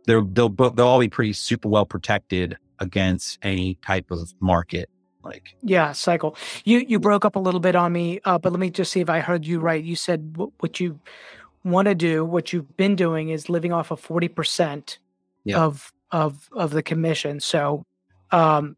They'll 0.05 0.25
they'll 0.25 0.49
they'll 0.49 0.87
all 0.87 0.99
be 0.99 1.09
pretty 1.09 1.33
super 1.33 1.69
well 1.69 1.85
protected 1.85 2.57
against 2.79 3.39
any 3.41 3.75
type 3.85 4.11
of 4.11 4.33
market. 4.39 4.89
Like 5.23 5.55
yeah, 5.63 5.93
cycle. 5.93 6.35
You 6.65 6.79
you 6.79 6.99
broke 6.99 7.23
up 7.23 7.35
a 7.35 7.39
little 7.39 7.59
bit 7.59 7.75
on 7.75 7.93
me, 7.93 8.19
uh, 8.25 8.37
but 8.37 8.51
let 8.51 8.59
me 8.59 8.69
just 8.69 8.91
see 8.91 8.99
if 8.99 9.09
I 9.09 9.19
heard 9.19 9.45
you 9.45 9.59
right. 9.59 9.81
You 9.83 9.95
said 9.95 10.35
what, 10.35 10.49
what 10.59 10.79
you 10.79 10.99
want 11.63 11.87
to 11.87 11.95
do, 11.95 12.25
what 12.25 12.51
you've 12.51 12.75
been 12.75 12.95
doing, 12.95 13.29
is 13.29 13.47
living 13.47 13.71
off 13.71 13.91
of 13.91 13.99
forty 13.99 14.27
percent 14.27 14.99
of 15.53 15.93
of 16.11 16.49
of 16.51 16.71
the 16.71 16.83
commission. 16.83 17.39
So, 17.39 17.85
um, 18.31 18.75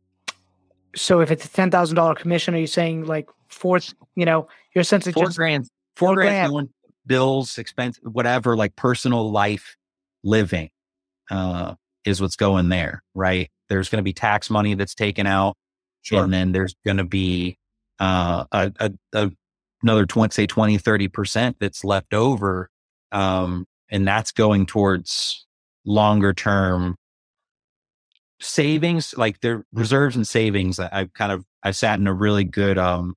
so 0.96 1.22
if 1.22 1.32
it's 1.32 1.46
a 1.46 1.50
ten 1.50 1.72
thousand 1.72 1.96
dollar 1.96 2.14
commission, 2.14 2.54
are 2.54 2.60
you 2.60 2.68
saying 2.68 3.06
like 3.06 3.30
fourth? 3.48 3.94
You 4.16 4.26
know, 4.26 4.50
your 4.76 4.82
essentially 4.82 5.14
four 5.14 5.26
just 5.26 5.38
grand, 5.38 5.70
four, 5.96 6.10
four 6.10 6.16
grand, 6.16 6.52
grand 6.52 6.70
bills, 7.06 7.58
expense, 7.58 8.00
whatever, 8.04 8.56
like 8.56 8.76
personal 8.76 9.32
life 9.32 9.76
living 10.24 10.70
uh, 11.30 11.76
is 12.06 12.22
what's 12.22 12.36
going 12.36 12.70
there, 12.70 13.04
right? 13.14 13.50
There's 13.70 13.90
going 13.90 14.00
to 14.00 14.04
be 14.04 14.14
tax 14.14 14.50
money 14.50 14.76
that's 14.76 14.96
taken 14.96 15.28
out. 15.28 15.56
Sure. 16.02 16.24
And 16.24 16.34
then 16.34 16.52
there's 16.52 16.76
going 16.86 16.98
to 16.98 17.04
be 17.04 17.58
uh, 18.00 18.46
a, 18.52 18.72
a, 18.80 18.92
a, 19.14 19.32
another 19.82 20.06
20, 20.06 20.34
say 20.34 20.48
20, 20.48 20.78
30% 20.78 21.56
that's 21.60 21.84
left 21.84 22.14
over. 22.14 22.70
Um, 23.12 23.66
and 23.90 24.08
that's 24.08 24.32
going 24.32 24.66
towards 24.66 25.46
longer 25.86 26.34
term 26.34 26.96
savings, 28.40 29.16
like 29.18 29.40
their 29.42 29.66
reserves 29.72 30.16
and 30.16 30.28
savings. 30.28 30.80
I've 30.80 31.14
kind 31.14 31.32
of, 31.32 31.46
I 31.62 31.72
sat 31.72 32.00
in 32.00 32.08
a 32.08 32.14
really 32.14 32.44
good, 32.44 32.78
um, 32.78 33.16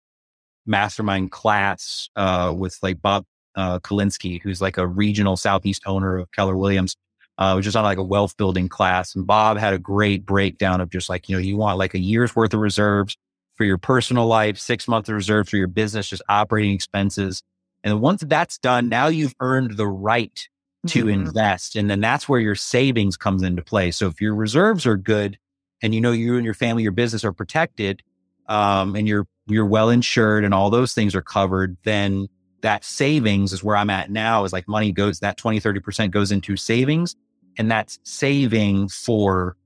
mastermind 0.67 1.31
class, 1.31 2.09
uh, 2.17 2.53
with 2.57 2.77
like 2.83 3.01
Bob 3.01 3.25
uh, 3.57 3.79
Kalinsky, 3.81 4.41
who's 4.41 4.61
like 4.61 4.77
a 4.77 4.87
regional 4.87 5.37
Southeast 5.37 5.83
owner 5.87 6.19
of 6.19 6.31
Keller 6.33 6.57
Williams, 6.57 6.97
uh, 7.39 7.55
was 7.57 7.65
just 7.65 7.77
on 7.77 7.85
like 7.85 7.99
a 7.99 8.03
wealth 8.03 8.37
building 8.37 8.69
class. 8.69 9.15
And 9.15 9.27
Bob 9.27 9.59
had 9.59 9.75
a 9.75 9.79
great 9.79 10.25
breakdown 10.25 10.81
of 10.81 10.91
just 10.91 11.09
like, 11.09 11.29
you 11.29 11.37
know, 11.37 11.41
you 11.41 11.57
want 11.57 11.79
like 11.79 11.95
a 11.95 11.99
year's 11.99 12.35
worth 12.37 12.55
of 12.55 12.61
reserves 12.61 13.17
for 13.55 13.65
your 13.65 13.79
personal 13.79 14.27
life, 14.27 14.59
six 14.59 14.87
months 14.87 15.09
of 15.09 15.15
reserves 15.15 15.51
for 15.51 15.57
your 15.57 15.67
business, 15.67 16.09
just 16.09 16.23
operating 16.29 16.73
expenses. 16.73 17.43
And 17.83 18.01
once 18.01 18.23
that's 18.27 18.59
done, 18.59 18.89
now 18.89 19.09
you've 19.09 19.35
earned 19.41 19.77
the 19.77 19.87
right 19.87 20.49
to 20.89 21.01
mm-hmm. 21.01 21.27
invest. 21.27 21.77
And 21.77 21.91
then 21.91 22.01
that's 22.01 22.29
where 22.29 22.41
your 22.41 22.55
savings 22.55 23.17
comes 23.17 23.43
into 23.43 23.63
play. 23.63 23.91
So 23.91 24.09
if 24.09 24.21
your 24.21 24.35
reserves 24.35 24.87
are 24.87 24.97
good 24.97 25.39
and 25.83 25.95
you 25.95 26.01
know 26.01 26.13
you 26.13 26.37
and 26.37 26.45
your 26.45 26.55
family, 26.55 26.83
your 26.83 26.93
business 26.93 27.25
are 27.25 27.33
protected, 27.33 28.03
um, 28.49 28.95
and 28.95 29.09
you're, 29.09 29.27
you're 29.47 29.67
well 29.67 29.91
insured 29.91 30.45
and 30.45 30.55
all 30.55 30.71
those 30.71 30.95
things 30.95 31.15
are 31.15 31.23
covered, 31.23 31.77
then 31.85 32.29
that 32.63 32.85
savings 32.85 33.53
is 33.53 33.63
where 33.63 33.77
I'm 33.77 33.91
at 33.91 34.11
now 34.11 34.45
is 34.45 34.53
like 34.53 34.69
money 34.69 34.93
goes, 34.93 35.21
that 35.21 35.37
20, 35.37 35.61
30% 35.61 36.11
goes 36.11 36.33
into 36.33 36.57
savings. 36.57 37.17
And 37.59 37.71
that's 37.71 37.99
saving 38.05 38.89
for 38.89 39.57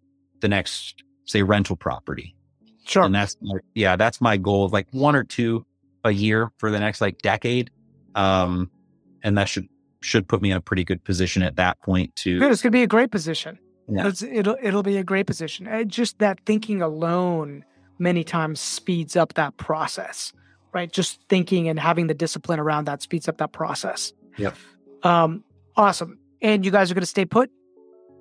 the 0.40 0.48
next, 0.48 1.02
say, 1.24 1.42
rental 1.42 1.76
property. 1.76 2.36
Sure. 2.84 3.04
And 3.04 3.14
that's, 3.14 3.36
yeah, 3.74 3.96
that's 3.96 4.20
my 4.20 4.36
goal 4.36 4.64
of 4.64 4.72
like 4.72 4.86
one 4.92 5.16
or 5.16 5.24
two 5.24 5.64
a 6.04 6.10
year 6.10 6.50
for 6.58 6.70
the 6.70 6.78
next 6.78 7.00
like 7.00 7.18
decade. 7.18 7.70
Um, 8.14 8.70
and 9.22 9.36
that 9.38 9.48
should, 9.48 9.68
should 10.00 10.28
put 10.28 10.40
me 10.40 10.50
in 10.50 10.56
a 10.56 10.60
pretty 10.60 10.84
good 10.84 11.02
position 11.04 11.42
at 11.42 11.56
that 11.56 11.80
point 11.82 12.14
to. 12.16 12.38
Good. 12.38 12.52
It's 12.52 12.62
going 12.62 12.72
to 12.72 12.76
be 12.76 12.82
a 12.82 12.88
great 12.88 13.10
position. 13.10 13.58
Yeah. 13.88 14.08
It's, 14.08 14.22
it'll, 14.22 14.56
it'll 14.62 14.82
be 14.82 14.96
a 14.96 15.04
great 15.04 15.26
position. 15.26 15.68
just 15.88 16.18
that 16.18 16.40
thinking 16.46 16.80
alone 16.80 17.64
many 17.98 18.24
times 18.24 18.60
speeds 18.60 19.14
up 19.16 19.34
that 19.34 19.56
process 19.56 20.32
right? 20.72 20.90
Just 20.90 21.20
thinking 21.28 21.68
and 21.68 21.78
having 21.78 22.06
the 22.06 22.14
discipline 22.14 22.60
around 22.60 22.86
that 22.86 23.02
speeds 23.02 23.28
up 23.28 23.38
that 23.38 23.52
process. 23.52 24.12
Yep. 24.36 24.56
Um, 25.02 25.44
awesome. 25.76 26.18
And 26.42 26.64
you 26.64 26.70
guys 26.70 26.90
are 26.90 26.94
going 26.94 27.02
to 27.02 27.06
stay 27.06 27.24
put. 27.24 27.50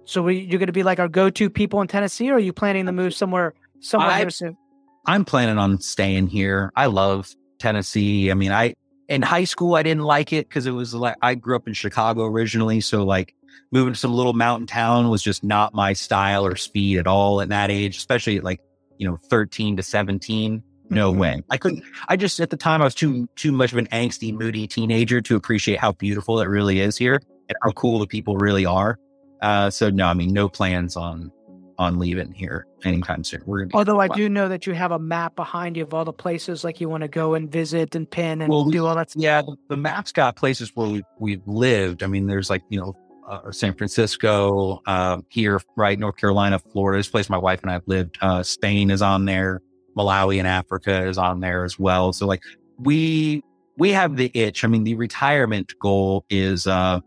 So 0.05 0.23
we, 0.23 0.39
you're 0.39 0.59
going 0.59 0.67
to 0.67 0.73
be 0.73 0.83
like 0.83 0.99
our 0.99 1.07
go-to 1.07 1.49
people 1.49 1.81
in 1.81 1.87
Tennessee, 1.87 2.29
or 2.31 2.35
are 2.35 2.39
you 2.39 2.51
planning 2.53 2.87
to 2.87 2.91
move 2.91 3.13
somewhere 3.13 3.53
somewhere 3.79 4.09
I, 4.09 4.27
soon? 4.29 4.57
I'm 5.05 5.23
planning 5.23 5.57
on 5.57 5.79
staying 5.79 6.27
here. 6.27 6.71
I 6.75 6.87
love 6.87 7.29
Tennessee. 7.59 8.31
I 8.31 8.33
mean, 8.33 8.51
I 8.51 8.73
in 9.07 9.21
high 9.21 9.43
school 9.43 9.75
I 9.75 9.83
didn't 9.83 10.03
like 10.03 10.33
it 10.33 10.49
because 10.49 10.65
it 10.65 10.71
was 10.71 10.93
like 10.93 11.15
I 11.21 11.35
grew 11.35 11.55
up 11.55 11.67
in 11.67 11.73
Chicago 11.73 12.25
originally, 12.25 12.81
so 12.81 13.03
like 13.03 13.35
moving 13.71 13.93
to 13.93 13.99
some 13.99 14.13
little 14.13 14.33
mountain 14.33 14.67
town 14.67 15.09
was 15.09 15.21
just 15.21 15.43
not 15.43 15.73
my 15.73 15.93
style 15.93 16.45
or 16.45 16.55
speed 16.55 16.97
at 16.97 17.07
all 17.07 17.41
at 17.41 17.49
that 17.49 17.69
age, 17.69 17.97
especially 17.97 18.37
at 18.37 18.43
like 18.43 18.61
you 18.97 19.07
know 19.07 19.17
13 19.29 19.77
to 19.77 19.83
17 19.83 20.63
no 20.89 21.11
mm-hmm. 21.11 21.19
way. 21.19 21.43
I 21.49 21.57
couldn't. 21.57 21.83
I 22.07 22.15
just 22.15 22.39
at 22.39 22.49
the 22.49 22.57
time 22.57 22.81
I 22.81 22.85
was 22.85 22.95
too 22.95 23.27
too 23.35 23.51
much 23.51 23.71
of 23.71 23.77
an 23.77 23.87
angsty, 23.87 24.33
moody 24.33 24.67
teenager 24.67 25.21
to 25.21 25.35
appreciate 25.35 25.79
how 25.79 25.93
beautiful 25.93 26.41
it 26.41 26.47
really 26.47 26.79
is 26.79 26.97
here 26.97 27.21
and 27.47 27.57
how 27.63 27.71
cool 27.71 27.99
the 27.99 28.07
people 28.07 28.37
really 28.37 28.65
are. 28.65 28.99
Uh, 29.41 29.69
so 29.69 29.89
no, 29.89 30.05
I 30.05 30.13
mean 30.13 30.33
no 30.33 30.49
plans 30.49 30.95
on 30.95 31.31
on 31.77 31.97
leaving 31.97 32.31
here 32.33 32.67
anytime 32.83 33.23
soon. 33.23 33.41
We're 33.45 33.67
although 33.73 34.01
I 34.01 34.09
do 34.09 34.27
know 34.27 34.49
that 34.49 34.67
you 34.67 34.73
have 34.73 34.91
a 34.91 34.99
map 34.99 35.35
behind 35.35 35.77
you 35.77 35.83
of 35.83 35.93
all 35.93 36.03
the 36.03 36.13
places 36.13 36.63
like 36.63 36.81
you 36.81 36.89
want 36.89 37.01
to 37.01 37.07
go 37.07 37.35
and 37.35 37.49
visit 37.49 37.95
and 37.95 38.09
pin 38.09 38.41
and 38.41 38.51
well, 38.51 38.65
do 38.65 38.85
all 38.85 38.95
that. 38.95 39.11
Stuff. 39.11 39.23
Yeah, 39.23 39.41
the, 39.41 39.55
the 39.69 39.77
map's 39.77 40.11
got 40.11 40.35
places 40.35 40.71
where 40.75 40.89
we 40.89 41.03
we've 41.19 41.47
lived. 41.47 42.03
I 42.03 42.07
mean, 42.07 42.27
there's 42.27 42.49
like 42.49 42.63
you 42.69 42.79
know 42.79 42.95
uh, 43.29 43.51
San 43.51 43.73
Francisco, 43.75 44.81
uh, 44.87 45.21
here, 45.29 45.61
right, 45.77 45.97
North 45.97 46.17
Carolina, 46.17 46.59
Florida. 46.59 46.99
This 46.99 47.07
place 47.07 47.29
my 47.29 47.37
wife 47.37 47.61
and 47.61 47.69
I 47.69 47.73
have 47.73 47.87
lived. 47.87 48.17
Uh, 48.21 48.43
Spain 48.43 48.91
is 48.91 49.01
on 49.01 49.25
there. 49.25 49.61
Malawi 49.99 50.39
in 50.39 50.45
Africa 50.45 51.05
is 51.07 51.17
on 51.17 51.39
there 51.41 51.63
as 51.63 51.77
well. 51.77 52.13
So 52.13 52.25
like 52.25 52.41
we 52.77 53.43
we 53.77 53.91
have 53.91 54.15
the 54.15 54.31
itch. 54.33 54.63
I 54.63 54.67
mean, 54.67 54.83
the 54.83 54.95
retirement 54.95 55.73
goal 55.79 56.25
is 56.29 56.67
uh 56.67 57.01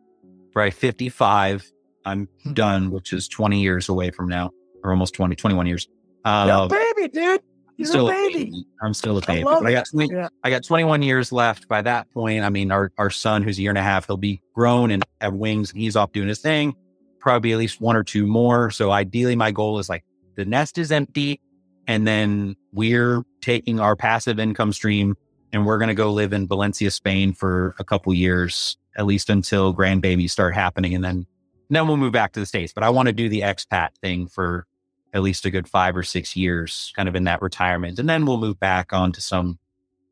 by 0.54 0.70
55, 0.70 1.70
I'm 2.04 2.28
hmm. 2.42 2.52
done, 2.52 2.90
which 2.90 3.12
is 3.12 3.26
20 3.28 3.60
years 3.60 3.88
away 3.88 4.10
from 4.10 4.28
now, 4.28 4.50
or 4.84 4.90
almost 4.90 5.14
20, 5.14 5.34
21 5.34 5.66
years. 5.66 5.88
Uh, 6.24 6.68
baby, 6.68 7.08
dude. 7.08 7.40
You're 7.78 7.88
still 7.88 8.08
a 8.10 8.12
baby. 8.12 8.44
baby. 8.44 8.66
I'm 8.82 8.94
still 8.94 9.16
a 9.16 9.22
baby. 9.22 9.40
I, 9.40 9.44
but 9.44 9.66
I 9.66 9.72
got 9.72 9.86
20, 9.90 10.14
yeah. 10.14 10.28
I 10.44 10.50
got 10.50 10.62
21 10.62 11.02
years 11.02 11.32
left. 11.32 11.68
By 11.68 11.82
that 11.82 12.10
point, 12.12 12.44
I 12.44 12.50
mean 12.50 12.70
our 12.70 12.92
our 12.98 13.10
son, 13.10 13.42
who's 13.42 13.58
a 13.58 13.62
year 13.62 13.70
and 13.70 13.78
a 13.78 13.82
half, 13.82 14.06
he'll 14.06 14.16
be 14.16 14.40
grown 14.54 14.90
and 14.90 15.02
have 15.20 15.32
wings, 15.32 15.72
and 15.72 15.80
he's 15.80 15.96
off 15.96 16.12
doing 16.12 16.28
his 16.28 16.40
thing. 16.40 16.74
Probably 17.18 17.52
at 17.52 17.58
least 17.58 17.80
one 17.80 17.96
or 17.96 18.04
two 18.04 18.26
more. 18.26 18.70
So 18.70 18.90
ideally, 18.90 19.36
my 19.36 19.50
goal 19.50 19.78
is 19.78 19.88
like 19.88 20.04
the 20.36 20.44
nest 20.44 20.78
is 20.78 20.92
empty. 20.92 21.40
And 21.86 22.06
then 22.06 22.56
we're 22.72 23.24
taking 23.40 23.80
our 23.80 23.96
passive 23.96 24.38
income 24.38 24.72
stream 24.72 25.16
and 25.52 25.66
we're 25.66 25.78
going 25.78 25.88
to 25.88 25.94
go 25.94 26.12
live 26.12 26.32
in 26.32 26.46
Valencia, 26.46 26.90
Spain 26.90 27.32
for 27.32 27.74
a 27.78 27.84
couple 27.84 28.14
years, 28.14 28.76
at 28.96 29.04
least 29.04 29.28
until 29.28 29.74
grandbabies 29.74 30.30
start 30.30 30.54
happening. 30.54 30.94
And 30.94 31.04
then, 31.04 31.26
then 31.68 31.86
we'll 31.86 31.96
move 31.96 32.12
back 32.12 32.32
to 32.32 32.40
the 32.40 32.46
States. 32.46 32.72
But 32.72 32.84
I 32.84 32.90
want 32.90 33.08
to 33.08 33.12
do 33.12 33.28
the 33.28 33.40
expat 33.40 33.90
thing 34.00 34.26
for 34.26 34.66
at 35.12 35.22
least 35.22 35.44
a 35.44 35.50
good 35.50 35.68
five 35.68 35.96
or 35.96 36.02
six 36.02 36.36
years, 36.36 36.92
kind 36.96 37.08
of 37.08 37.14
in 37.14 37.24
that 37.24 37.42
retirement. 37.42 37.98
And 37.98 38.08
then 38.08 38.24
we'll 38.24 38.38
move 38.38 38.58
back 38.58 38.92
onto 38.92 39.20
some 39.20 39.58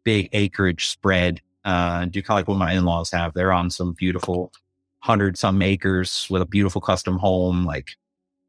big 0.05 0.29
acreage 0.33 0.89
spread. 0.89 1.41
Uh, 1.65 2.07
do 2.07 2.23
kind 2.23 2.37
of 2.37 2.41
like 2.41 2.49
what 2.49 2.59
my 2.59 2.73
in-laws 2.73 3.11
have. 3.11 3.33
They're 3.33 3.53
on 3.53 3.71
some 3.71 3.93
beautiful 3.93 4.53
hundred 5.03 5.39
some 5.39 5.63
acres 5.63 6.27
with 6.29 6.43
a 6.43 6.47
beautiful 6.47 6.81
custom 6.81 7.19
home. 7.19 7.65
Like 7.65 7.93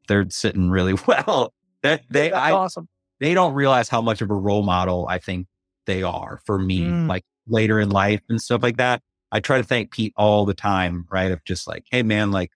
they're 0.08 0.28
sitting 0.28 0.70
really 0.70 0.94
well. 1.06 1.54
That 1.82 2.02
they, 2.10 2.30
That's 2.30 2.42
I, 2.42 2.52
awesome 2.52 2.88
they 3.22 3.34
don't 3.34 3.54
realize 3.54 3.88
how 3.88 4.02
much 4.02 4.20
of 4.20 4.30
a 4.30 4.34
role 4.34 4.64
model 4.64 5.06
I 5.08 5.18
think 5.18 5.46
they 5.86 6.02
are 6.02 6.40
for 6.44 6.58
me, 6.58 6.80
mm. 6.80 7.08
like 7.08 7.24
later 7.46 7.78
in 7.78 7.88
life 7.88 8.20
and 8.28 8.42
stuff 8.42 8.64
like 8.64 8.78
that. 8.78 9.00
I 9.30 9.38
try 9.38 9.58
to 9.58 9.64
thank 9.64 9.92
Pete 9.92 10.12
all 10.16 10.44
the 10.44 10.54
time, 10.54 11.06
right? 11.08 11.30
Of 11.30 11.44
just 11.44 11.68
like, 11.68 11.84
hey 11.92 12.02
man, 12.02 12.32
like 12.32 12.50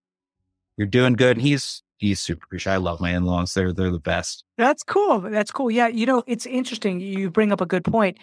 you're 0.76 0.88
doing 0.88 1.12
good. 1.12 1.36
And 1.36 1.46
he's 1.46 1.84
he's 1.98 2.18
super 2.18 2.44
appreciative. 2.44 2.74
I 2.74 2.84
love 2.84 3.00
my 3.00 3.14
in-laws. 3.14 3.54
They're 3.54 3.72
they're 3.72 3.92
the 3.92 4.00
best. 4.00 4.42
That's 4.58 4.82
cool. 4.82 5.20
That's 5.20 5.52
cool. 5.52 5.70
Yeah, 5.70 5.86
you 5.86 6.04
know, 6.04 6.24
it's 6.26 6.46
interesting. 6.46 6.98
You 6.98 7.30
bring 7.30 7.52
up 7.52 7.60
a 7.60 7.66
good 7.66 7.84
point. 7.84 8.18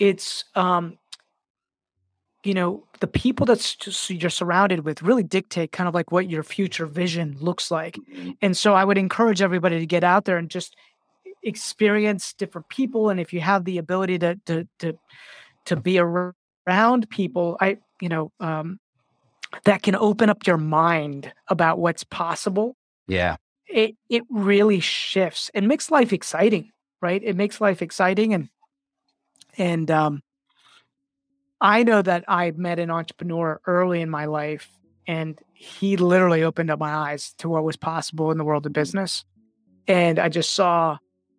It's 0.00 0.44
um 0.56 0.98
you 2.42 2.54
know, 2.54 2.84
the 3.00 3.06
people 3.06 3.46
that's 3.46 4.10
you're 4.10 4.30
surrounded 4.30 4.84
with 4.84 5.00
really 5.00 5.22
dictate 5.22 5.70
kind 5.70 5.88
of 5.88 5.94
like 5.94 6.10
what 6.10 6.28
your 6.28 6.42
future 6.42 6.86
vision 6.86 7.36
looks 7.40 7.70
like. 7.70 7.94
Mm-hmm. 7.94 8.32
And 8.42 8.56
so 8.56 8.74
I 8.74 8.84
would 8.84 8.98
encourage 8.98 9.40
everybody 9.40 9.78
to 9.78 9.86
get 9.86 10.04
out 10.04 10.24
there 10.24 10.36
and 10.36 10.50
just 10.50 10.76
experience 11.44 12.32
different 12.34 12.68
people 12.68 13.10
and 13.10 13.20
if 13.20 13.32
you 13.32 13.40
have 13.40 13.64
the 13.64 13.78
ability 13.78 14.18
to 14.18 14.40
to 14.46 14.66
to 14.78 14.98
to 15.66 15.76
be 15.76 15.98
around 15.98 17.08
people, 17.10 17.56
I 17.60 17.78
you 18.00 18.08
know, 18.08 18.32
um 18.40 18.78
that 19.64 19.82
can 19.82 19.94
open 19.94 20.30
up 20.30 20.46
your 20.46 20.56
mind 20.58 21.32
about 21.48 21.78
what's 21.78 22.02
possible 22.04 22.76
Yeah. 23.06 23.36
it 23.66 23.96
it 24.08 24.24
really 24.30 24.80
shifts 24.80 25.50
and 25.54 25.68
makes 25.68 25.90
life 25.90 26.12
exciting, 26.12 26.70
right? 27.00 27.22
It 27.22 27.36
makes 27.36 27.60
life 27.60 27.82
exciting 27.82 28.34
and 28.34 28.48
and 29.56 29.90
um 29.90 30.22
I 31.60 31.82
know 31.82 32.02
that 32.02 32.24
I 32.28 32.50
met 32.50 32.78
an 32.78 32.90
entrepreneur 32.90 33.60
early 33.66 34.00
in 34.00 34.10
my 34.10 34.26
life 34.26 34.68
and 35.06 35.38
he 35.54 35.96
literally 35.96 36.42
opened 36.42 36.70
up 36.70 36.78
my 36.78 36.92
eyes 36.92 37.34
to 37.38 37.48
what 37.48 37.64
was 37.64 37.76
possible 37.76 38.30
in 38.30 38.38
the 38.38 38.44
world 38.44 38.66
of 38.66 38.72
business. 38.72 39.24
And 39.86 40.18
I 40.18 40.28
just 40.28 40.50
saw 40.50 40.98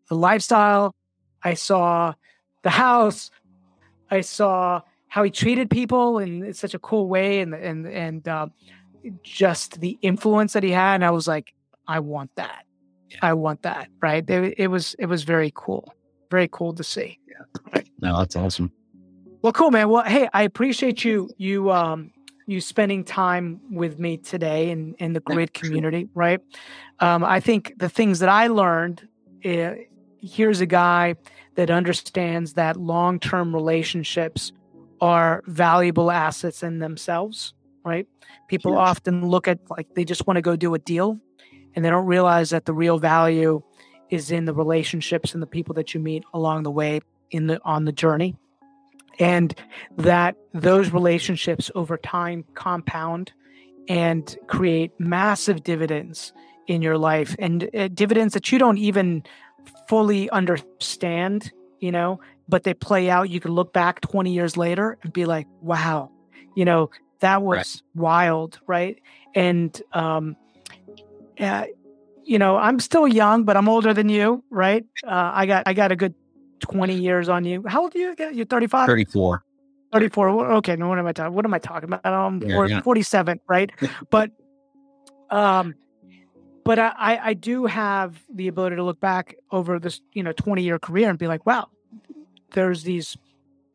the 0.10 0.16
lifestyle, 0.16 0.94
I 1.44 1.54
saw 1.54 2.14
the 2.64 2.70
house, 2.70 3.32
I 4.10 4.22
saw 4.22 4.82
how 5.08 5.24
he 5.24 5.32
treated 5.32 5.70
people 5.70 6.20
in 6.20 6.54
such 6.54 6.74
a 6.74 6.80
cool 6.80 7.08
way 7.08 7.40
and 7.40 7.54
and 7.54 7.88
and 7.88 8.28
uh, 8.28 8.48
just 9.24 9.80
the 9.80 9.98
influence 10.02 10.54
that 10.54 10.64
he 10.64 10.72
had 10.72 10.96
and 10.96 11.06
I 11.06 11.12
was 11.12 11.28
like 11.28 11.54
I 11.88 12.00
want 12.00 12.32
that. 12.36 12.66
I 13.22 13.34
want 13.34 13.62
that. 13.62 13.88
Right. 14.02 14.28
It, 14.30 14.56
it 14.58 14.68
was 14.68 14.96
it 15.00 15.06
was 15.06 15.24
very 15.24 15.52
cool. 15.56 15.94
Very 16.32 16.50
cool 16.52 16.74
to 16.74 16.84
see. 16.84 17.20
Yeah. 17.28 17.82
No, 18.02 18.18
that's 18.18 18.36
awesome. 18.36 18.72
Well, 19.42 19.54
cool, 19.54 19.72
man. 19.72 19.90
Well, 19.90 20.04
hey, 20.04 20.28
I 20.34 20.44
appreciate 20.44 21.06
you 21.06 21.30
you 21.38 21.72
um 21.72 22.12
you 22.48 22.62
spending 22.62 23.04
time 23.04 23.62
with 23.72 24.00
me 24.00 24.18
today 24.18 24.72
in 24.72 24.96
in 24.96 25.14
the 25.14 25.20
Grit 25.20 25.54
community. 25.54 26.10
Right. 26.14 26.42
Um, 27.00 27.24
I 27.24 27.40
think 27.40 27.74
the 27.78 27.90
things 27.90 28.20
that 28.20 28.30
I 28.30 28.48
learned. 28.48 29.08
Uh, 29.44 29.76
here's 30.26 30.62
a 30.62 30.66
guy 30.66 31.16
that 31.56 31.70
understands 31.70 32.54
that 32.54 32.78
long 32.78 33.20
term 33.20 33.54
relationships 33.54 34.52
are 35.02 35.44
valuable 35.48 36.12
assets 36.12 36.64
in 36.64 36.80
themselves. 36.80 37.54
Right. 37.84 38.08
People 38.48 38.78
often 38.78 39.28
look 39.28 39.48
at 39.48 39.60
like 39.70 39.94
they 39.94 40.06
just 40.06 40.26
want 40.26 40.38
to 40.38 40.42
go 40.42 40.56
do 40.56 40.74
a 40.74 40.80
deal 40.80 41.20
and 41.76 41.86
they 41.86 41.90
don't 41.90 42.08
realize 42.08 42.50
that 42.50 42.66
the 42.66 42.74
real 42.74 42.98
value 42.98 43.62
is 44.10 44.32
in 44.32 44.46
the 44.46 44.54
relationships 44.54 45.34
and 45.34 45.42
the 45.42 45.48
people 45.48 45.76
that 45.76 45.94
you 45.94 46.00
meet 46.00 46.24
along 46.34 46.64
the 46.64 46.72
way 46.72 47.02
in 47.32 47.48
the 47.48 47.60
on 47.64 47.86
the 47.86 47.92
journey 47.92 48.36
and 49.20 49.56
that 49.98 50.36
those 50.54 50.92
relationships 50.92 51.72
over 51.76 51.98
time 51.98 52.44
compound 52.54 53.32
and 53.88 54.38
create 54.48 54.92
massive 55.00 55.64
dividends 55.64 56.34
in 56.68 56.82
your 56.82 56.98
life 56.98 57.36
and 57.38 57.70
uh, 57.76 57.88
dividends 57.90 58.34
that 58.34 58.52
you 58.52 58.58
don't 58.58 58.78
even 58.78 59.24
fully 59.88 60.30
understand 60.30 61.52
you 61.80 61.92
know 61.92 62.20
but 62.48 62.62
they 62.64 62.76
play 62.76 63.10
out. 63.10 63.30
You 63.32 63.40
can 63.40 63.52
look 63.54 63.74
back 63.74 64.02
20 64.02 64.32
years 64.32 64.56
later 64.56 64.98
and 65.02 65.12
be 65.12 65.26
like 65.26 65.48
wow 65.62 66.12
you 66.56 66.64
know 66.66 66.90
that 67.22 67.42
was 67.42 67.58
Right. 67.58 67.82
wild 67.96 68.60
right? 68.68 69.00
And 69.34 69.82
um 69.94 70.36
uh, 71.40 71.66
you 72.24 72.40
know 72.40 72.56
i'm 72.58 72.80
still 72.80 73.08
young 73.08 73.44
but 73.44 73.58
i'm 73.58 73.68
older 73.68 73.94
than 73.94 74.10
you 74.10 74.44
right? 74.50 74.86
Uh, 75.06 75.32
i 75.34 75.46
got 75.46 75.64
i 75.68 75.74
got 75.74 75.92
a 75.92 75.96
good 75.96 76.14
20 76.62 76.96
years 76.96 77.28
on 77.30 77.44
you. 77.46 77.64
How 77.68 77.82
old 77.82 77.96
are 77.96 78.00
you 78.00 78.16
you're 78.32 78.46
35 78.46 78.88
34. 78.88 79.44
34 79.92 80.52
okay 80.54 80.76
no 80.76 80.88
what 80.88 80.98
am 81.00 81.06
i 81.08 81.12
talking 81.14 81.34
what 81.34 81.46
am 81.46 81.54
i 81.54 81.60
talking 81.60 81.92
about? 81.92 82.06
Um 82.06 82.42
Yeah, 82.46 82.58
or 82.58 82.68
yeah. 82.68 82.82
47 82.82 83.40
right? 83.48 83.72
But 84.10 84.32
um 85.30 85.76
but 86.66 86.80
I, 86.80 87.20
I 87.24 87.34
do 87.36 87.68
have 87.68 88.22
the 88.34 88.50
ability 88.50 88.76
to 88.76 88.84
look 88.84 89.00
back 89.00 89.36
over 89.52 89.80
this 89.80 90.02
you 90.12 90.24
know 90.24 90.34
20 90.34 90.62
year 90.62 90.78
career 90.80 91.10
and 91.10 91.18
be 91.18 91.28
like 91.28 91.46
wow 91.46 91.70
there's 92.52 92.84
these 92.84 93.16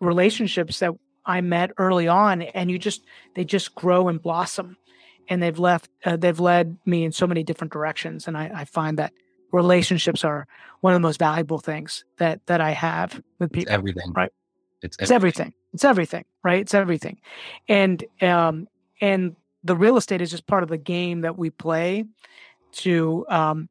relationships 0.01 0.80
that 0.80 0.93
i 1.24 1.41
met 1.41 1.70
early 1.78 2.09
on 2.09 2.43
and 2.43 2.70
you 2.70 2.78
just 2.78 3.03
they 3.34 3.45
just 3.45 3.74
grow 3.74 4.09
and 4.09 4.20
blossom 4.20 4.76
and 5.28 5.43
they've 5.43 5.59
left 5.59 5.88
uh, 6.05 6.16
they've 6.16 6.41
led 6.41 6.76
me 6.84 7.05
in 7.05 7.12
so 7.12 7.26
many 7.26 7.43
different 7.43 7.72
directions 7.72 8.28
and 8.28 8.36
I, 8.36 8.51
I 8.55 8.64
find 8.64 8.99
that 8.99 9.12
relationships 9.53 10.24
are 10.24 10.47
one 10.80 10.93
of 10.93 10.97
the 10.97 11.07
most 11.07 11.18
valuable 11.18 11.59
things 11.59 12.05
that 12.18 12.45
that 12.47 12.61
i 12.61 12.72
have 12.72 13.22
with 13.38 13.51
It's 13.51 13.55
people 13.55 13.72
everything. 13.72 14.12
Right. 14.12 14.32
It's, 14.82 14.97
it's 14.99 15.11
everything. 15.11 15.53
It's 15.74 15.84
everything, 15.84 16.24
right? 16.43 16.61
It's 16.61 16.72
everything. 16.72 17.20
And 17.68 18.03
um 18.22 18.66
and 19.01 19.36
the 19.62 19.76
real 19.76 19.97
estate 19.97 20.22
is 20.22 20.30
just 20.30 20.47
part 20.47 20.62
of 20.62 20.68
the 20.68 20.78
game 20.78 21.20
that 21.20 21.36
we 21.36 21.51
play 21.51 22.05
to 22.73 23.25
um 23.29 23.68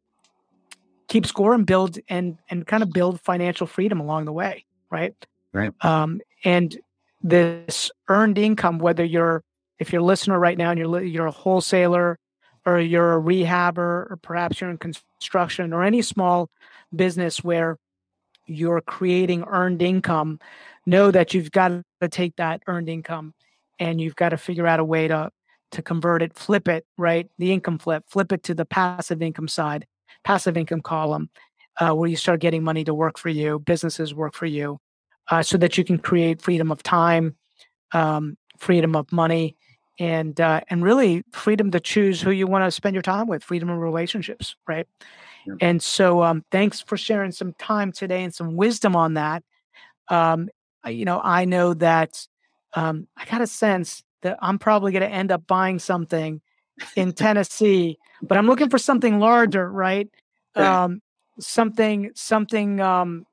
keep 1.07 1.25
score 1.25 1.53
and 1.53 1.65
build 1.65 1.97
and 2.07 2.37
and 2.49 2.65
kind 2.65 2.83
of 2.83 2.91
build 2.91 3.19
financial 3.21 3.67
freedom 3.67 3.99
along 3.99 4.25
the 4.25 4.33
way, 4.33 4.65
right? 4.89 5.15
Right. 5.53 5.73
Um 5.83 6.21
and 6.43 6.77
this 7.21 7.91
earned 8.07 8.37
income 8.37 8.79
whether 8.79 9.03
you're 9.03 9.43
if 9.79 9.91
you're 9.91 10.01
a 10.01 10.05
listener 10.05 10.39
right 10.39 10.57
now 10.57 10.71
and 10.71 10.79
you're 10.79 11.03
you're 11.03 11.27
a 11.27 11.31
wholesaler 11.31 12.17
or 12.65 12.79
you're 12.79 13.17
a 13.17 13.21
rehabber 13.21 14.11
or 14.11 14.19
perhaps 14.21 14.61
you're 14.61 14.69
in 14.69 14.77
construction 14.77 15.73
or 15.73 15.83
any 15.83 16.01
small 16.01 16.49
business 16.95 17.43
where 17.43 17.77
you're 18.45 18.81
creating 18.81 19.43
earned 19.47 19.81
income 19.81 20.39
know 20.85 21.11
that 21.11 21.33
you've 21.33 21.51
got 21.51 21.71
to 22.01 22.07
take 22.07 22.35
that 22.37 22.61
earned 22.67 22.89
income 22.89 23.33
and 23.79 24.01
you've 24.01 24.15
got 24.15 24.29
to 24.29 24.37
figure 24.37 24.67
out 24.67 24.79
a 24.79 24.83
way 24.83 25.07
to 25.07 25.31
to 25.71 25.81
convert 25.81 26.21
it 26.21 26.33
flip 26.33 26.67
it 26.67 26.85
right 26.97 27.29
the 27.37 27.51
income 27.51 27.77
flip 27.77 28.03
flip 28.07 28.31
it 28.31 28.43
to 28.43 28.53
the 28.53 28.65
passive 28.65 29.21
income 29.21 29.47
side 29.47 29.85
passive 30.23 30.57
income 30.57 30.81
column 30.81 31.29
uh, 31.79 31.93
where 31.93 32.09
you 32.09 32.15
start 32.15 32.39
getting 32.41 32.63
money 32.63 32.83
to 32.83 32.93
work 32.93 33.17
for 33.17 33.29
you 33.29 33.59
businesses 33.59 34.13
work 34.13 34.33
for 34.33 34.45
you 34.45 34.79
uh, 35.29 35.41
so 35.43 35.57
that 35.57 35.77
you 35.77 35.83
can 35.83 35.97
create 35.97 36.41
freedom 36.41 36.71
of 36.71 36.81
time 36.83 37.35
um, 37.93 38.37
freedom 38.57 38.95
of 38.95 39.11
money 39.11 39.55
and 39.99 40.39
uh, 40.39 40.61
and 40.69 40.83
really 40.83 41.23
freedom 41.31 41.71
to 41.71 41.79
choose 41.79 42.21
who 42.21 42.31
you 42.31 42.47
want 42.47 42.63
to 42.65 42.71
spend 42.71 42.95
your 42.95 43.01
time 43.01 43.27
with 43.27 43.43
freedom 43.43 43.69
of 43.69 43.77
relationships 43.79 44.55
right 44.67 44.87
Yep. 45.45 45.57
and 45.61 45.81
so 45.83 46.23
um, 46.23 46.43
thanks 46.51 46.81
for 46.81 46.97
sharing 46.97 47.31
some 47.31 47.53
time 47.53 47.91
today 47.91 48.23
and 48.23 48.33
some 48.33 48.55
wisdom 48.55 48.95
on 48.95 49.13
that 49.15 49.43
um, 50.09 50.49
I- 50.83 50.91
you 50.91 51.05
know 51.05 51.21
i 51.23 51.45
know 51.45 51.73
that 51.75 52.27
um, 52.73 53.07
i 53.17 53.25
got 53.25 53.41
a 53.41 53.47
sense 53.47 54.03
that 54.21 54.37
i'm 54.41 54.59
probably 54.59 54.91
going 54.91 55.01
to 55.01 55.09
end 55.09 55.31
up 55.31 55.45
buying 55.47 55.79
something 55.79 56.41
in 56.95 57.11
tennessee 57.11 57.97
but 58.21 58.37
i'm 58.37 58.47
looking 58.47 58.69
for 58.69 58.77
something 58.77 59.19
larger 59.19 59.69
right? 59.71 60.09
Um, 60.55 61.01
something 61.39 62.11
something 62.15 62.79
um, 62.79 63.25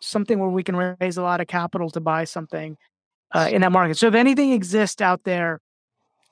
something 0.00 0.38
where 0.38 0.48
we 0.48 0.62
can 0.62 0.76
raise 0.76 1.16
a 1.16 1.22
lot 1.22 1.40
of 1.40 1.46
capital 1.46 1.90
to 1.90 2.00
buy 2.00 2.24
something 2.24 2.76
uh, 3.32 3.48
in 3.50 3.62
that 3.62 3.72
market. 3.72 3.96
So 3.96 4.08
if 4.08 4.14
anything 4.14 4.52
exists 4.52 5.00
out 5.00 5.24
there 5.24 5.60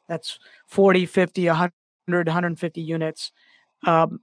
that's 0.08 0.38
40 0.66 1.06
50 1.06 1.46
100 1.46 1.72
150 2.08 2.80
units 2.80 3.32
um, 3.86 4.20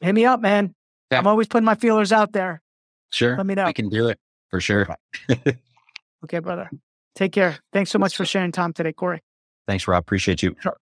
hit 0.00 0.14
me 0.14 0.24
up 0.24 0.40
man. 0.40 0.74
Yeah. 1.10 1.18
i'm 1.18 1.26
always 1.26 1.48
putting 1.48 1.64
my 1.64 1.74
feelers 1.74 2.12
out 2.12 2.32
there. 2.32 2.62
Sure. 3.10 3.36
let 3.36 3.46
me 3.46 3.54
know. 3.54 3.64
I 3.64 3.72
can 3.72 3.88
do 3.88 4.08
it 4.08 4.18
for 4.48 4.60
sure. 4.60 4.86
okay 6.24 6.38
brother 6.38 6.70
take 7.14 7.32
care 7.32 7.58
thanks 7.72 7.90
so 7.90 7.98
much 7.98 8.16
for 8.16 8.24
sharing 8.24 8.52
time 8.52 8.72
today 8.72 8.92
corey 8.92 9.20
Thanks, 9.66 9.86
Rob. 9.86 10.00
Appreciate 10.00 10.42
you. 10.42 10.56
Sure. 10.60 10.76